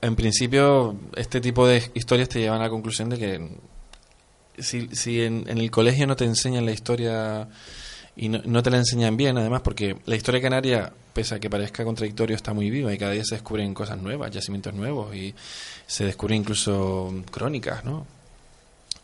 en 0.00 0.16
principio, 0.16 0.96
este 1.16 1.40
tipo 1.40 1.66
de 1.66 1.90
historias 1.94 2.28
te 2.28 2.40
llevan 2.40 2.60
a 2.60 2.64
la 2.64 2.70
conclusión 2.70 3.08
de 3.08 3.18
que 3.18 3.48
si, 4.60 4.88
si 4.92 5.22
en, 5.22 5.44
en 5.48 5.58
el 5.58 5.70
colegio 5.70 6.06
no 6.06 6.16
te 6.16 6.24
enseñan 6.24 6.66
la 6.66 6.72
historia 6.72 7.48
y 8.20 8.28
no, 8.28 8.62
te 8.64 8.70
la 8.70 8.78
enseñan 8.78 9.16
bien, 9.16 9.38
además, 9.38 9.60
porque 9.62 9.96
la 10.06 10.16
historia 10.16 10.42
canaria, 10.42 10.92
pese 11.12 11.36
a 11.36 11.38
que 11.38 11.48
parezca 11.48 11.84
contradictorio, 11.84 12.34
está 12.34 12.52
muy 12.52 12.68
viva 12.68 12.92
y 12.92 12.98
cada 12.98 13.12
día 13.12 13.24
se 13.24 13.36
descubren 13.36 13.72
cosas 13.72 13.96
nuevas, 14.02 14.32
yacimientos 14.32 14.74
nuevos 14.74 15.14
y 15.14 15.32
se 15.86 16.04
descubren 16.04 16.40
incluso 16.40 17.14
crónicas, 17.30 17.84
¿no? 17.84 18.08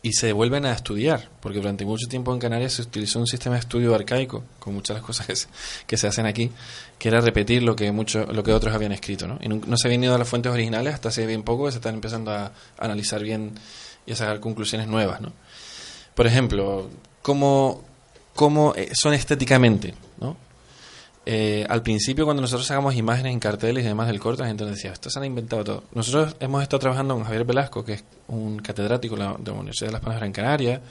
Y 0.01 0.11
se 0.11 0.33
vuelven 0.33 0.65
a 0.65 0.73
estudiar, 0.73 1.29
porque 1.39 1.59
durante 1.59 1.85
mucho 1.85 2.07
tiempo 2.09 2.33
en 2.33 2.39
Canarias 2.39 2.73
se 2.73 2.81
utilizó 2.81 3.19
un 3.19 3.25
sistema 3.25 3.55
de 3.55 3.61
estudio 3.61 3.95
arcaico, 3.95 4.43
con 4.59 4.73
muchas 4.73 4.95
de 4.95 4.99
las 4.99 5.05
cosas 5.07 5.27
que 5.27 5.35
se, 5.37 5.47
que 5.87 5.95
se 5.95 6.07
hacen 6.07 6.25
aquí, 6.25 6.51
que 6.99 7.07
era 7.07 7.21
repetir 7.21 7.63
lo 7.63 7.73
que 7.73 7.93
mucho, 7.93 8.25
lo 8.25 8.43
que 8.43 8.51
otros 8.51 8.75
habían 8.75 8.91
escrito, 8.91 9.29
¿no? 9.29 9.39
Y 9.41 9.47
no, 9.47 9.61
no 9.65 9.77
se 9.77 9.87
habían 9.87 10.03
ido 10.03 10.13
a 10.13 10.17
las 10.17 10.27
fuentes 10.27 10.51
originales 10.51 10.93
hasta 10.93 11.07
hace 11.07 11.25
bien 11.25 11.43
poco 11.43 11.67
que 11.67 11.71
se 11.71 11.77
están 11.77 11.95
empezando 11.95 12.31
a 12.31 12.51
analizar 12.77 13.23
bien 13.23 13.53
y 14.05 14.11
a 14.11 14.15
sacar 14.17 14.41
conclusiones 14.41 14.89
nuevas, 14.89 15.21
¿no? 15.21 15.31
Por 16.15 16.25
ejemplo, 16.25 16.89
cómo, 17.21 17.83
cómo 18.33 18.73
eh, 18.75 18.89
son 18.93 19.13
estéticamente, 19.13 19.93
¿no? 20.19 20.37
Eh, 21.27 21.65
al 21.69 21.81
principio, 21.81 22.23
cuando 22.25 22.41
nosotros 22.41 22.67
sacamos 22.67 22.95
imágenes 22.95 23.33
en 23.33 23.39
carteles 23.39 23.83
y 23.83 23.87
demás 23.87 24.07
del 24.07 24.19
corto, 24.19 24.43
la 24.43 24.47
gente 24.47 24.63
decía, 24.65 24.91
esto 24.91 25.09
se 25.09 25.19
han 25.19 25.25
inventado 25.25 25.63
todo. 25.63 25.83
Nosotros 25.93 26.35
hemos 26.39 26.61
estado 26.63 26.79
trabajando 26.79 27.15
con 27.15 27.23
Javier 27.23 27.45
Velasco, 27.45 27.83
que 27.83 27.93
es 27.93 28.03
un 28.27 28.59
catedrático 28.59 29.15
de 29.15 29.23
la, 29.23 29.35
de 29.37 29.51
la 29.51 29.53
Universidad 29.53 29.87
de 29.87 29.93
Las 29.93 30.01
Palmas 30.01 30.15
de 30.17 30.19
Gran 30.19 30.31
Canaria, 30.31 30.81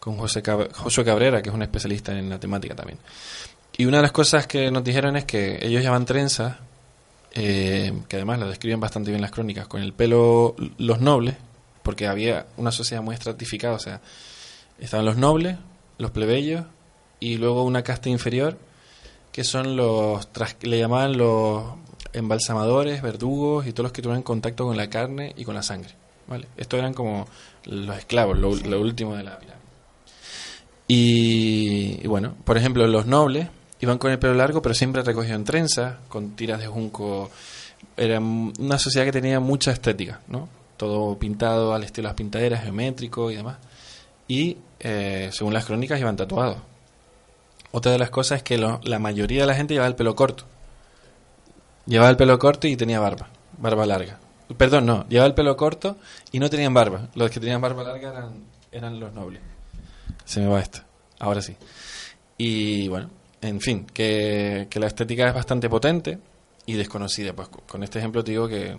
con 0.00 0.16
José, 0.16 0.42
Cab- 0.42 0.72
Josué 0.72 1.04
Cabrera, 1.04 1.40
que 1.42 1.48
es 1.48 1.54
un 1.54 1.62
especialista 1.62 2.16
en 2.16 2.28
la 2.28 2.40
temática 2.40 2.74
también. 2.74 2.98
Y 3.76 3.84
una 3.86 3.98
de 3.98 4.02
las 4.02 4.12
cosas 4.12 4.48
que 4.48 4.70
nos 4.72 4.82
dijeron 4.82 5.16
es 5.16 5.24
que 5.24 5.58
ellos 5.64 5.82
llaman 5.82 6.04
trenzas, 6.04 6.56
eh, 7.34 7.92
que 8.08 8.16
además 8.16 8.40
lo 8.40 8.48
describen 8.48 8.80
bastante 8.80 9.10
bien 9.10 9.22
las 9.22 9.30
crónicas, 9.30 9.68
con 9.68 9.80
el 9.80 9.92
pelo 9.92 10.56
los 10.78 11.00
nobles, 11.00 11.36
porque 11.84 12.08
había 12.08 12.46
una 12.56 12.72
sociedad 12.72 13.00
muy 13.02 13.14
estratificada, 13.14 13.74
o 13.74 13.78
sea, 13.78 14.00
estaban 14.78 15.06
los 15.06 15.16
nobles, 15.16 15.56
los 15.98 16.10
plebeyos 16.10 16.64
y 17.20 17.36
luego 17.36 17.64
una 17.64 17.82
casta 17.82 18.08
inferior 18.08 18.58
que 19.32 19.44
son 19.44 19.76
los, 19.76 20.28
le 20.62 20.78
llamaban 20.78 21.16
los 21.16 21.64
embalsamadores, 22.12 23.02
verdugos 23.02 23.66
y 23.66 23.72
todos 23.72 23.84
los 23.84 23.92
que 23.92 24.02
tuvieran 24.02 24.22
contacto 24.22 24.64
con 24.64 24.76
la 24.76 24.90
carne 24.90 25.32
y 25.36 25.44
con 25.44 25.54
la 25.54 25.62
sangre. 25.62 25.94
¿vale? 26.26 26.46
Estos 26.56 26.78
eran 26.78 26.94
como 26.94 27.26
los 27.64 27.96
esclavos, 27.96 28.38
lo, 28.38 28.54
lo 28.54 28.80
último 28.80 29.16
de 29.16 29.22
la 29.24 29.38
pirámide. 29.38 29.58
Y, 30.88 32.00
y 32.02 32.06
bueno, 32.06 32.34
por 32.44 32.56
ejemplo, 32.56 32.86
los 32.86 33.06
nobles 33.06 33.48
iban 33.80 33.98
con 33.98 34.10
el 34.10 34.18
pelo 34.18 34.34
largo, 34.34 34.62
pero 34.62 34.74
siempre 34.74 35.02
recogido 35.02 35.36
en 35.36 35.44
trenzas, 35.44 35.96
con 36.08 36.30
tiras 36.30 36.60
de 36.60 36.66
junco. 36.66 37.30
Era 37.96 38.18
una 38.18 38.78
sociedad 38.78 39.04
que 39.04 39.12
tenía 39.12 39.40
mucha 39.40 39.70
estética, 39.70 40.20
¿no? 40.28 40.48
Todo 40.76 41.18
pintado 41.18 41.74
al 41.74 41.84
estilo 41.84 42.06
de 42.06 42.10
las 42.10 42.16
pintaderas, 42.16 42.62
geométrico 42.62 43.30
y 43.30 43.36
demás. 43.36 43.58
Y, 44.26 44.56
eh, 44.80 45.30
según 45.32 45.54
las 45.54 45.64
crónicas, 45.64 45.98
iban 46.00 46.16
tatuados. 46.16 46.58
Otra 47.70 47.92
de 47.92 47.98
las 47.98 48.10
cosas 48.10 48.38
es 48.38 48.42
que 48.42 48.58
lo- 48.58 48.80
la 48.84 48.98
mayoría 48.98 49.42
de 49.42 49.46
la 49.46 49.54
gente 49.54 49.74
llevaba 49.74 49.88
el 49.88 49.94
pelo 49.96 50.14
corto. 50.14 50.44
Llevaba 51.86 52.10
el 52.10 52.16
pelo 52.16 52.38
corto 52.38 52.66
y 52.66 52.76
tenía 52.76 53.00
barba, 53.00 53.28
barba 53.58 53.86
larga. 53.86 54.18
Perdón, 54.56 54.86
no, 54.86 55.06
llevaba 55.08 55.26
el 55.28 55.34
pelo 55.34 55.56
corto 55.56 55.96
y 56.32 56.38
no 56.38 56.48
tenían 56.50 56.72
barba. 56.74 57.08
Los 57.14 57.30
que 57.30 57.40
tenían 57.40 57.60
barba 57.60 57.82
larga 57.82 58.10
eran, 58.10 58.44
eran 58.72 59.00
los 59.00 59.12
nobles. 59.12 59.42
Se 60.24 60.40
me 60.40 60.46
va 60.48 60.60
esto, 60.60 60.80
ahora 61.18 61.40
sí. 61.42 61.56
Y 62.36 62.88
bueno, 62.88 63.10
en 63.40 63.60
fin, 63.60 63.86
que, 63.92 64.66
que 64.70 64.80
la 64.80 64.86
estética 64.86 65.28
es 65.28 65.34
bastante 65.34 65.68
potente 65.68 66.18
y 66.66 66.74
desconocida. 66.74 67.32
Pues 67.32 67.48
co- 67.48 67.62
con 67.66 67.82
este 67.82 67.98
ejemplo 67.98 68.22
te 68.24 68.30
digo 68.32 68.48
que, 68.48 68.76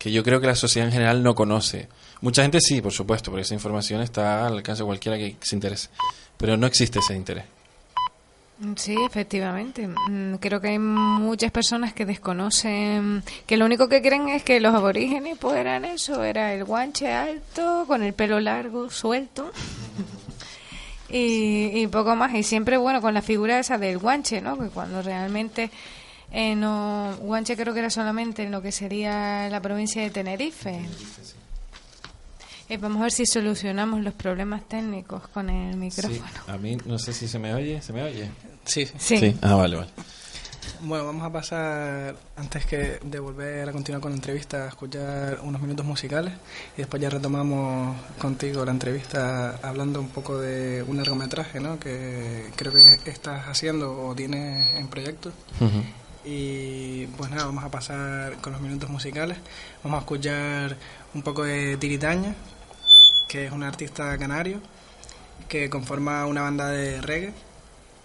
que 0.00 0.10
yo 0.10 0.24
creo 0.24 0.40
que 0.40 0.46
la 0.46 0.54
sociedad 0.54 0.88
en 0.88 0.92
general 0.94 1.22
no 1.22 1.34
conoce. 1.34 1.86
Mucha 2.22 2.40
gente 2.40 2.58
sí, 2.58 2.80
por 2.80 2.90
supuesto, 2.90 3.30
porque 3.30 3.42
esa 3.42 3.52
información 3.52 4.00
está 4.00 4.46
al 4.46 4.54
alcance 4.54 4.82
de 4.82 4.86
cualquiera 4.86 5.18
que 5.18 5.36
se 5.42 5.54
interese. 5.54 5.90
Pero 6.38 6.56
no 6.56 6.66
existe 6.66 7.00
ese 7.00 7.14
interés. 7.14 7.44
Sí, 8.76 8.96
efectivamente. 9.06 9.86
Mm, 9.86 10.36
Creo 10.36 10.58
que 10.62 10.68
hay 10.68 10.78
muchas 10.78 11.50
personas 11.52 11.92
que 11.92 12.06
desconocen, 12.06 13.22
que 13.46 13.58
lo 13.58 13.66
único 13.66 13.90
que 13.90 14.00
creen 14.00 14.30
es 14.30 14.42
que 14.42 14.58
los 14.58 14.74
aborígenes 14.74 15.36
pues 15.38 15.58
eran 15.58 15.84
eso, 15.84 16.24
era 16.24 16.54
el 16.54 16.64
guanche 16.64 17.12
alto, 17.12 17.84
con 17.86 18.02
el 18.02 18.14
pelo 18.14 18.40
largo, 18.40 18.90
suelto. 18.90 19.52
Y, 21.12 21.72
y 21.74 21.86
poco 21.88 22.14
más. 22.14 22.32
Y 22.36 22.44
siempre, 22.44 22.76
bueno, 22.76 23.00
con 23.00 23.12
la 23.12 23.20
figura 23.20 23.58
esa 23.58 23.78
del 23.78 23.98
guanche, 23.98 24.40
¿no? 24.40 24.56
Que 24.56 24.68
cuando 24.68 25.02
realmente 25.02 25.68
eh, 26.32 26.54
no. 26.54 27.16
Guanche 27.20 27.56
creo 27.56 27.72
que 27.72 27.80
era 27.80 27.90
solamente 27.90 28.42
en 28.44 28.50
lo 28.50 28.62
que 28.62 28.72
sería 28.72 29.48
la 29.48 29.60
provincia 29.60 30.02
de 30.02 30.10
Tenerife. 30.10 30.80
Eh, 32.68 32.76
vamos 32.76 33.00
a 33.00 33.02
ver 33.02 33.12
si 33.12 33.26
solucionamos 33.26 34.00
los 34.00 34.14
problemas 34.14 34.68
técnicos 34.68 35.26
con 35.28 35.50
el 35.50 35.76
micrófono. 35.76 36.14
Sí, 36.14 36.22
a 36.46 36.56
mí 36.56 36.76
no 36.86 36.98
sé 36.98 37.12
si 37.12 37.26
se 37.26 37.38
me 37.38 37.52
oye, 37.52 37.82
¿se 37.82 37.92
me 37.92 38.04
oye? 38.04 38.30
Sí. 38.64 38.88
Sí. 38.96 39.36
Ah, 39.42 39.56
vale, 39.56 39.76
vale. 39.76 39.90
Bueno, 40.82 41.04
vamos 41.04 41.24
a 41.24 41.30
pasar, 41.32 42.16
antes 42.36 42.64
que 42.64 43.00
de 43.02 43.18
volver 43.18 43.68
a 43.68 43.72
continuar 43.72 44.00
con 44.00 44.12
la 44.12 44.16
entrevista, 44.16 44.64
a 44.64 44.68
escuchar 44.68 45.40
unos 45.42 45.60
minutos 45.60 45.84
musicales 45.84 46.32
y 46.74 46.78
después 46.78 47.02
ya 47.02 47.10
retomamos 47.10 47.96
contigo 48.18 48.64
la 48.64 48.70
entrevista 48.70 49.58
hablando 49.62 50.00
un 50.00 50.08
poco 50.08 50.38
de 50.38 50.82
un 50.82 50.96
largometraje, 50.96 51.60
¿no? 51.60 51.78
Que 51.78 52.46
creo 52.56 52.72
que 52.72 53.10
estás 53.10 53.48
haciendo 53.48 54.06
o 54.06 54.14
tienes 54.14 54.74
en 54.76 54.88
proyecto. 54.88 55.32
Ujú. 55.60 55.82
Y 56.24 57.06
pues 57.16 57.30
nada, 57.30 57.46
vamos 57.46 57.64
a 57.64 57.70
pasar 57.70 58.36
con 58.42 58.52
los 58.52 58.60
minutos 58.60 58.90
musicales. 58.90 59.38
Vamos 59.82 59.98
a 59.98 60.00
escuchar 60.00 60.76
un 61.14 61.22
poco 61.22 61.44
de 61.44 61.76
Tiritaña, 61.78 62.34
que 63.28 63.46
es 63.46 63.52
un 63.52 63.62
artista 63.62 64.16
canario 64.18 64.60
que 65.48 65.70
conforma 65.70 66.26
una 66.26 66.42
banda 66.42 66.68
de 66.68 67.00
reggae 67.00 67.32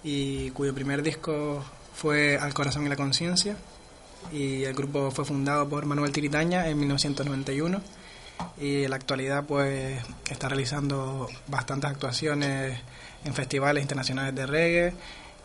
y 0.03 0.51
cuyo 0.51 0.73
primer 0.73 1.03
disco 1.03 1.63
fue 1.93 2.37
Al 2.37 2.53
Corazón 2.53 2.85
y 2.85 2.89
la 2.89 2.95
Conciencia. 2.95 3.57
Y 4.31 4.63
el 4.63 4.73
grupo 4.73 5.11
fue 5.11 5.25
fundado 5.25 5.67
por 5.67 5.85
Manuel 5.85 6.11
Tiritaña 6.11 6.67
en 6.67 6.79
1991 6.79 7.81
y 8.59 8.83
en 8.83 8.89
la 8.89 8.95
actualidad 8.95 9.45
pues 9.45 10.01
está 10.29 10.49
realizando 10.49 11.27
bastantes 11.47 11.91
actuaciones 11.91 12.79
en 13.23 13.33
festivales 13.33 13.83
internacionales 13.83 14.33
de 14.33 14.45
reggae 14.45 14.93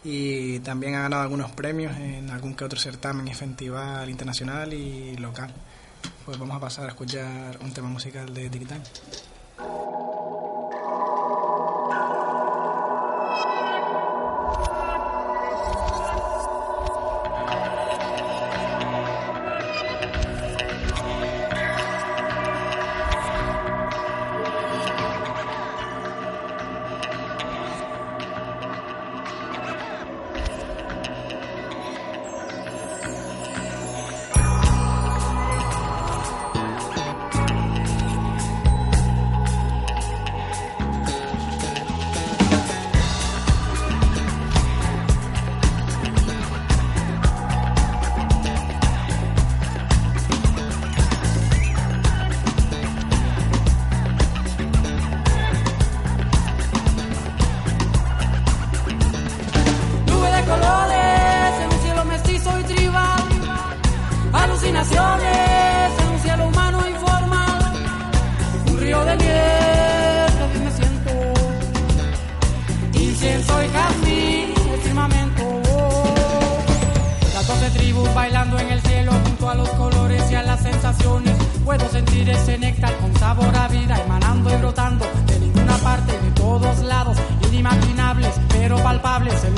y 0.05 0.61
también 0.61 0.95
ha 0.95 1.03
ganado 1.03 1.23
algunos 1.23 1.51
premios 1.53 1.97
en 1.97 2.31
algún 2.31 2.55
que 2.55 2.65
otro 2.65 2.79
certamen 2.79 3.29
y 3.29 3.35
festival 3.35 4.09
internacional 4.09 4.73
y 4.73 5.17
local. 5.17 5.53
Pues 6.25 6.39
vamos 6.39 6.57
a 6.57 6.61
pasar 6.61 6.87
a 6.87 6.89
escuchar 6.89 7.59
un 7.63 7.73
tema 7.73 7.89
musical 7.89 8.33
de 8.33 8.49
Tiritaña. 8.49 8.85
Thank 8.85 9.39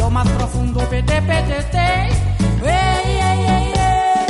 lo 0.02 0.10
más 0.10 0.28
profundo, 0.30 0.80
pete, 0.90 1.22
pete, 1.22 1.62
te. 1.70 1.78
Ey, 2.64 3.20
ey, 3.28 3.40
ey, 3.54 3.72
ey. 3.72 4.26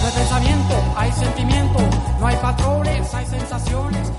No 0.00 0.06
hay 0.06 0.12
pensamiento, 0.14 0.74
hay 0.96 1.12
sentimiento, 1.12 1.78
no 2.18 2.26
hay 2.26 2.36
patrones, 2.36 3.12
hay 3.14 3.26
sensaciones. 3.26 4.11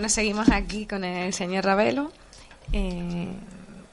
Bueno, 0.00 0.08
seguimos 0.08 0.48
aquí 0.48 0.86
con 0.86 1.04
el 1.04 1.34
señor 1.34 1.62
Ravelo. 1.62 2.10
Eh, 2.72 3.28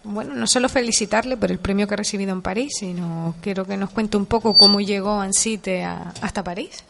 bueno, 0.05 0.35
no 0.35 0.47
solo 0.47 0.69
felicitarle 0.69 1.35
por 1.35 1.51
el 1.51 1.59
premio 1.59 1.85
que 1.85 1.95
ha 1.95 1.97
recibido 1.97 2.31
en 2.31 2.41
París, 2.41 2.75
sino 2.79 3.35
quiero 3.41 3.65
que 3.65 3.75
nos 3.75 3.89
cuente 3.89 4.15
un 4.15 4.25
poco 4.25 4.57
cómo 4.57 4.79
llegó 4.79 5.19
Ansite 5.19 5.83
a, 5.83 6.13
hasta 6.21 6.45
París. 6.45 6.81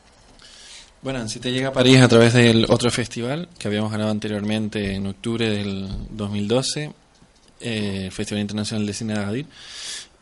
Bueno, 1.02 1.18
Ansite 1.18 1.52
llega 1.52 1.70
a 1.70 1.74
París 1.74 2.00
a 2.00 2.08
través 2.08 2.34
del 2.34 2.68
otro 2.70 2.92
festival 2.92 3.50
que 3.58 3.68
habíamos 3.68 3.92
ganado 3.92 4.12
anteriormente 4.12 4.94
en 4.94 5.08
octubre 5.08 5.50
del 5.50 5.90
2012, 6.12 6.84
el 6.84 6.94
eh, 8.06 8.12
Festival 8.12 8.42
Internacional 8.42 8.86
de 8.86 8.94
Cine 8.94 9.14
de 9.16 9.20
Agadir. 9.20 9.46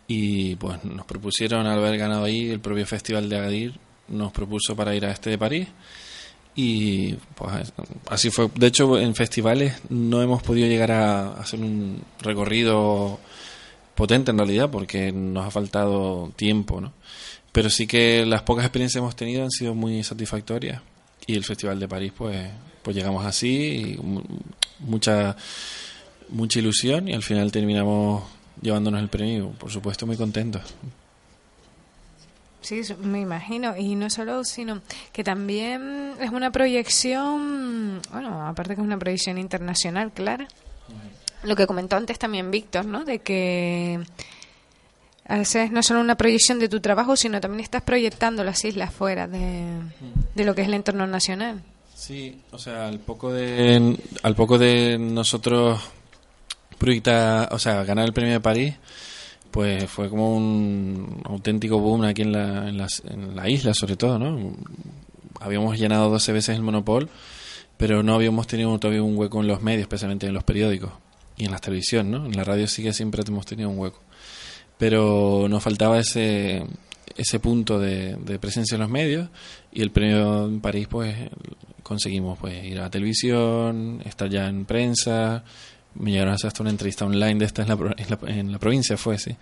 Y 0.07 0.55
pues 0.55 0.85
nos 0.85 1.05
propusieron, 1.05 1.67
al 1.67 1.79
haber 1.79 1.97
ganado 1.97 2.23
ahí 2.23 2.49
el 2.49 2.61
propio 2.61 2.85
Festival 2.85 3.27
de 3.27 3.35
Agadir, 3.35 3.73
nos 4.07 4.31
propuso 4.31 4.73
para 4.73 4.95
ir 4.95 5.05
a 5.05 5.11
este 5.11 5.31
de 5.31 5.37
París 5.37 5.67
y 6.55 7.13
pues 7.35 7.73
así 8.09 8.29
fue. 8.29 8.49
De 8.55 8.67
hecho, 8.67 8.97
en 8.97 9.13
festivales 9.15 9.75
no 9.89 10.21
hemos 10.21 10.41
podido 10.41 10.67
llegar 10.67 10.91
a 10.91 11.33
hacer 11.33 11.59
un 11.59 12.01
recorrido 12.21 13.19
potente 13.95 14.31
en 14.31 14.37
realidad 14.37 14.69
porque 14.71 15.11
nos 15.11 15.45
ha 15.45 15.51
faltado 15.51 16.31
tiempo, 16.35 16.79
¿no? 16.81 16.93
Pero 17.51 17.69
sí 17.69 17.87
que 17.87 18.25
las 18.25 18.41
pocas 18.43 18.65
experiencias 18.65 18.99
que 18.99 19.03
hemos 19.03 19.15
tenido 19.15 19.43
han 19.43 19.51
sido 19.51 19.73
muy 19.75 20.03
satisfactorias 20.03 20.81
y 21.27 21.35
el 21.35 21.43
Festival 21.43 21.79
de 21.79 21.87
París 21.87 22.11
pues 22.17 22.47
pues 22.81 22.95
llegamos 22.95 23.25
así 23.25 23.95
y 23.97 24.01
mu- 24.01 24.21
mucha 24.79 25.35
mucha 26.29 26.59
ilusión 26.59 27.07
y 27.07 27.13
al 27.13 27.23
final 27.23 27.51
terminamos 27.51 28.23
llevándonos 28.61 29.01
el 29.01 29.09
premio, 29.09 29.49
por 29.51 29.71
supuesto 29.71 30.05
muy 30.05 30.17
contentos. 30.17 30.61
Sí, 32.65 32.81
me 32.99 33.21
imagino. 33.21 33.77
Y 33.77 33.93
no 33.93 34.09
solo, 34.09 34.43
sino 34.43 34.81
que 35.13 35.23
también 35.23 36.13
es 36.19 36.31
una 36.31 36.49
proyección, 36.49 38.01
bueno, 38.11 38.47
aparte 38.47 38.73
que 38.73 38.81
es 38.81 38.85
una 38.85 38.97
proyección 38.97 39.37
internacional, 39.37 40.11
clara. 40.11 40.47
Lo 41.43 41.55
que 41.55 41.67
comentó 41.67 41.95
antes 41.95 42.17
también 42.17 42.49
Víctor, 42.49 42.85
¿no? 42.85 43.05
De 43.05 43.19
que 43.19 43.99
a 45.27 45.37
veces 45.37 45.69
no 45.71 45.83
solo 45.83 45.99
una 45.99 46.15
proyección 46.15 46.57
de 46.57 46.67
tu 46.67 46.79
trabajo, 46.79 47.15
sino 47.15 47.39
también 47.39 47.61
estás 47.61 47.83
proyectando 47.83 48.43
las 48.43 48.65
islas 48.65 48.91
fuera 48.91 49.27
de, 49.27 49.67
de 50.33 50.43
lo 50.43 50.55
que 50.55 50.63
es 50.63 50.67
el 50.67 50.73
entorno 50.73 51.05
nacional. 51.05 51.61
Sí, 51.93 52.41
o 52.49 52.57
sea, 52.57 52.87
al 52.87 52.97
poco 52.97 53.31
de 53.31 53.95
al 54.23 54.35
poco 54.35 54.57
de 54.57 54.97
nosotros 54.97 55.79
proyectar, 56.79 57.53
o 57.53 57.59
sea, 57.59 57.83
ganar 57.83 58.05
el 58.05 58.13
premio 58.13 58.33
de 58.33 58.39
París, 58.39 58.73
pues 59.51 59.89
fue 59.89 60.09
como 60.09 60.35
un 60.35 61.21
auténtico 61.25 61.79
boom 61.79 62.03
aquí 62.03 62.23
en 62.23 62.31
la, 62.33 62.67
en 62.69 62.77
las- 62.77 63.01
en 63.05 63.35
la 63.35 63.49
isla, 63.49 63.73
sobre 63.73 63.95
todo, 63.95 64.19
¿no? 64.19 64.53
Habíamos 65.39 65.77
llenado 65.77 66.09
12 66.09 66.31
veces 66.33 66.55
el 66.55 66.61
Monopol, 66.63 67.09
pero 67.77 68.03
no 68.03 68.15
habíamos 68.15 68.47
tenido 68.47 68.77
todavía 68.79 69.03
un 69.03 69.17
hueco 69.17 69.41
en 69.41 69.47
los 69.47 69.61
medios, 69.61 69.81
especialmente 69.81 70.27
en 70.27 70.33
los 70.33 70.43
periódicos 70.43 70.91
y 71.37 71.45
en 71.45 71.51
la 71.51 71.59
televisión, 71.59 72.09
¿no? 72.11 72.25
En 72.25 72.35
la 72.35 72.43
radio 72.43 72.67
sí 72.67 72.83
que 72.83 72.93
siempre 72.93 73.21
hemos 73.27 73.45
tenido 73.45 73.69
un 73.69 73.77
hueco. 73.79 73.99
Pero 74.77 75.47
nos 75.49 75.63
faltaba 75.63 75.99
ese 75.99 76.63
ese 77.15 77.39
punto 77.39 77.79
de, 77.79 78.15
de 78.17 78.39
presencia 78.39 78.75
en 78.75 78.81
los 78.81 78.89
medios 78.89 79.29
y 79.71 79.81
el 79.81 79.91
premio 79.91 80.47
en 80.47 80.59
París 80.59 80.87
pues 80.89 81.15
conseguimos 81.81 82.37
pues 82.39 82.61
ir 82.65 82.77
a 82.79 82.83
la 82.83 82.89
televisión, 82.89 84.01
estar 84.03 84.27
ya 84.29 84.47
en 84.49 84.65
prensa, 84.65 85.43
me 85.95 86.11
llegaron 86.11 86.31
a 86.31 86.35
hacer 86.35 86.47
hasta 86.47 86.63
una 86.63 86.69
entrevista 86.69 87.05
online 87.05 87.35
de 87.35 87.45
esta 87.45 87.61
en 87.63 87.69
la, 87.69 87.95
en 87.97 88.39
en 88.39 88.51
la 88.51 88.59
provincia 88.59 88.97
fue 88.97 89.17
sí 89.17 89.35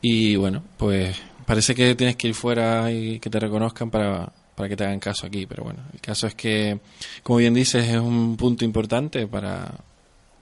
y 0.00 0.36
bueno 0.36 0.62
pues 0.76 1.16
parece 1.46 1.74
que 1.74 1.94
tienes 1.94 2.16
que 2.16 2.28
ir 2.28 2.34
fuera 2.34 2.90
y 2.90 3.18
que 3.20 3.30
te 3.30 3.38
reconozcan 3.38 3.90
para, 3.90 4.32
para 4.54 4.68
que 4.68 4.76
te 4.76 4.84
hagan 4.84 5.00
caso 5.00 5.26
aquí 5.26 5.46
pero 5.46 5.64
bueno 5.64 5.80
el 5.92 6.00
caso 6.00 6.26
es 6.26 6.34
que 6.34 6.80
como 7.22 7.38
bien 7.38 7.54
dices 7.54 7.88
es 7.88 7.98
un 7.98 8.36
punto 8.36 8.64
importante 8.64 9.26
para, 9.26 9.74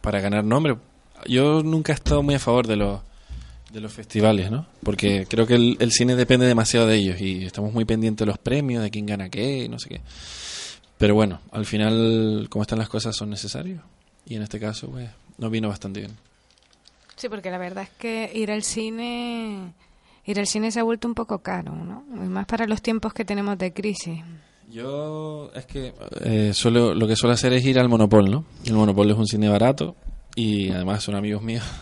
para 0.00 0.20
ganar 0.20 0.44
nombre 0.44 0.76
yo 1.26 1.62
nunca 1.62 1.92
he 1.92 1.94
estado 1.94 2.22
muy 2.22 2.34
a 2.34 2.38
favor 2.38 2.66
de 2.66 2.76
los 2.76 3.00
de 3.72 3.80
los 3.80 3.92
festivales, 3.92 4.50
¿no? 4.50 4.66
Porque 4.82 5.26
creo 5.26 5.46
que 5.46 5.54
el, 5.54 5.76
el 5.80 5.92
cine 5.92 6.14
depende 6.14 6.46
demasiado 6.46 6.86
de 6.86 6.96
ellos 6.96 7.20
y 7.20 7.44
estamos 7.44 7.72
muy 7.72 7.86
pendientes 7.86 8.26
de 8.26 8.30
los 8.30 8.38
premios, 8.38 8.82
de 8.82 8.90
quién 8.90 9.06
gana 9.06 9.30
qué, 9.30 9.64
y 9.64 9.68
no 9.70 9.78
sé 9.78 9.88
qué. 9.88 10.00
Pero 10.98 11.14
bueno, 11.14 11.40
al 11.50 11.64
final, 11.64 12.46
como 12.50 12.62
están 12.62 12.78
las 12.78 12.88
cosas, 12.88 13.16
son 13.16 13.30
necesarios. 13.30 13.80
Y 14.26 14.36
en 14.36 14.42
este 14.42 14.60
caso, 14.60 14.88
pues, 14.88 15.08
nos 15.42 15.50
vino 15.50 15.68
bastante 15.68 16.00
bien. 16.00 16.12
Sí, 17.16 17.28
porque 17.28 17.50
la 17.50 17.58
verdad 17.58 17.84
es 17.84 17.90
que 17.90 18.30
ir 18.34 18.50
al 18.50 18.62
cine, 18.62 19.74
ir 20.24 20.38
al 20.38 20.46
cine 20.46 20.70
se 20.70 20.80
ha 20.80 20.82
vuelto 20.82 21.06
un 21.06 21.14
poco 21.14 21.40
caro, 21.40 21.74
¿no? 21.74 22.04
Y 22.14 22.28
más 22.28 22.46
para 22.46 22.66
los 22.66 22.80
tiempos 22.80 23.12
que 23.12 23.24
tenemos 23.24 23.58
de 23.58 23.72
crisis. 23.72 24.20
Yo, 24.70 25.50
es 25.54 25.66
que 25.66 25.92
eh, 26.24 26.52
suelo, 26.54 26.94
lo 26.94 27.06
que 27.06 27.16
suelo 27.16 27.34
hacer 27.34 27.52
es 27.52 27.64
ir 27.66 27.78
al 27.78 27.90
Monopol, 27.90 28.30
¿no? 28.30 28.46
El 28.64 28.72
Monopol 28.72 29.10
es 29.10 29.16
un 29.16 29.26
cine 29.26 29.48
barato 29.48 29.94
y 30.34 30.70
además 30.70 31.02
son 31.02 31.14
amigos 31.16 31.42
míos. 31.42 31.64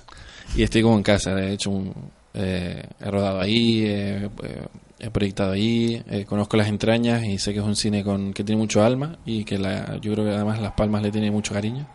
Y 0.56 0.64
estoy 0.64 0.82
como 0.82 0.96
en 0.96 1.04
casa, 1.04 1.30
he 1.40 1.52
hecho 1.52 1.70
un, 1.70 1.94
eh, 2.34 2.82
he 3.00 3.10
rodado 3.10 3.40
ahí, 3.40 3.84
eh, 3.86 4.28
he 5.00 5.10
proyectado 5.10 5.52
ahí, 5.52 6.02
eh, 6.10 6.24
conozco 6.26 6.56
las 6.56 6.68
entrañas 6.68 7.24
y 7.24 7.38
sé 7.38 7.52
que 7.52 7.58
es 7.58 7.64
un 7.64 7.74
cine 7.74 8.04
con 8.04 8.32
que 8.32 8.44
tiene 8.44 8.60
mucho 8.60 8.84
alma 8.84 9.18
y 9.24 9.44
que 9.44 9.58
la, 9.58 9.96
yo 9.96 10.12
creo 10.12 10.26
que 10.26 10.32
además 10.32 10.60
Las 10.60 10.72
Palmas 10.72 11.02
le 11.02 11.10
tiene 11.10 11.30
mucho 11.30 11.54
cariño. 11.54 11.86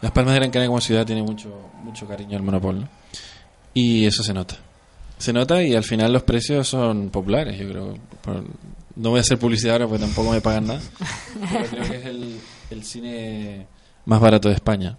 Las 0.00 0.12
Palmas 0.12 0.34
de 0.34 0.40
Gran 0.40 0.50
Canaria 0.50 0.68
como 0.68 0.80
ciudad 0.80 1.06
tiene 1.06 1.22
mucho 1.22 1.70
mucho 1.82 2.06
cariño 2.06 2.36
al 2.36 2.42
Monopol, 2.42 2.80
¿no? 2.80 2.88
Y 3.72 4.06
eso 4.06 4.22
se 4.22 4.32
nota. 4.34 4.56
Se 5.18 5.32
nota 5.32 5.62
y 5.62 5.74
al 5.74 5.84
final 5.84 6.12
los 6.12 6.22
precios 6.22 6.68
son 6.68 7.10
populares, 7.10 7.58
yo 7.58 7.68
creo. 7.68 7.98
No 8.96 9.10
voy 9.10 9.18
a 9.18 9.20
hacer 9.22 9.38
publicidad 9.38 9.74
ahora 9.74 9.88
porque 9.88 10.04
tampoco 10.04 10.30
me 10.30 10.40
pagan 10.40 10.66
nada. 10.66 10.80
Pero 11.52 11.66
creo 11.66 11.90
que 11.90 11.96
es 11.96 12.06
el, 12.06 12.40
el 12.70 12.84
cine 12.84 13.66
más 14.06 14.20
barato 14.20 14.48
de 14.48 14.54
España 14.54 14.96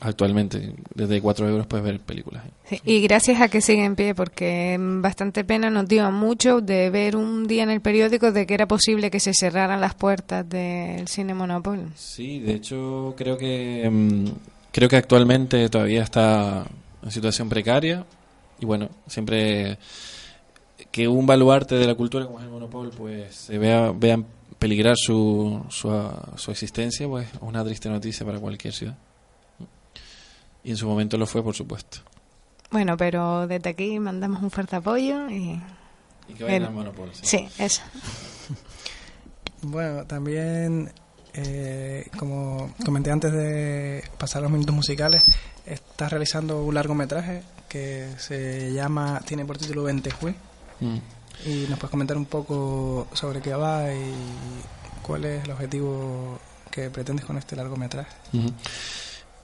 actualmente. 0.00 0.74
Desde 0.94 1.20
4 1.20 1.48
euros 1.48 1.66
puedes 1.66 1.84
ver 1.84 2.00
películas. 2.00 2.44
Sí, 2.68 2.80
y 2.84 3.00
gracias 3.00 3.40
a 3.40 3.48
que 3.48 3.60
sigue 3.60 3.84
en 3.84 3.96
pie, 3.96 4.14
porque 4.14 4.76
bastante 4.78 5.44
pena 5.44 5.70
nos 5.70 5.88
dio 5.88 6.10
mucho 6.10 6.60
de 6.60 6.90
ver 6.90 7.16
un 7.16 7.46
día 7.46 7.62
en 7.62 7.70
el 7.70 7.80
periódico 7.80 8.32
de 8.32 8.46
que 8.46 8.54
era 8.54 8.66
posible 8.66 9.10
que 9.10 9.20
se 9.20 9.32
cerraran 9.34 9.80
las 9.80 9.94
puertas 9.94 10.48
del 10.48 11.08
cine 11.08 11.34
Monopol. 11.34 11.90
Sí, 11.94 12.40
de 12.40 12.54
hecho 12.54 13.14
creo 13.16 13.36
que 13.36 13.88
mm, 13.90 14.26
creo 14.72 14.88
que 14.88 14.96
actualmente 14.96 15.68
todavía 15.68 16.02
está 16.02 16.66
en 17.02 17.10
situación 17.10 17.48
precaria 17.48 18.04
y 18.60 18.66
bueno, 18.66 18.90
siempre 19.06 19.78
que 20.90 21.08
un 21.08 21.26
baluarte 21.26 21.76
de 21.76 21.86
la 21.86 21.94
cultura 21.94 22.26
como 22.26 22.38
es 22.38 22.44
el 22.44 22.50
Monopol 22.50 22.90
pues 22.90 23.34
se 23.34 23.58
vea 23.58 23.92
vean 23.92 24.26
peligrar 24.58 24.96
su, 24.96 25.64
su, 25.68 25.92
su 26.36 26.50
existencia, 26.50 27.06
pues 27.06 27.28
es 27.32 27.38
una 27.40 27.64
triste 27.64 27.88
noticia 27.88 28.24
para 28.24 28.38
cualquier 28.38 28.72
ciudad. 28.72 28.96
Y 30.66 30.70
en 30.72 30.76
su 30.76 30.86
momento 30.88 31.16
lo 31.16 31.26
fue, 31.26 31.42
por 31.44 31.54
supuesto. 31.54 31.98
Bueno, 32.72 32.96
pero 32.96 33.46
desde 33.46 33.70
aquí 33.70 33.98
mandamos 34.00 34.42
un 34.42 34.50
fuerte 34.50 34.74
apoyo 34.76 35.30
y... 35.30 35.62
Y 36.28 36.34
que 36.34 36.42
vayan 36.42 36.62
El- 36.62 36.68
al 36.68 36.74
Monopol. 36.74 37.10
sí. 37.14 37.20
Sí, 37.24 37.48
eso. 37.58 37.82
Bueno, 39.62 40.04
también, 40.06 40.92
eh, 41.34 42.06
como 42.18 42.72
comenté 42.84 43.10
antes 43.10 43.32
de 43.32 44.04
pasar 44.18 44.42
los 44.42 44.50
minutos 44.50 44.74
musicales, 44.74 45.24
estás 45.64 46.10
realizando 46.10 46.62
un 46.62 46.74
largometraje 46.74 47.42
que 47.68 48.08
se 48.18 48.72
llama, 48.72 49.20
tiene 49.26 49.44
por 49.44 49.58
título 49.58 49.84
Ventejuí. 49.84 50.34
Mm. 50.80 50.96
Y 51.46 51.66
nos 51.68 51.78
puedes 51.78 51.90
comentar 51.90 52.16
un 52.16 52.26
poco 52.26 53.08
sobre 53.12 53.40
qué 53.40 53.54
va 53.54 53.92
y 53.92 54.12
cuál 55.02 55.24
es 55.24 55.44
el 55.44 55.50
objetivo 55.50 56.38
que 56.70 56.90
pretendes 56.90 57.24
con 57.24 57.38
este 57.38 57.56
largometraje. 57.56 58.10
Ujú. 58.32 58.52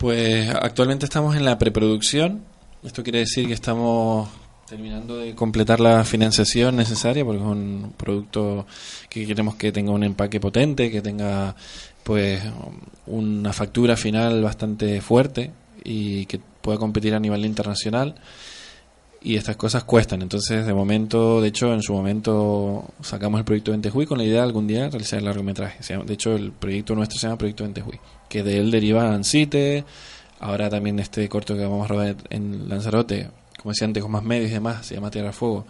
Pues 0.03 0.51
actualmente 0.51 1.05
estamos 1.05 1.37
en 1.37 1.45
la 1.45 1.59
preproducción. 1.59 2.43
Esto 2.83 3.05
quiere 3.05 3.21
decir 3.21 3.47
que 3.47 3.53
estamos 3.53 4.29
terminando 4.69 5.19
de 5.19 5.37
completar 5.37 5.79
la 5.79 6.03
financiación 6.03 6.75
necesaria 6.75 7.25
porque 7.25 7.41
es 7.41 7.47
un 7.47 7.95
producto 7.97 8.67
que 9.09 9.25
queremos 9.25 9.55
que 9.55 9.71
tenga 9.71 9.93
un 9.93 10.03
empaque 10.03 10.41
potente, 10.41 10.91
que 10.91 11.03
tenga 11.03 11.55
pues 12.03 12.43
una 13.07 13.53
factura 13.53 13.97
final 13.97 14.43
bastante 14.43 15.01
fuerte 15.01 15.53
y 15.85 16.27
que 16.27 16.41
pueda 16.41 16.79
competir 16.79 17.15
a 17.15 17.21
nivel 17.21 17.45
internacional 17.45 18.17
y 19.25 19.37
estas 19.37 19.57
cosas 19.57 19.85
cuestan. 19.85 20.23
Entonces, 20.23 20.67
de 20.67 20.75
momento, 20.75 21.41
de 21.41 21.49
hecho, 21.49 21.73
en 21.73 21.83
su 21.83 21.93
momento 21.93 22.93
sacamos 23.03 23.39
el 23.39 23.45
proyecto 23.45 23.71
Ventejuy 23.71 24.07
con 24.07 24.19
la 24.19 24.25
idea 24.25 24.41
de 24.41 24.47
algún 24.47 24.67
día 24.67 24.89
realizar 24.89 25.21
el 25.21 25.27
largometraje. 25.27 25.97
De 26.05 26.15
hecho, 26.15 26.35
el 26.35 26.51
proyecto 26.51 26.95
nuestro 26.95 27.19
se 27.19 27.27
llama 27.27 27.39
Proyecto 27.39 27.63
Ventejuy, 27.65 28.01
que 28.33 28.43
de 28.43 28.57
él 28.57 28.71
deriva 28.71 29.13
Ancite, 29.13 29.85
ahora 30.41 30.71
también 30.71 30.99
este 30.99 31.29
corto 31.29 31.55
que 31.55 31.65
vamos 31.65 31.85
a 31.85 31.89
rodar 31.89 32.17
en 32.31 32.67
Lanzarote, 32.67 33.29
como 33.59 33.73
decía 33.73 33.87
antes, 33.87 34.03
con 34.03 34.11
más 34.11 34.23
medios 34.23 34.51
y 34.51 34.55
demás, 34.55 34.87
se 34.87 34.95
llama 34.95 35.11
Tierra 35.11 35.35
Fuego, 35.35 35.67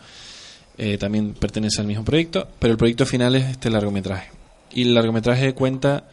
eh, 0.79 0.97
también 0.97 1.35
pertenece 1.35 1.81
al 1.81 1.89
mismo 1.89 2.05
proyecto, 2.05 2.47
pero 2.61 2.71
el 2.71 2.79
proyecto 2.79 3.05
final 3.05 3.35
es 3.35 3.47
este 3.51 3.69
largometraje. 3.69 4.31
Y 4.73 4.83
el 4.83 4.95
largometraje 4.95 5.55
cuenta 5.55 6.05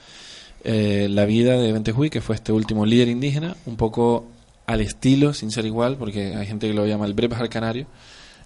eh, 0.63 1.07
la 1.11 1.25
vida 1.25 1.55
de 1.55 1.71
Ventejuy, 1.71 2.09
que 2.09 2.19
fue 2.19 2.33
este 2.33 2.51
último 2.51 2.83
líder 2.83 3.09
indígena, 3.09 3.55
un 3.67 3.77
poco 3.77 4.25
al 4.65 4.81
estilo, 4.81 5.35
sin 5.35 5.51
ser 5.51 5.67
igual, 5.67 5.97
porque 5.97 6.35
hay 6.35 6.47
gente 6.47 6.67
que 6.67 6.73
lo 6.73 6.87
llama 6.87 7.05
el 7.05 7.13
Brepas 7.13 7.47
Canario. 7.47 7.85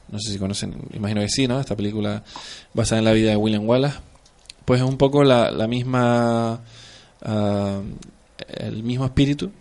No 0.10 0.20
sé 0.20 0.34
si 0.34 0.39
conocen, 0.39 0.76
imagino 0.93 1.22
que 1.22 1.30
sí, 1.30 1.47
¿no? 1.47 1.58
Esta 1.58 1.78
película 1.78 2.22
basada 2.74 2.99
en 2.99 3.06
la 3.06 3.14
vida 3.14 3.30
de 3.30 3.38
William 3.38 3.66
Wallace. 3.66 3.99
Pues 4.66 4.82
es 4.82 4.88
un 4.88 4.97
poco 4.97 5.24
la, 5.24 5.51
la 5.51 5.68
misma. 5.68 6.60
Ah, 7.24 7.82
el 8.47 8.84
mismo 8.84 9.05
espíritu, 9.05 9.51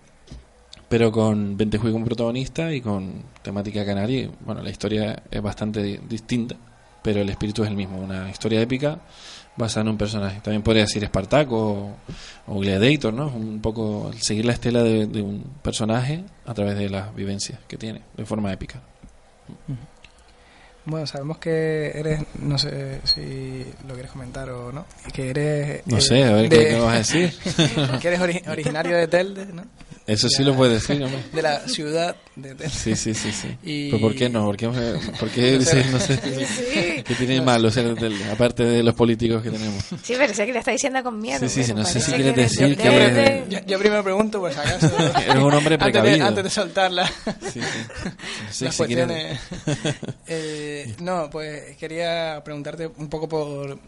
pero 0.88 1.10
con 1.10 1.56
Ventejuy 1.56 1.92
como 1.92 2.04
protagonista 2.04 2.72
y 2.72 2.80
con 2.80 3.22
temática 3.42 3.84
canaria. 3.84 4.28
Bueno, 4.44 4.62
la 4.62 4.70
historia 4.70 5.22
es 5.30 5.40
bastante 5.40 5.82
di- 5.82 6.00
distinta, 6.08 6.56
pero 7.02 7.20
el 7.20 7.28
espíritu 7.30 7.62
es 7.62 7.70
el 7.70 7.76
mismo. 7.76 7.98
Una 7.98 8.28
historia 8.30 8.60
épica 8.60 9.00
basada 9.56 9.82
en 9.82 9.88
un 9.88 9.98
personaje. 9.98 10.40
También 10.40 10.62
podría 10.62 10.82
decir 10.84 11.02
Espartaco 11.04 11.56
o, 11.56 11.96
o 12.46 12.58
Gladiator, 12.60 13.12
¿no? 13.12 13.28
Un 13.28 13.60
poco 13.60 14.10
seguir 14.18 14.44
la 14.44 14.52
estela 14.52 14.82
de 14.82 15.22
un 15.22 15.42
personaje 15.62 16.24
a 16.46 16.54
través 16.54 16.76
de 16.76 16.88
las 16.90 17.14
vivencias 17.14 17.58
que 17.68 17.76
tiene, 17.76 18.02
de 18.16 18.24
forma 18.26 18.52
épica. 18.52 18.80
Bueno, 20.84 21.06
sabemos 21.06 21.38
que 21.38 21.92
eres, 21.94 22.20
no 22.40 22.58
sé 22.58 23.00
si 23.04 23.64
lo 23.86 23.94
quieres 23.94 24.10
comentar 24.10 24.50
o 24.50 24.72
no, 24.72 24.84
que 25.12 25.30
eres... 25.30 25.86
No 25.86 25.98
eh, 25.98 26.00
sé, 26.00 26.24
a 26.24 26.32
ver 26.32 26.48
qué, 26.48 26.56
de- 26.58 26.66
qué 26.68 26.72
me 26.74 26.80
vas 26.80 26.94
a 26.94 26.98
decir. 26.98 27.32
que 28.00 28.08
eres 28.08 28.20
ori- 28.20 28.48
originario 28.50 28.96
de 28.96 29.06
Telde, 29.06 29.46
¿no? 29.46 29.62
Eso 30.06 30.28
sí 30.28 30.42
lo 30.42 30.54
puedes 30.56 30.86
decir, 30.86 31.02
hombre. 31.02 31.22
De 31.32 31.42
la 31.42 31.60
ciudad 31.68 32.16
de 32.34 32.54
Telde. 32.56 32.70
Sí, 32.70 32.96
sí, 32.96 33.14
sí, 33.14 33.30
sí. 33.32 33.48
Y- 33.62 33.90
¿Pero 33.90 34.00
por 34.00 34.14
qué 34.16 34.28
no? 34.28 34.44
¿Por 34.46 34.56
qué, 34.56 34.66
por 35.20 35.30
qué 35.30 35.58
no 35.92 35.98
sé, 36.00 37.04
qué 37.06 37.14
tiene 37.16 37.34
de 37.34 37.40
malo 37.40 37.70
ser 37.70 37.94
del, 37.94 38.20
aparte 38.30 38.64
de 38.64 38.82
los 38.82 38.94
políticos 38.94 39.42
que 39.42 39.50
tenemos? 39.50 39.84
Sí, 40.02 40.14
pero 40.18 40.34
sé 40.34 40.44
que 40.46 40.52
le 40.52 40.58
está 40.58 40.72
diciendo 40.72 41.02
con 41.02 41.20
miedo. 41.20 41.38
Sí, 41.40 41.48
sí, 41.48 41.60
pero 41.60 41.66
sí, 41.66 41.74
no 41.74 41.84
sé 41.86 42.00
si 42.00 42.12
quieres 42.12 42.34
decir 42.36 42.68
de 42.68 42.76
que 42.76 43.44
Yo, 43.48 43.58
yo 43.66 43.78
primero 43.78 44.02
pregunto, 44.02 44.40
pues 44.40 44.56
acaso... 44.58 44.90
Eres 45.20 45.36
un 45.36 45.54
hombre 45.54 45.74
antes 45.74 45.78
de, 45.78 45.78
precavido. 45.78 46.26
antes 46.26 46.44
de 46.44 46.50
soltarla. 46.50 47.06
Sí, 47.52 47.60
sí. 47.60 47.60
No 48.46 48.52
sé 48.52 48.64
las 48.64 48.74
si 48.74 48.84
quieres- 48.84 49.06
cuestiones. 49.06 49.40
Eh, 50.26 50.94
no, 51.00 51.28
pues 51.30 51.76
quería 51.76 52.40
preguntarte 52.44 52.86
un 52.88 53.08
poco 53.08 53.28
por. 53.28 53.78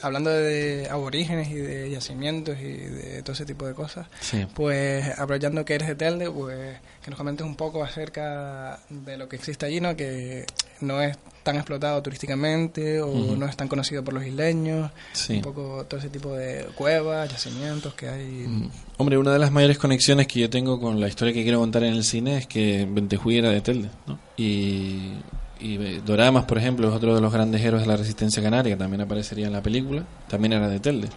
Hablando 0.00 0.30
de 0.30 0.86
aborígenes 0.90 1.48
y 1.50 1.54
de 1.54 1.90
yacimientos 1.90 2.56
y 2.60 2.64
de 2.72 3.22
todo 3.22 3.32
ese 3.32 3.44
tipo 3.44 3.66
de 3.66 3.74
cosas, 3.74 4.06
Sí. 4.20 4.46
pues 4.54 5.06
aprovechando 5.18 5.64
que 5.64 5.74
eres 5.74 5.88
de 5.88 5.94
Telde, 5.96 6.30
pues 6.30 6.76
que 7.02 7.10
nos 7.10 7.16
comentes 7.18 7.44
un 7.44 7.56
poco 7.56 7.82
acerca 7.82 8.78
de 8.90 9.16
lo 9.18 9.28
que 9.28 9.36
existe 9.36 9.66
allí, 9.66 9.80
¿no? 9.80 9.96
Que 9.96 10.44
no 10.80 11.02
es 11.02 11.18
tan 11.42 11.56
explotado 11.56 12.00
turísticamente 12.02 13.00
o 13.00 13.34
no 13.36 13.46
es 13.46 13.56
tan 13.56 13.66
conocido 13.66 14.04
por 14.04 14.14
los 14.14 14.24
isleños, 14.24 14.90
Sí. 15.14 15.34
un 15.36 15.42
poco 15.42 15.84
todo 15.88 15.98
ese 15.98 16.10
tipo 16.10 16.32
de 16.36 16.66
cuevas, 16.76 17.28
yacimientos 17.30 17.94
que 17.94 18.08
hay. 18.08 18.24
Mm. 18.46 18.70
Hombre, 18.98 19.18
una 19.18 19.32
de 19.32 19.38
las 19.40 19.50
mayores 19.50 19.78
conexiones 19.78 20.26
que 20.28 20.40
yo 20.40 20.50
tengo 20.50 20.78
con 20.80 21.00
la 21.00 21.08
historia 21.08 21.32
que 21.34 21.42
quiero 21.42 21.58
contar 21.58 21.82
en 21.84 21.94
el 21.94 22.04
cine 22.04 22.38
es 22.38 22.46
que 22.46 22.86
Ventejuy 22.88 23.38
era 23.38 23.50
de 23.50 23.60
Telde, 23.62 23.88
¿no? 24.06 24.18
Y, 24.36 25.14
y 25.60 25.76
eh, 25.76 26.02
Doramas, 26.04 26.44
por 26.44 26.58
ejemplo, 26.58 26.88
es 26.88 26.94
otro 26.94 27.14
de 27.14 27.20
los 27.20 27.32
grandes 27.32 27.62
héroes 27.62 27.82
de 27.82 27.88
la 27.88 27.96
resistencia 27.96 28.42
canaria, 28.42 28.74
que 28.74 28.78
también 28.78 29.00
aparecería 29.00 29.46
en 29.46 29.52
la 29.52 29.62
película, 29.62 30.04
también 30.28 30.52
era 30.52 30.68
de 30.68 30.80
Telde. 30.80 31.08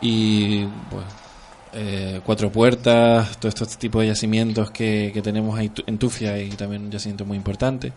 Y, 0.00 0.64
pues, 0.90 1.04
eh, 1.74 2.20
Cuatro 2.24 2.50
Puertas, 2.50 3.38
todo 3.38 3.48
este 3.48 3.66
tipo 3.76 4.00
de 4.00 4.08
yacimientos 4.08 4.70
que, 4.70 5.18
tenemos 5.22 5.58
ahí 5.58 5.70
en 5.86 5.98
Tufia 5.98 6.40
y 6.42 6.50
también 6.50 6.84
un 6.84 6.90
yacimiento 6.90 7.24
muy 7.24 7.36
importante. 7.36 7.92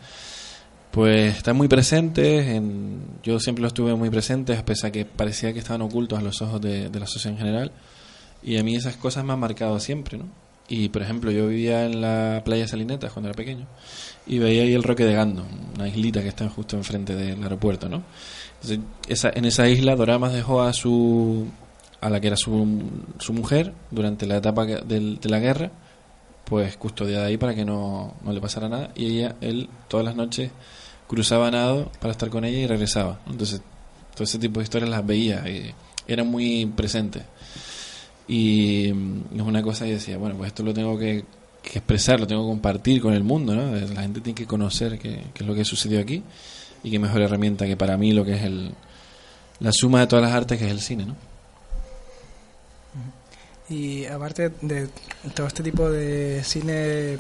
Pues 0.92 1.38
están 1.38 1.56
muy 1.56 1.70
presentes, 1.70 2.48
en, 2.48 3.00
yo 3.24 3.40
siempre 3.40 3.62
los 3.62 3.74
tuve 3.74 3.96
muy 3.96 4.10
presentes, 4.10 4.62
pese 4.64 4.88
a 4.88 4.92
que 4.92 5.06
parecía 5.06 5.54
que 5.54 5.60
estaban 5.60 5.82
ocultos 5.82 6.20
a 6.20 6.22
los 6.22 6.42
ojos 6.42 6.60
de, 6.60 6.90
de 6.90 7.00
la 7.00 7.08
sociedad 7.08 7.38
en 7.38 7.46
general. 7.46 7.72
Y 8.44 8.58
a 8.58 8.64
mí 8.64 8.76
esas 8.76 8.98
cosas 8.98 9.24
me 9.24 9.32
han 9.34 9.40
marcado 9.40 9.80
siempre, 9.80 10.18
¿no? 10.18 10.26
Y, 10.68 10.90
por 10.90 11.02
ejemplo, 11.02 11.32
yo 11.32 11.48
vivía 11.48 11.86
en 11.86 12.00
la 12.02 12.42
playa 12.46 12.68
Salinetas 12.68 13.12
cuando 13.12 13.30
era 13.30 13.36
pequeño 13.36 13.68
y 14.26 14.40
veía 14.40 14.64
ahí 14.64 14.74
el 14.74 14.84
Roque 14.84 15.04
de 15.04 15.14
Gando, 15.14 15.46
una 15.76 15.88
islita 15.88 16.22
que 16.22 16.30
está 16.30 16.48
justo 16.50 16.78
enfrente 16.78 17.14
del 17.16 17.44
aeropuerto, 17.44 17.90
¿no? 17.90 18.04
Entonces, 18.62 18.80
esa, 19.10 19.32
en 19.34 19.46
esa 19.46 19.68
isla 19.68 19.96
Doramas 19.96 20.32
dejó 20.34 20.62
a 20.62 20.72
su 20.74 21.48
a 22.00 22.10
la 22.10 22.20
que 22.20 22.28
era 22.28 22.36
su, 22.38 22.82
su 23.20 23.34
mujer 23.34 23.74
durante 23.92 24.26
la 24.26 24.38
etapa 24.38 24.66
del- 24.66 25.20
de 25.20 25.30
la 25.30 25.40
guerra, 25.40 25.72
pues 26.46 26.76
custodiada 26.78 27.26
ahí 27.28 27.38
para 27.38 27.54
que 27.54 27.64
no, 27.66 28.16
no 28.24 28.32
le 28.32 28.42
pasara 28.42 28.68
nada 28.70 28.90
y 28.96 29.06
ella, 29.20 29.36
él, 29.42 29.70
todas 29.88 30.06
las 30.06 30.16
noches 30.16 30.52
cruzaba 31.08 31.52
nado 31.52 31.92
para 32.00 32.12
estar 32.12 32.30
con 32.30 32.44
ella 32.46 32.58
y 32.60 32.66
regresaba. 32.68 33.20
Entonces, 33.30 33.62
todo 34.16 34.24
ese 34.24 34.40
tipo 34.40 34.60
de 34.60 34.64
historias 34.64 34.90
las 34.90 35.06
veía 35.06 35.48
y 35.50 35.74
eran 36.08 36.28
muy 36.28 36.66
presentes. 36.66 37.24
Y 38.32 38.94
mm, 38.94 39.36
es 39.36 39.42
una 39.42 39.62
cosa 39.62 39.84
que 39.84 39.92
decía, 39.92 40.18
bueno, 40.18 40.36
pues 40.38 40.48
esto 40.48 40.64
lo 40.64 40.74
tengo 40.74 40.98
que, 40.98 41.26
que 41.62 41.80
expresar, 41.80 42.18
lo 42.18 42.26
tengo 42.26 42.44
que 42.44 42.52
compartir 42.52 43.02
con 43.02 43.14
el 43.14 43.26
mundo, 43.26 43.54
¿no? 43.54 43.76
La 43.76 44.04
gente 44.04 44.22
tiene 44.22 44.36
que 44.36 44.48
conocer 44.48 44.98
qué, 44.98 45.26
qué 45.34 45.44
es 45.44 45.46
lo 45.46 45.54
que 45.54 45.66
sucedió 45.66 46.00
aquí 46.00 46.24
y 46.82 46.90
qué 46.90 46.98
mejor 46.98 47.22
herramienta 47.22 47.66
que 47.66 47.76
para 47.76 47.98
mí 47.98 48.14
lo 48.14 48.24
que 48.24 48.36
es 48.36 48.44
el, 48.44 48.72
la 49.60 49.74
suma 49.74 50.00
de 50.00 50.08
todas 50.08 50.24
las 50.24 50.34
artes 50.34 50.58
que 50.58 50.66
es 50.66 50.72
el 50.72 50.80
cine, 50.80 51.08
¿no? 51.08 51.16
Y 53.68 54.06
aparte 54.06 54.52
de 54.62 54.88
todo 55.36 55.48
este 55.48 55.62
tipo 55.62 55.90
de 55.90 56.42
cine 56.46 57.18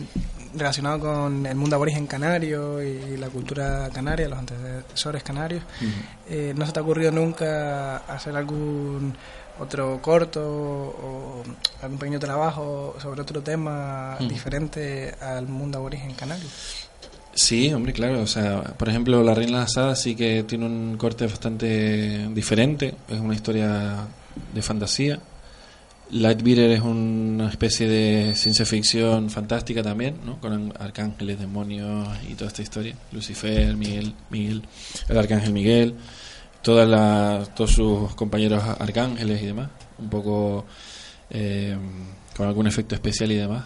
relacionado 0.53 0.99
con 0.99 1.45
el 1.45 1.55
mundo 1.55 1.75
aborigen 1.75 2.07
canario 2.07 2.81
y 2.81 3.17
la 3.17 3.29
cultura 3.29 3.89
canaria, 3.93 4.29
los 4.29 4.39
antecesores 4.39 5.23
canarios, 5.23 5.63
eh, 6.29 6.53
¿no 6.55 6.65
se 6.65 6.71
te 6.71 6.79
ha 6.79 6.83
ocurrido 6.83 7.11
nunca 7.11 7.97
hacer 7.97 8.35
algún 8.35 9.13
otro 9.59 9.99
corto 10.01 10.41
o 10.43 11.43
algún 11.81 11.97
pequeño 11.99 12.19
trabajo 12.19 12.95
sobre 13.01 13.21
otro 13.21 13.41
tema 13.41 14.17
Mm. 14.19 14.27
diferente 14.27 15.13
al 15.21 15.47
mundo 15.47 15.77
aborigen 15.77 16.13
canario? 16.13 16.47
Sí, 17.33 17.73
hombre, 17.73 17.93
claro. 17.93 18.21
O 18.21 18.27
sea, 18.27 18.61
por 18.61 18.89
ejemplo, 18.89 19.23
La 19.23 19.33
Reina 19.33 19.63
Hadas 19.63 20.01
sí 20.01 20.15
que 20.15 20.43
tiene 20.43 20.65
un 20.65 20.97
corte 20.97 21.25
bastante 21.25 22.27
diferente. 22.33 22.93
Es 23.07 23.19
una 23.19 23.33
historia 23.35 24.05
de 24.53 24.61
fantasía. 24.61 25.19
Lightbeater 26.09 26.71
es 26.71 26.81
una 26.81 27.47
especie 27.49 27.87
de 27.87 28.35
ciencia 28.35 28.65
ficción 28.65 29.29
fantástica 29.29 29.81
también, 29.81 30.15
¿no? 30.25 30.41
Con 30.41 30.73
arcángeles, 30.77 31.39
demonios 31.39 32.05
y 32.29 32.33
toda 32.33 32.49
esta 32.49 32.61
historia. 32.61 32.95
Lucifer, 33.13 33.77
Miguel, 33.77 34.13
Miguel, 34.29 34.61
el 35.07 35.17
arcángel 35.17 35.53
Miguel, 35.53 35.95
todas 36.61 36.87
las, 36.87 37.53
todos 37.55 37.71
sus 37.71 38.15
compañeros 38.15 38.63
arcángeles 38.79 39.41
y 39.41 39.45
demás. 39.47 39.69
Un 39.99 40.09
poco 40.09 40.65
eh, 41.29 41.75
con 42.35 42.47
algún 42.47 42.67
efecto 42.67 42.95
especial 42.95 43.31
y 43.31 43.35
demás. 43.35 43.65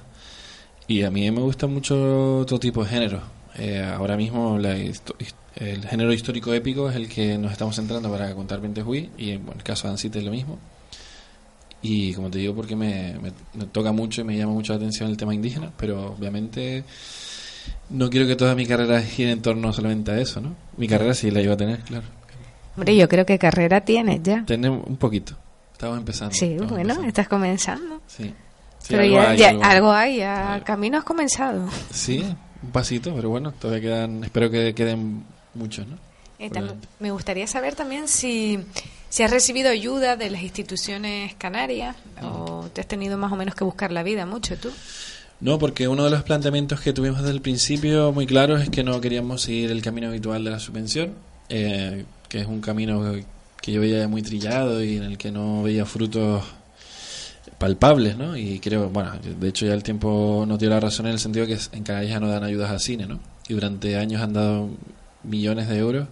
Y 0.88 1.04
a 1.04 1.12
mí 1.12 1.30
me 1.32 1.41
gusta 1.41 1.68
mucho 1.68 2.43
todo 2.48 2.60
tipo 2.60 2.84
de 2.84 2.89
géneros. 2.89 3.24
Eh, 3.58 3.82
ahora 3.96 4.18
mismo 4.18 4.58
la 4.60 4.76
el 4.76 5.88
género 5.88 6.12
histórico 6.12 6.54
épico 6.54 6.89
es 6.89 6.96
el 6.98 7.08
que 7.08 7.38
nos 7.38 7.54
estamos 7.54 7.76
centrando 7.78 8.12
para 8.12 8.36
contar 8.36 8.60
Ventejuy 8.60 9.10
y 9.18 9.32
en 9.32 9.48
el 9.48 9.64
caso 9.64 9.88
de 9.88 9.93
Ancite 9.93 10.20
es 10.20 10.26
lo 10.26 10.32
mismo. 10.32 10.60
Y 11.82 12.14
como 12.14 12.30
te 12.30 12.39
digo, 12.39 12.56
porque 12.56 12.76
me, 12.76 13.16
me- 13.22 13.32
me 13.54 13.66
toca 13.68 13.91
mucho 13.91 14.22
y 14.22 14.24
me 14.24 14.38
llama 14.38 14.54
mucho 14.54 14.74
la 14.74 14.78
atención 14.78 15.10
el 15.10 15.18
tema 15.18 15.34
indígena, 15.36 15.72
pero 15.78 16.14
obviamente 16.14 16.84
no 17.89 18.10
quiero 18.10 18.28
que 18.28 18.36
toda 18.36 18.56
mi 18.56 18.66
carrera 18.66 19.02
gire 19.02 19.32
en 19.32 19.41
torno 19.41 19.72
solamente 19.72 20.12
a 20.12 20.20
eso, 20.20 20.41
¿no? 20.41 20.56
Mi 20.78 20.88
carrera 20.88 21.14
sí 21.14 21.32
la 21.32 21.41
iba 21.41 21.54
a 21.54 21.58
tener, 21.58 21.80
claro. 21.82 22.06
Hombre, 22.76 22.96
yo 22.96 23.08
creo 23.10 23.26
que 23.26 23.38
carrera 23.40 23.82
tienes 23.82 24.22
ya. 24.24 24.44
Tenemos 24.46 24.86
un 24.88 24.98
poquito. 24.98 25.36
Estamos 25.72 25.98
empezando. 25.98 26.34
Sí, 26.36 26.46
estamos 26.46 26.70
bueno, 26.72 26.82
empezando. 26.84 27.08
estás 27.08 27.28
comenzando. 27.28 28.02
Sí. 28.08 28.34
Sí, 28.80 28.94
pero 28.94 29.02
algo 29.04 29.16
ya, 29.16 29.30
hay, 29.30 29.38
ya 29.38 29.50
algo- 29.50 29.64
algo 29.64 29.92
hay, 29.92 30.18
ya 30.18 30.56
el 30.58 30.64
camino 30.64 30.98
has 31.00 31.04
comenzado. 31.04 31.68
Sí, 31.92 32.24
un 32.62 32.70
pasito, 32.72 33.14
pero 33.16 33.30
bueno, 33.30 33.52
todavía 33.52 33.82
quedan, 33.82 34.24
espero 34.24 34.50
que 34.52 34.74
queden 34.76 35.24
muchos, 35.56 35.88
¿no? 35.88 35.98
Eh, 36.38 36.52
me 37.00 37.12
gustaría 37.12 37.48
saber 37.48 37.76
también 37.76 38.08
si, 38.10 38.60
si 39.10 39.24
has 39.24 39.32
recibido 39.32 39.70
ayuda 39.72 40.18
de 40.18 40.30
las 40.30 40.44
instituciones 40.44 41.34
canarias 41.36 41.96
o 42.22 42.68
te 42.74 42.82
has 42.82 42.88
tenido 42.88 43.18
más 43.18 43.32
o 43.32 43.36
menos 43.38 43.56
que 43.56 43.64
buscar 43.64 43.92
la 43.92 44.04
vida 44.04 44.26
mucho 44.26 44.56
tú. 44.58 44.70
No, 45.40 45.58
porque 45.60 45.88
uno 45.88 46.04
de 46.04 46.12
los 46.12 46.24
planteamientos 46.24 46.82
que 46.82 46.94
tuvimos 46.94 47.20
desde 47.22 47.32
el 47.34 47.42
principio 47.42 48.12
muy 48.12 48.28
claros 48.28 48.62
es 48.62 48.70
que 48.70 48.84
no 48.84 49.00
queríamos 49.02 49.42
seguir 49.44 49.72
el 49.72 49.82
camino 49.82 50.08
habitual 50.10 50.44
de 50.44 50.52
la 50.52 50.60
subvención, 50.60 51.14
eh, 51.50 52.06
que 52.28 52.42
es 52.42 52.48
un 52.48 52.62
camino 52.62 53.14
que 53.62 53.72
yo 53.72 53.82
veía 53.82 54.08
muy 54.08 54.22
trillado 54.22 54.84
y 54.84 54.98
en 54.98 55.04
el 55.04 55.18
que 55.18 55.32
no 55.32 55.64
veía 55.64 55.86
frutos 55.86 56.44
palpables, 57.58 58.18
¿no? 58.18 58.36
Y 58.38 58.60
creo, 58.60 58.90
bueno, 58.90 59.14
de 59.22 59.48
hecho 59.48 59.66
ya 59.66 59.74
el 59.74 59.84
tiempo 59.84 60.46
nos 60.48 60.60
dio 60.60 60.70
la 60.70 60.80
razón 60.80 61.08
en 61.08 61.14
el 61.14 61.20
sentido 61.20 61.48
que 61.48 61.58
en 61.72 61.84
Canarias 61.84 62.20
no 62.22 62.28
dan 62.28 62.44
ayudas 62.44 62.70
al 62.70 62.80
cine, 62.80 63.06
¿no? 63.06 63.20
Y 63.48 63.54
durante 63.54 63.98
años 63.98 64.22
han 64.22 64.34
dado 64.34 64.70
millones 65.24 65.68
de 65.68 65.78
euros 65.78 66.08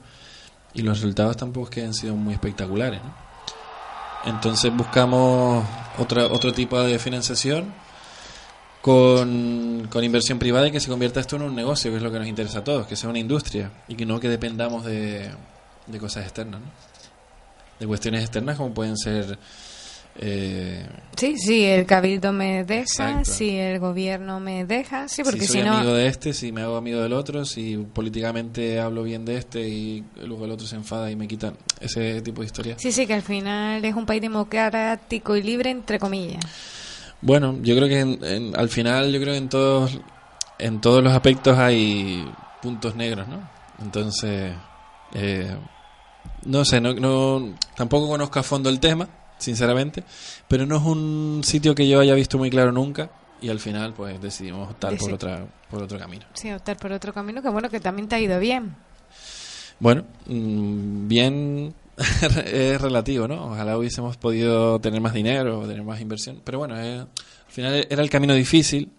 y 0.74 0.82
los 0.82 1.00
resultados 1.00 1.38
tampoco 1.38 1.68
es 1.68 1.70
que 1.72 1.84
han 1.84 1.94
sido 1.94 2.16
muy 2.16 2.34
espectaculares, 2.34 3.02
¿no? 3.04 3.14
Entonces 4.26 4.76
buscamos 4.76 5.66
otra, 5.98 6.28
otro 6.28 6.54
tipo 6.54 6.80
de 6.80 6.98
financiación 6.98 7.74
con, 8.82 9.88
con 9.92 10.04
inversión 10.04 10.40
privada 10.40 10.68
y 10.68 10.72
que 10.72 10.80
se 10.80 10.90
convierta 10.90 11.20
esto 11.20 11.36
en 11.36 11.42
un 11.42 11.56
negocio, 11.56 11.92
que 11.92 11.98
es 11.98 12.04
lo 12.04 12.12
que 12.12 12.20
nos 12.20 12.28
interesa 12.28 12.60
a 12.60 12.64
todos, 12.64 12.88
que 12.88 12.96
sea 12.96 13.10
una 13.10 13.20
industria 13.20 13.72
y 13.88 13.96
que 13.96 14.06
no 14.06 14.20
que 14.20 14.30
dependamos 14.30 14.86
de, 14.86 15.30
de 15.88 16.00
cosas 16.00 16.24
externas, 16.24 16.62
¿no? 16.62 16.68
De 17.80 17.88
cuestiones 17.88 18.22
externas 18.22 18.58
como 18.58 18.74
pueden 18.74 18.98
ser... 18.98 19.38
eh, 20.18 20.88
Sí, 21.18 21.38
sí, 21.38 21.64
el 21.66 21.86
cabildo 21.86 22.32
me 22.32 22.64
deja, 22.64 22.82
Exacto. 22.84 23.32
si 23.32 23.58
el 23.58 23.80
gobierno 23.80 24.40
me 24.40 24.66
deja, 24.66 25.08
sí, 25.08 25.24
porque 25.24 25.42
si 25.42 25.48
si, 25.48 25.54
soy 25.54 25.64
no... 25.64 25.78
amigo 25.78 25.94
de 25.94 26.08
este, 26.08 26.34
si 26.34 26.52
me 26.52 26.62
hago 26.62 26.78
amigo 26.78 27.02
del 27.02 27.14
otro, 27.14 27.46
si 27.46 27.78
políticamente 27.78 28.80
hablo 28.80 29.04
bien 29.04 29.26
de 29.26 29.38
este 29.38 29.68
y 29.68 30.04
luego 30.26 30.46
el 30.46 30.52
otro 30.52 30.66
se 30.68 30.76
enfada 30.76 31.10
y 31.12 31.16
me 31.16 31.28
quitan 31.28 31.56
ese 31.80 32.22
tipo 32.22 32.42
de 32.42 32.46
historias. 32.48 32.82
Sí, 32.82 32.92
sí, 32.92 33.06
que 33.08 33.14
al 33.16 33.22
final 33.24 33.84
es 33.84 33.96
un 33.96 34.06
país 34.06 34.22
democrático 34.22 35.36
y 35.36 35.42
libre, 35.44 35.70
entre 35.72 36.00
comillas. 36.00 36.44
Bueno, 37.22 37.58
yo 37.62 37.76
creo 37.76 37.88
que 37.88 38.00
en- 38.00 38.24
en- 38.24 38.56
al 38.60 38.70
final, 38.70 39.12
yo 39.12 39.20
creo 39.22 39.34
que 39.34 39.38
en 39.40 39.50
todos, 39.50 40.00
en 40.60 40.82
todos 40.82 41.04
los 41.04 41.14
aspectos 41.14 41.58
hay 41.58 42.30
puntos 42.62 42.96
negros, 42.96 43.28
¿no? 43.28 43.40
Entonces, 43.82 44.54
eh, 45.14 45.56
No 46.46 46.66
sé, 46.66 46.82
no, 46.82 46.94
no, 46.94 47.56
tampoco 47.76 48.08
conozco 48.08 48.40
a 48.40 48.44
fondo 48.44 48.70
el 48.70 48.80
tema, 48.80 49.08
sinceramente, 49.38 50.04
pero 50.48 50.66
no 50.66 50.78
es 50.78 50.84
un 50.84 51.42
sitio 51.44 51.76
que 51.76 51.88
yo 51.88 52.00
haya 52.00 52.14
visto 52.14 52.38
muy 52.38 52.50
claro 52.50 52.72
nunca 52.72 53.10
y 53.42 53.50
al 53.50 53.60
final 53.60 53.94
pues 53.94 54.22
decidimos 54.22 54.72
optar 54.72 54.98
por, 54.98 55.14
otra, 55.14 55.46
por 55.70 55.84
otro 55.84 56.00
camino. 56.00 56.26
Sí, 56.34 56.52
optar 56.52 56.78
por 56.78 56.94
otro 56.94 57.14
camino 57.14 57.42
que 57.42 57.50
bueno, 57.50 57.70
que 57.70 57.80
también 57.80 58.08
te 58.08 58.16
ha 58.16 58.20
ido 58.20 58.40
bien. 58.40 58.76
Bueno, 59.80 60.06
mm, 60.28 61.08
bien 61.08 61.74
es 62.46 62.82
relativo, 62.82 63.28
¿no? 63.28 63.52
Ojalá 63.52 63.78
hubiésemos 63.78 64.16
podido 64.16 64.80
tener 64.80 65.02
más 65.02 65.14
dinero 65.14 65.60
o 65.60 65.68
tener 65.68 65.84
más 65.84 66.00
inversión, 66.00 66.42
pero 66.44 66.58
bueno, 66.60 66.80
eh, 66.80 67.00
al 67.00 67.08
final 67.52 67.86
era 67.90 68.02
el 68.02 68.10
camino 68.10 68.34
difícil, 68.34 68.90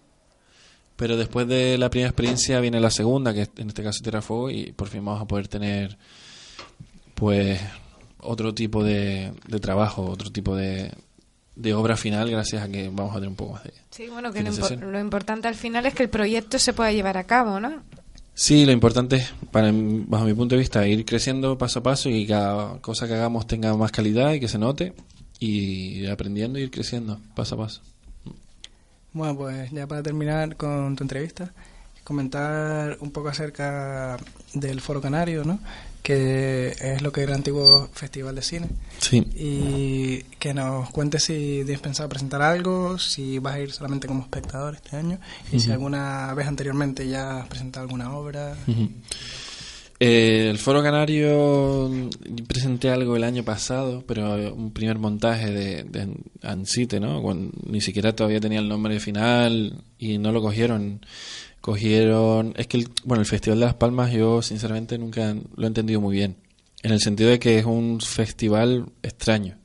pero 0.95 1.17
después 1.17 1.47
de 1.47 1.77
la 1.77 1.89
primera 1.89 2.09
experiencia 2.09 2.59
viene 2.59 2.79
la 2.79 2.89
segunda, 2.91 3.33
que 3.33 3.47
en 3.57 3.67
este 3.69 3.83
caso 3.83 4.01
Tierra 4.01 4.21
Fuego, 4.21 4.49
y 4.49 4.71
por 4.71 4.87
fin 4.87 5.03
vamos 5.03 5.21
a 5.21 5.25
poder 5.27 5.47
tener 5.47 5.97
pues 7.13 7.59
otro 8.19 8.53
tipo 8.53 8.83
de, 8.83 9.31
de 9.47 9.59
trabajo, 9.59 10.05
otro 10.05 10.31
tipo 10.31 10.55
de, 10.55 10.91
de 11.55 11.73
obra 11.73 11.95
final 11.97 12.29
gracias 12.29 12.63
a 12.63 12.69
que 12.69 12.89
vamos 12.89 13.11
a 13.11 13.15
tener 13.15 13.29
un 13.29 13.35
poco 13.35 13.53
más 13.53 13.63
de... 13.63 13.73
Sí, 13.91 14.07
bueno, 14.07 14.31
que 14.33 14.41
lo, 14.41 14.49
impo- 14.49 14.79
lo 14.79 14.99
importante 14.99 15.47
al 15.47 15.55
final 15.55 15.85
es 15.85 15.93
que 15.93 16.03
el 16.03 16.09
proyecto 16.09 16.59
se 16.59 16.73
pueda 16.73 16.91
llevar 16.91 17.17
a 17.17 17.23
cabo, 17.25 17.59
¿no? 17.59 17.83
Sí, 18.33 18.65
lo 18.65 18.73
importante 18.73 19.15
es, 19.17 19.33
para, 19.51 19.71
bajo 19.73 20.25
mi 20.25 20.33
punto 20.33 20.55
de 20.55 20.59
vista, 20.59 20.85
ir 20.87 21.05
creciendo 21.05 21.57
paso 21.57 21.79
a 21.79 21.83
paso 21.83 22.09
y 22.09 22.23
que 22.25 22.33
cada 22.33 22.79
cosa 22.81 23.07
que 23.07 23.13
hagamos 23.13 23.47
tenga 23.47 23.75
más 23.77 23.91
calidad 23.93 24.33
y 24.33 24.41
que 24.41 24.49
se 24.49 24.57
note 24.57 24.93
y 25.39 25.99
ir 25.99 26.09
aprendiendo 26.11 26.59
y 26.59 26.63
ir 26.63 26.71
creciendo 26.71 27.19
paso 27.33 27.55
a 27.55 27.59
paso. 27.59 27.81
Bueno, 29.15 29.37
pues 29.37 29.71
ya 29.71 29.87
para 29.87 30.03
terminar 30.03 30.57
con 30.57 30.97
tu 30.97 31.05
entrevista, 31.05 31.49
comentar 32.03 32.97
un 32.99 33.11
poco 33.11 33.29
acerca 33.29 34.17
del 34.53 34.81
Foro 34.81 34.99
Canario, 34.99 35.45
¿no? 35.45 35.57
Que 36.03 36.75
es 36.79 37.01
lo 37.01 37.13
que 37.13 37.21
era 37.21 37.31
el 37.31 37.37
antiguo 37.37 37.87
Festival 37.93 38.35
de 38.35 38.41
Cine. 38.41 38.67
Sí. 38.99 39.25
Y 39.33 40.23
que 40.37 40.53
nos 40.53 40.89
cuentes 40.89 41.23
si 41.23 41.61
tienes 41.63 41.79
pensado 41.79 42.09
presentar 42.09 42.41
algo, 42.41 42.99
si 42.99 43.39
vas 43.39 43.55
a 43.55 43.61
ir 43.61 43.71
solamente 43.71 44.05
como 44.05 44.21
espectador 44.21 44.75
este 44.75 44.97
año 44.97 45.17
y 45.49 45.61
si 45.61 45.71
alguna 45.71 46.33
vez 46.33 46.47
anteriormente 46.47 47.07
ya 47.07 47.39
has 47.39 47.47
presentado 47.47 47.85
alguna 47.85 48.13
obra. 48.13 48.57
Ujú. 48.67 48.89
Eh, 49.99 50.49
el 50.49 50.57
Foro 50.57 50.83
Canario 50.83 51.89
mm, 51.89 52.45
presenté 52.47 52.89
algo 52.89 53.15
el 53.15 53.23
año 53.23 53.43
pasado, 53.43 54.03
pero 54.05 54.37
eh, 54.37 54.51
un 54.51 54.71
primer 54.71 54.99
montaje 54.99 55.51
de, 55.51 55.83
de 55.83 56.17
Ancite, 56.41 56.99
¿no? 56.99 57.21
Ni 57.65 57.79
siquiera 57.79 58.13
todavía 58.13 58.41
tenía 58.41 58.59
el 58.59 58.67
nombre 58.67 58.99
final 58.99 59.83
y 59.97 60.17
no 60.17 60.31
lo 60.31 60.41
cogieron. 60.41 61.05
Cogieron. 61.61 62.53
Es 62.57 62.67
que, 62.67 62.77
el, 62.77 62.89
bueno, 63.05 63.21
el 63.21 63.27
Festival 63.27 63.59
de 63.59 63.65
las 63.65 63.75
Palmas 63.75 64.11
yo 64.11 64.41
sinceramente 64.41 64.97
nunca 64.97 65.33
lo 65.55 65.63
he 65.63 65.67
entendido 65.67 66.01
muy 66.01 66.15
bien. 66.15 66.35
En 66.83 66.91
el 66.91 66.99
sentido 66.99 67.29
de 67.29 67.39
que 67.39 67.57
es 67.57 67.65
un 67.65 67.99
festival 68.01 68.85
extraño. 69.01 69.57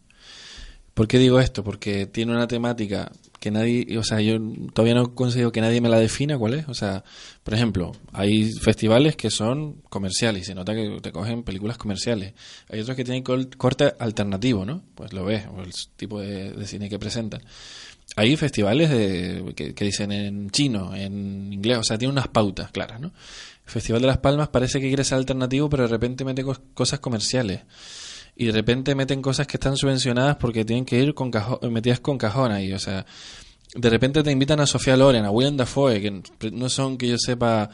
¿Por 0.94 1.08
qué 1.08 1.18
digo 1.18 1.40
esto? 1.40 1.64
Porque 1.64 2.06
tiene 2.06 2.32
una 2.32 2.48
temática 2.48 3.10
que 3.40 3.50
nadie, 3.50 3.96
o 3.98 4.04
sea, 4.04 4.20
yo 4.20 4.38
todavía 4.74 4.94
no 4.94 5.14
consigo 5.14 5.50
que 5.50 5.62
nadie 5.62 5.80
me 5.80 5.88
la 5.88 5.98
defina 5.98 6.36
cuál 6.36 6.54
es. 6.54 6.68
O 6.68 6.74
sea, 6.74 7.02
por 7.42 7.54
ejemplo, 7.54 7.92
hay 8.12 8.52
festivales 8.52 9.16
que 9.16 9.30
son 9.30 9.80
comerciales 9.88 10.46
se 10.50 10.54
nota 10.54 10.74
que 10.74 10.98
te 11.00 11.12
cogen 11.12 11.42
películas 11.42 11.78
comerciales. 11.78 12.34
Hay 12.68 12.80
otros 12.80 12.96
que 12.96 13.04
tienen 13.04 13.22
corte 13.22 13.94
alternativo, 13.98 14.64
¿no? 14.64 14.82
Pues 14.94 15.12
lo 15.12 15.24
ves, 15.24 15.44
el 15.44 15.72
tipo 15.96 16.20
de, 16.20 16.66
cine 16.66 16.88
que 16.88 16.98
presentan. 16.98 17.40
Hay 18.16 18.36
festivales 18.36 18.90
de, 18.90 19.52
que, 19.54 19.84
dicen 19.84 20.10
en 20.10 20.50
chino, 20.50 20.94
en 20.94 21.52
inglés, 21.52 21.78
o 21.78 21.84
sea, 21.84 21.96
tiene 21.96 22.12
unas 22.12 22.28
pautas 22.28 22.70
claras, 22.72 23.00
¿no? 23.00 23.08
El 23.64 23.70
Festival 23.70 24.00
de 24.02 24.08
Las 24.08 24.18
Palmas 24.18 24.48
parece 24.48 24.80
que 24.80 24.88
quiere 24.88 25.04
ser 25.04 25.18
alternativo, 25.18 25.70
pero 25.70 25.84
de 25.84 25.88
repente 25.88 26.24
mete 26.24 26.44
cos- 26.44 26.60
cosas 26.74 26.98
comerciales 26.98 27.60
y 28.36 28.46
de 28.46 28.52
repente 28.52 28.94
meten 28.94 29.20
cosas 29.22 29.46
que 29.46 29.56
están 29.56 29.76
subvencionadas 29.76 30.36
porque 30.36 30.64
tienen 30.64 30.84
que 30.84 30.98
ir 31.02 31.14
con 31.14 31.30
cajo- 31.30 31.60
metidas 31.70 32.00
con 32.00 32.18
cajón 32.18 32.52
ahí, 32.52 32.72
o 32.72 32.78
sea, 32.78 33.04
de 33.74 33.90
repente 33.90 34.22
te 34.22 34.32
invitan 34.32 34.60
a 34.60 34.66
Sofía 34.66 34.96
Loren, 34.96 35.24
a 35.24 35.30
Willem 35.30 35.56
Dafoe, 35.56 36.00
que 36.00 36.22
no 36.52 36.68
son 36.68 36.98
que 36.98 37.08
yo 37.08 37.16
sepa 37.18 37.70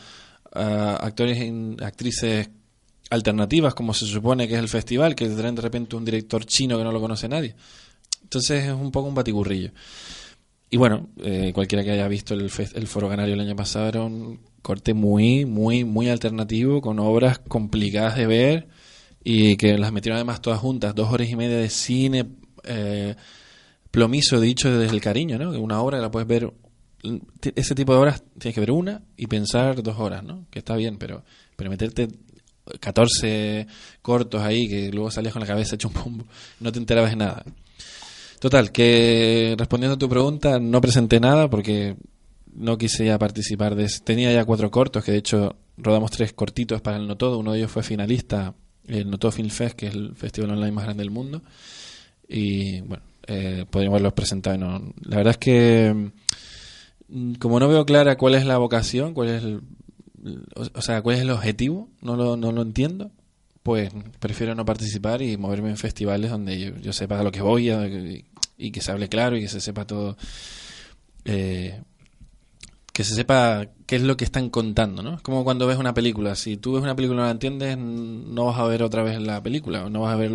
actores 0.53 1.39
y 1.39 1.77
actrices 1.83 2.49
alternativas 3.11 3.75
como 3.75 3.95
se 3.95 4.07
supone 4.07 4.49
que 4.49 4.55
es 4.55 4.61
el 4.61 4.69
festival, 4.69 5.15
que 5.15 5.29
traen 5.29 5.55
de 5.55 5.63
repente 5.63 5.97
un 5.97 6.05
director 6.05 6.45
chino 6.45 6.77
que 6.77 6.85
no 6.85 6.93
lo 6.93 7.01
conoce 7.01 7.29
nadie. 7.29 7.55
Entonces 8.23 8.65
es 8.65 8.73
un 8.73 8.91
poco 8.91 9.09
un 9.09 9.15
batiburrillo. 9.15 9.71
Y 10.69 10.77
bueno, 10.79 11.09
eh, 11.23 11.53
cualquiera 11.55 11.85
que 11.85 11.93
haya 11.93 12.09
visto 12.09 12.35
el, 12.35 12.51
el 12.75 12.87
Foro 12.89 13.09
Canario 13.09 13.35
el 13.35 13.41
año 13.41 13.55
pasado 13.55 13.87
era 13.87 14.03
un 14.03 14.41
corte 14.63 14.95
muy, 14.95 15.45
muy, 15.45 15.85
muy 15.85 16.09
alternativo, 16.09 16.81
con 16.81 16.99
obras 16.99 17.39
complicadas 17.39 18.17
de 18.17 18.27
ver 18.27 18.69
y 19.29 19.57
que 19.57 19.77
las 19.77 19.91
metieron 19.91 20.19
además 20.19 20.41
todas 20.41 20.61
juntas, 20.61 20.95
dos 20.95 21.13
horas 21.13 21.29
y 21.29 21.35
media 21.35 21.57
de 21.57 21.69
cine 21.69 22.27
eh, 22.63 23.17
plomizo 23.91 24.41
dicho 24.41 24.71
desde 24.71 24.95
el 24.95 25.01
cariño, 25.01 25.37
¿no? 25.37 25.51
Una 25.61 25.81
obra 25.81 25.99
la 25.99 26.13
puedes 26.13 26.29
ver, 26.29 26.53
ese 27.57 27.75
tipo 27.75 27.93
de 27.93 27.99
obras 27.99 28.23
tienes 28.39 28.55
que 28.55 28.61
ver 28.61 28.71
una 28.71 29.03
y 29.17 29.27
pensar 29.27 29.83
dos 29.83 29.99
horas, 29.99 30.23
¿no? 30.23 30.47
Que 30.49 30.61
está 30.61 30.77
bien, 30.77 30.97
pero, 30.97 31.25
pero 31.57 31.71
meterte 31.71 32.07
14 32.79 33.67
cortos 34.01 34.43
ahí 34.43 34.69
que 34.69 34.93
luego 34.93 35.11
salías 35.11 35.33
con 35.33 35.41
la 35.41 35.49
cabeza 35.49 35.75
hecho 35.75 35.89
un 35.89 35.95
pombo, 35.95 36.25
no 36.61 36.71
te 36.71 36.79
enterabas 36.79 37.11
de 37.11 37.17
nada. 37.17 37.45
Total, 38.39 38.71
que 38.71 39.57
respondiendo 39.59 39.97
a 39.97 39.99
tu 39.99 40.09
pregunta, 40.09 40.61
no 40.61 40.81
presenté 40.81 41.19
nada 41.19 41.51
porque 41.51 41.97
no 42.55 42.79
quise 42.79 43.05
ya 43.05 43.19
participar 43.19 43.75
de 43.75 43.89
Tenía 44.05 44.33
ya 44.33 44.45
cuatro 44.45 44.71
cortos, 44.71 45.03
que 45.03 45.11
de 45.11 45.19
hecho 45.19 45.57
rodamos 45.77 46.13
tres 46.13 46.33
cortitos 46.33 46.81
para 46.81 46.99
el 46.99 47.09
No 47.09 47.17
Todo. 47.17 47.39
Uno 47.39 47.51
de 47.51 47.59
ellos 47.59 47.73
fue 47.73 47.83
finalista, 47.83 48.55
el 48.89 49.11
No 49.11 49.19
Todo 49.19 49.33
Film 49.33 49.51
Fest, 49.51 49.77
que 49.77 49.87
es 49.89 49.95
el 49.95 50.15
festival 50.17 50.51
online 50.53 50.73
más 50.73 50.85
grande 50.85 51.03
del 51.03 51.11
mundo. 51.11 51.43
Y 52.29 52.81
bueno, 52.83 53.03
eh, 53.27 53.65
podríamos 53.71 53.97
haberlos 53.97 54.13
presentado. 54.15 54.59
no- 54.59 54.93
La 55.03 55.17
verdad 55.19 55.33
es 55.33 55.39
que, 55.39 56.11
mm, 57.09 57.35
como 57.35 57.61
no 57.61 57.69
veo 57.69 57.85
clara 57.87 58.17
cuál 58.17 58.35
es 58.35 58.45
la 58.45 58.59
vocación, 58.59 59.15
cuál 59.15 59.29
es 59.29 59.43
el, 59.43 59.61
o, 60.75 60.83
sea, 60.83 61.03
cuál 61.03 61.17
es 61.17 61.23
el 61.23 61.31
objetivo, 61.31 61.89
no 62.03 62.17
lo, 62.17 62.37
no 62.37 62.53
lo 62.53 62.63
entiendo 62.63 63.11
pues 63.63 63.91
prefiero 64.21 64.55
no 64.55 64.65
participar 64.65 65.23
y 65.23 65.37
moverme 65.37 65.71
en 65.71 65.77
festivales 65.77 66.31
donde 66.31 66.73
yo, 66.81 66.93
sepa 66.93 67.19
a 67.19 67.25
lo 67.25 67.33
que 67.33 67.43
voy 67.43 67.69
y 68.57 68.71
que 68.71 68.81
se 68.81 68.93
hable 68.93 69.09
claro 69.09 69.37
y 69.37 69.41
que 69.41 69.49
se 69.49 69.61
sepa 69.61 69.85
todo 69.89 70.17
eh, 71.25 71.81
que 72.97 73.05
se 73.05 73.15
sepa 73.15 73.67
qué 73.85 73.97
es 73.97 74.03
lo 74.03 74.17
que 74.17 74.25
están 74.25 74.49
contando, 74.49 75.03
¿no? 75.03 75.17
Es 75.17 75.21
como 75.21 75.45
cuando 75.45 75.67
ves 75.67 75.77
una 75.77 75.93
película. 75.93 76.35
Si 76.35 76.57
tú 76.57 76.73
ves 76.73 76.83
una 76.83 76.97
película 76.97 77.17
y 77.17 77.21
no 77.21 77.25
la 77.27 77.31
entiendes, 77.31 77.77
no 77.77 78.47
vas 78.47 78.59
a 78.59 78.65
ver 78.65 78.83
otra 78.83 79.03
vez 79.03 79.21
la 79.21 79.43
película, 79.43 79.85
o 79.85 79.91
no 79.91 80.01
vas 80.01 80.15
a 80.15 80.17
ver 80.17 80.33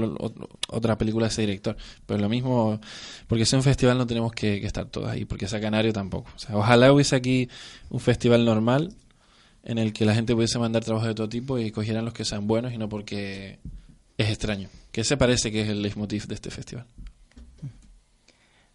otra 0.67 0.95
película 0.95 1.25
de 1.25 1.31
ese 1.31 1.41
director. 1.41 1.75
Pero 2.05 2.19
lo 2.19 2.29
mismo, 2.29 2.79
porque 3.25 3.47
sea 3.47 3.57
un 3.57 3.63
festival 3.63 3.97
no 3.97 4.05
tenemos 4.05 4.31
que, 4.33 4.61
que 4.61 4.67
estar 4.67 4.85
todos 4.85 5.09
ahí, 5.09 5.25
porque 5.25 5.47
sea 5.47 5.59
Canario 5.59 5.91
tampoco. 5.91 6.29
O 6.35 6.37
sea, 6.37 6.55
ojalá 6.55 6.93
hubiese 6.93 7.15
aquí 7.15 7.49
un 7.89 7.99
festival 7.99 8.45
normal 8.45 8.93
en 9.63 9.79
el 9.79 9.91
que 9.91 10.05
la 10.05 10.13
gente 10.13 10.35
pudiese 10.35 10.59
mandar 10.59 10.83
trabajos 10.83 11.07
de 11.07 11.15
todo 11.15 11.29
tipo 11.29 11.57
y 11.57 11.71
cogieran 11.71 12.05
los 12.05 12.13
que 12.13 12.25
sean 12.25 12.45
buenos 12.45 12.73
y 12.73 12.77
no 12.77 12.87
porque 12.89 13.57
es 14.19 14.29
extraño. 14.29 14.69
Que 14.91 15.01
ese 15.01 15.17
parece 15.17 15.51
que 15.51 15.61
es 15.63 15.69
el 15.69 15.81
leitmotiv 15.81 16.27
de 16.27 16.35
este 16.35 16.51
festival. 16.51 16.85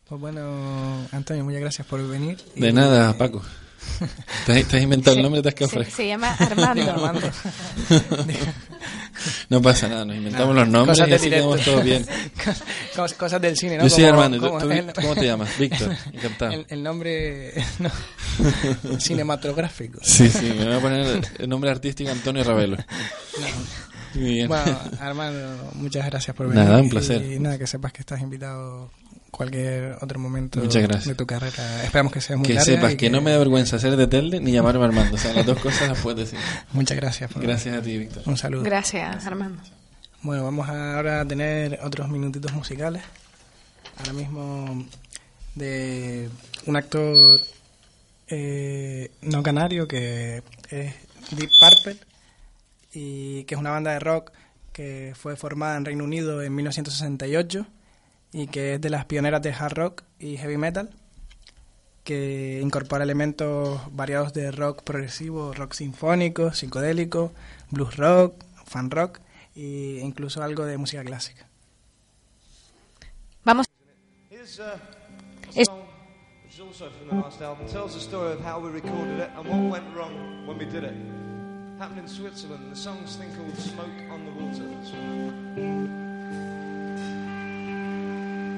Pues 0.09 0.21
bueno, 0.21 1.07
Antonio, 1.13 1.45
muchas 1.45 1.61
gracias 1.61 1.87
por 1.87 2.05
venir. 2.09 2.37
De 2.57 2.71
Y- 2.71 2.73
nada, 2.73 3.17
Paco. 3.17 3.43
¿Te 4.47 4.53
has, 4.61 4.65
te 4.69 4.77
has 4.77 4.83
inventado 4.83 5.17
el 5.17 5.23
nombre? 5.23 5.43
¿Te 5.43 5.49
has 5.49 5.55
quedado 5.55 5.71
Se, 5.71 5.77
fresco? 5.77 5.97
se 5.97 6.07
llama 6.09 6.33
Armando. 6.39 6.91
Armando. 6.91 7.31
No 9.49 9.63
pasa 9.63 9.89
nada, 9.89 10.05
nos 10.05 10.17
inventamos 10.17 10.55
los 10.55 10.69
nombres 10.69 10.99
y 10.99 11.13
así 11.13 11.31
quedamos 11.31 11.61
todo 11.65 11.81
bien. 11.83 12.05
Cosas, 12.95 13.15
cosas 13.15 13.41
del 13.41 13.57
cine, 13.57 13.77
¿no? 13.79 13.85
Yo 13.85 13.91
soy 13.91 14.05
Como- 14.05 14.15
Armando. 14.23 14.37
¿y 14.37 14.41
tú- 14.41 14.47
como 14.47 14.61
tú- 14.61 14.71
el- 14.71 14.93
¿Cómo 14.93 15.15
te 15.15 15.25
llamas? 15.27 15.59
Víctor. 15.59 15.97
Encantado. 16.13 16.53
El, 16.53 16.67
el 16.69 16.83
nombre 16.83 17.53
no, 17.79 17.91
cinematográfico. 19.01 19.99
Sí, 20.03 20.29
sí, 20.29 20.53
me 20.57 20.65
voy 20.67 20.75
a 20.75 20.81
poner 20.81 21.21
el 21.39 21.49
nombre 21.49 21.71
artístico 21.71 22.11
Antonio 22.11 22.45
Ravelo. 22.45 22.77
Muy 24.15 24.25
bien. 24.35 24.49
Bueno, 24.49 24.79
Armando, 25.01 25.71
muchas 25.75 26.07
gracias 26.07 26.37
por 26.37 26.49
venir. 26.49 26.65
Nada, 26.65 26.81
un 26.81 26.89
placer. 26.89 27.23
Y 27.23 27.39
nada, 27.39 27.59
que 27.59 27.67
sepas 27.67 27.93
que 27.93 28.01
estás 28.01 28.21
invitado 28.21 28.91
cualquier 29.37 29.99
otro 30.01 30.19
momento 30.19 30.61
Muchas 30.61 30.83
gracias. 30.83 31.07
de 31.09 31.15
tu 31.15 31.27
carrera. 31.27 31.85
Esperamos 31.85 32.13
que 32.13 32.21
sea 32.23 32.37
muy 32.37 32.47
que 32.47 32.55
larga 32.55 32.65
sepas 32.65 32.95
que, 32.95 33.11
no 33.11 33.21
me 33.21 33.31
da 33.33 33.39
vergüenza 33.39 33.79
ser 33.79 33.97
de 33.97 34.07
Telde 34.07 34.41
ni 34.41 34.51
llamarme 34.53 34.85
Armando. 34.85 35.15
O 35.15 35.19
sea, 35.19 35.35
las 35.35 35.45
dos 35.45 35.59
cosas 35.61 35.89
las 35.89 35.99
puedes 36.01 36.31
decir. 36.31 36.39
Muchas 36.73 36.97
gracias. 36.97 37.31
por- 37.31 37.43
Gracias 37.43 37.77
a 37.77 37.83
ti, 37.83 37.99
Víctor. 37.99 38.23
Un 38.27 38.37
saludo. 38.39 38.63
Gracias, 38.63 39.27
Armando. 39.27 39.63
Bueno, 40.23 40.43
vamos 40.45 40.69
ahora 40.69 41.21
a 41.21 41.25
tener 41.27 41.79
otros 41.83 42.09
minutitos 42.09 42.53
musicales. 42.53 43.03
Ahora 43.99 44.13
mismo 44.15 44.85
de 45.55 46.29
un 46.67 46.77
actor 46.77 47.41
eh, 48.29 49.11
no 49.23 49.43
canario 49.43 49.87
que 49.87 50.43
es 50.71 50.95
Deep 51.31 51.51
Purple 51.61 51.97
y 52.93 53.45
que 53.45 53.55
es 53.55 53.61
una 53.61 53.71
banda 53.71 53.93
de 53.93 53.99
rock 54.01 54.33
que 54.73 55.13
fue 55.15 55.37
formada 55.37 55.77
en 55.77 55.85
Reino 55.85 56.05
Unido 56.05 56.43
en 56.43 56.55
1968 56.55 57.67
y 58.37 58.49
que 58.49 58.75
es 58.75 58.81
de 58.83 58.91
las 58.91 59.07
pioneras 59.07 59.41
de 59.41 59.51
hard 59.51 59.73
rock 59.73 60.03
y 60.19 60.37
heavy 60.37 60.59
metal, 60.59 60.91
que 62.05 62.61
incorpora 62.63 63.03
elementos 63.03 63.81
variados 63.93 64.35
de 64.35 64.51
rock 64.51 64.83
progresivo, 64.83 65.55
rock 65.55 65.73
sinfónico, 65.73 66.53
psicodélico, 66.53 67.33
blues 67.71 67.97
rock, 67.97 68.35
fan 68.67 68.91
rock 68.91 69.21
e 69.55 70.01
incluso 70.03 70.43
algo 70.43 70.67
de 70.67 70.77
música 70.77 71.03
clásica. 71.03 71.49
Vamos. 73.43 73.67
Es... 74.31 74.59
Uh, 74.59 74.77
is 75.57 76.61
also 76.61 76.91
from 76.91 77.09
the 77.09 77.15
last 77.15 77.41
album. 77.41 77.67
Tells 77.69 77.95
the 77.95 78.01
story 78.01 78.35
of 78.35 78.41
how 78.45 78.61
we 78.61 78.69
recorded 78.69 79.19
it 79.19 79.31
and 79.35 79.49
what 79.49 79.81
went 79.81 79.97
wrong 79.97 80.47
when 80.47 80.59
we 80.59 80.67
did 80.67 80.85
it. 80.85 80.95
Happened 81.79 82.01
in 82.01 82.09
Switzerland. 82.09 82.71
The 82.71 82.77
song's 82.77 83.17
thing 83.17 83.35
called 83.35 83.57
Smoke 83.57 84.11
on 84.11 84.27
the 84.27 84.33
Water. 84.33 85.96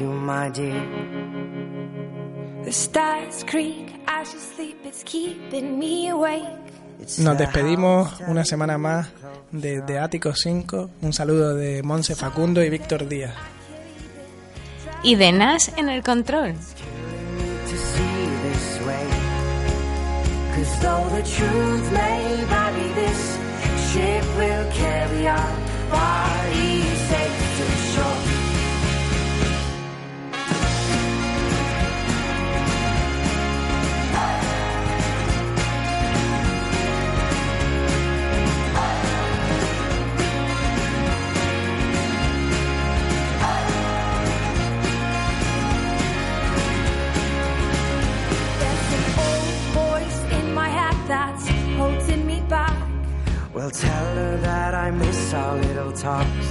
you, 0.00 0.12
my 0.12 0.50
dear. 0.50 1.18
Nos 7.18 7.38
despedimos 7.38 8.20
una 8.26 8.44
semana 8.44 8.76
más 8.76 9.08
desde 9.50 9.82
de 9.82 9.98
Ático 9.98 10.34
5. 10.34 10.90
Un 11.00 11.12
saludo 11.12 11.54
de 11.54 11.82
Monse 11.82 12.14
Facundo 12.14 12.62
y 12.62 12.68
Víctor 12.68 13.08
Díaz. 13.08 13.34
Y 15.02 15.14
de 15.14 15.32
Nas 15.32 15.72
en 15.76 15.88
el 15.88 16.02
control. 16.02 16.54
Well, 53.68 53.76
tell 53.76 54.14
her 54.16 54.36
that 54.38 54.74
I 54.74 54.90
miss 54.90 55.34
our 55.34 55.56
little 55.58 55.92
talks. 55.92 56.48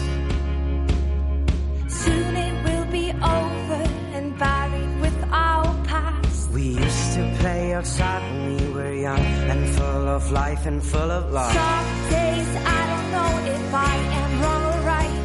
Soon 1.88 2.36
it 2.36 2.56
will 2.64 2.86
be 2.92 3.10
over 3.10 3.82
and 4.14 4.38
buried 4.38 5.02
with 5.02 5.18
our 5.32 5.66
past. 5.86 6.52
We 6.52 6.78
used 6.86 7.14
to 7.16 7.24
play 7.40 7.74
outside 7.74 8.22
when 8.22 8.58
we 8.58 8.72
were 8.72 8.94
young 8.94 9.26
and 9.52 9.68
full 9.68 10.08
of 10.18 10.32
life 10.32 10.68
and 10.68 10.84
full 10.84 11.10
of 11.10 11.32
love. 11.32 11.54
Some 11.54 11.90
days 12.12 12.50
I 12.78 12.82
don't 12.92 13.10
know 13.16 13.32
if 13.56 13.74
I 13.74 13.96
am 14.22 14.32
wrong 14.44 14.64
or 14.74 14.82
right. 14.86 15.18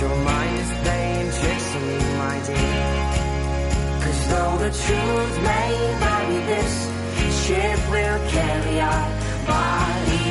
Your 0.00 0.16
mind 0.30 0.56
is 0.64 0.72
playing 0.82 1.30
tricks 1.38 1.68
on 1.76 1.82
me, 1.86 1.98
my 2.24 2.36
dear. 2.48 2.90
Cause 4.02 4.20
though 4.32 4.56
the 4.64 4.72
truth 4.84 5.34
may 5.50 5.70
vary, 6.02 6.40
this 6.52 6.74
ship 7.46 7.78
will 7.94 8.18
carry 8.34 8.80
our 8.80 9.06
bodies 9.46 10.29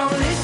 Don't 0.00 0.12
listen 0.12 0.39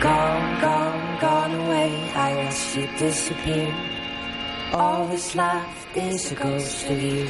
gone, 0.00 0.60
gone, 0.60 1.20
gone 1.20 1.54
away. 1.54 2.10
I 2.14 2.34
watched 2.36 2.76
you 2.76 2.88
disappear. 2.98 3.74
All 4.72 5.06
that's 5.08 5.34
left 5.34 5.96
is 5.96 6.32
a 6.32 6.34
ghost 6.34 6.86
of 6.86 7.02
you. 7.02 7.28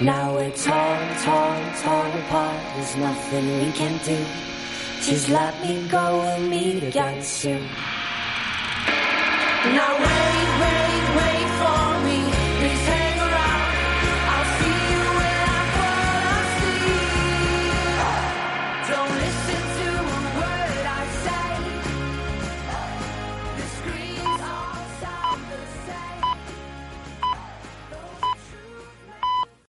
Now 0.00 0.34
we're 0.34 0.50
torn, 0.52 1.08
torn, 1.24 1.60
torn 1.82 2.12
apart. 2.22 2.62
There's 2.76 2.96
nothing 2.96 3.46
we 3.58 3.72
can 3.72 3.98
do. 4.04 4.24
Just 5.02 5.28
let 5.28 5.60
me 5.62 5.88
go 5.88 6.20
and 6.22 6.48
meet 6.48 6.84
again 6.84 7.22
soon. 7.22 7.66
Now 9.74 9.98
where 9.98 10.37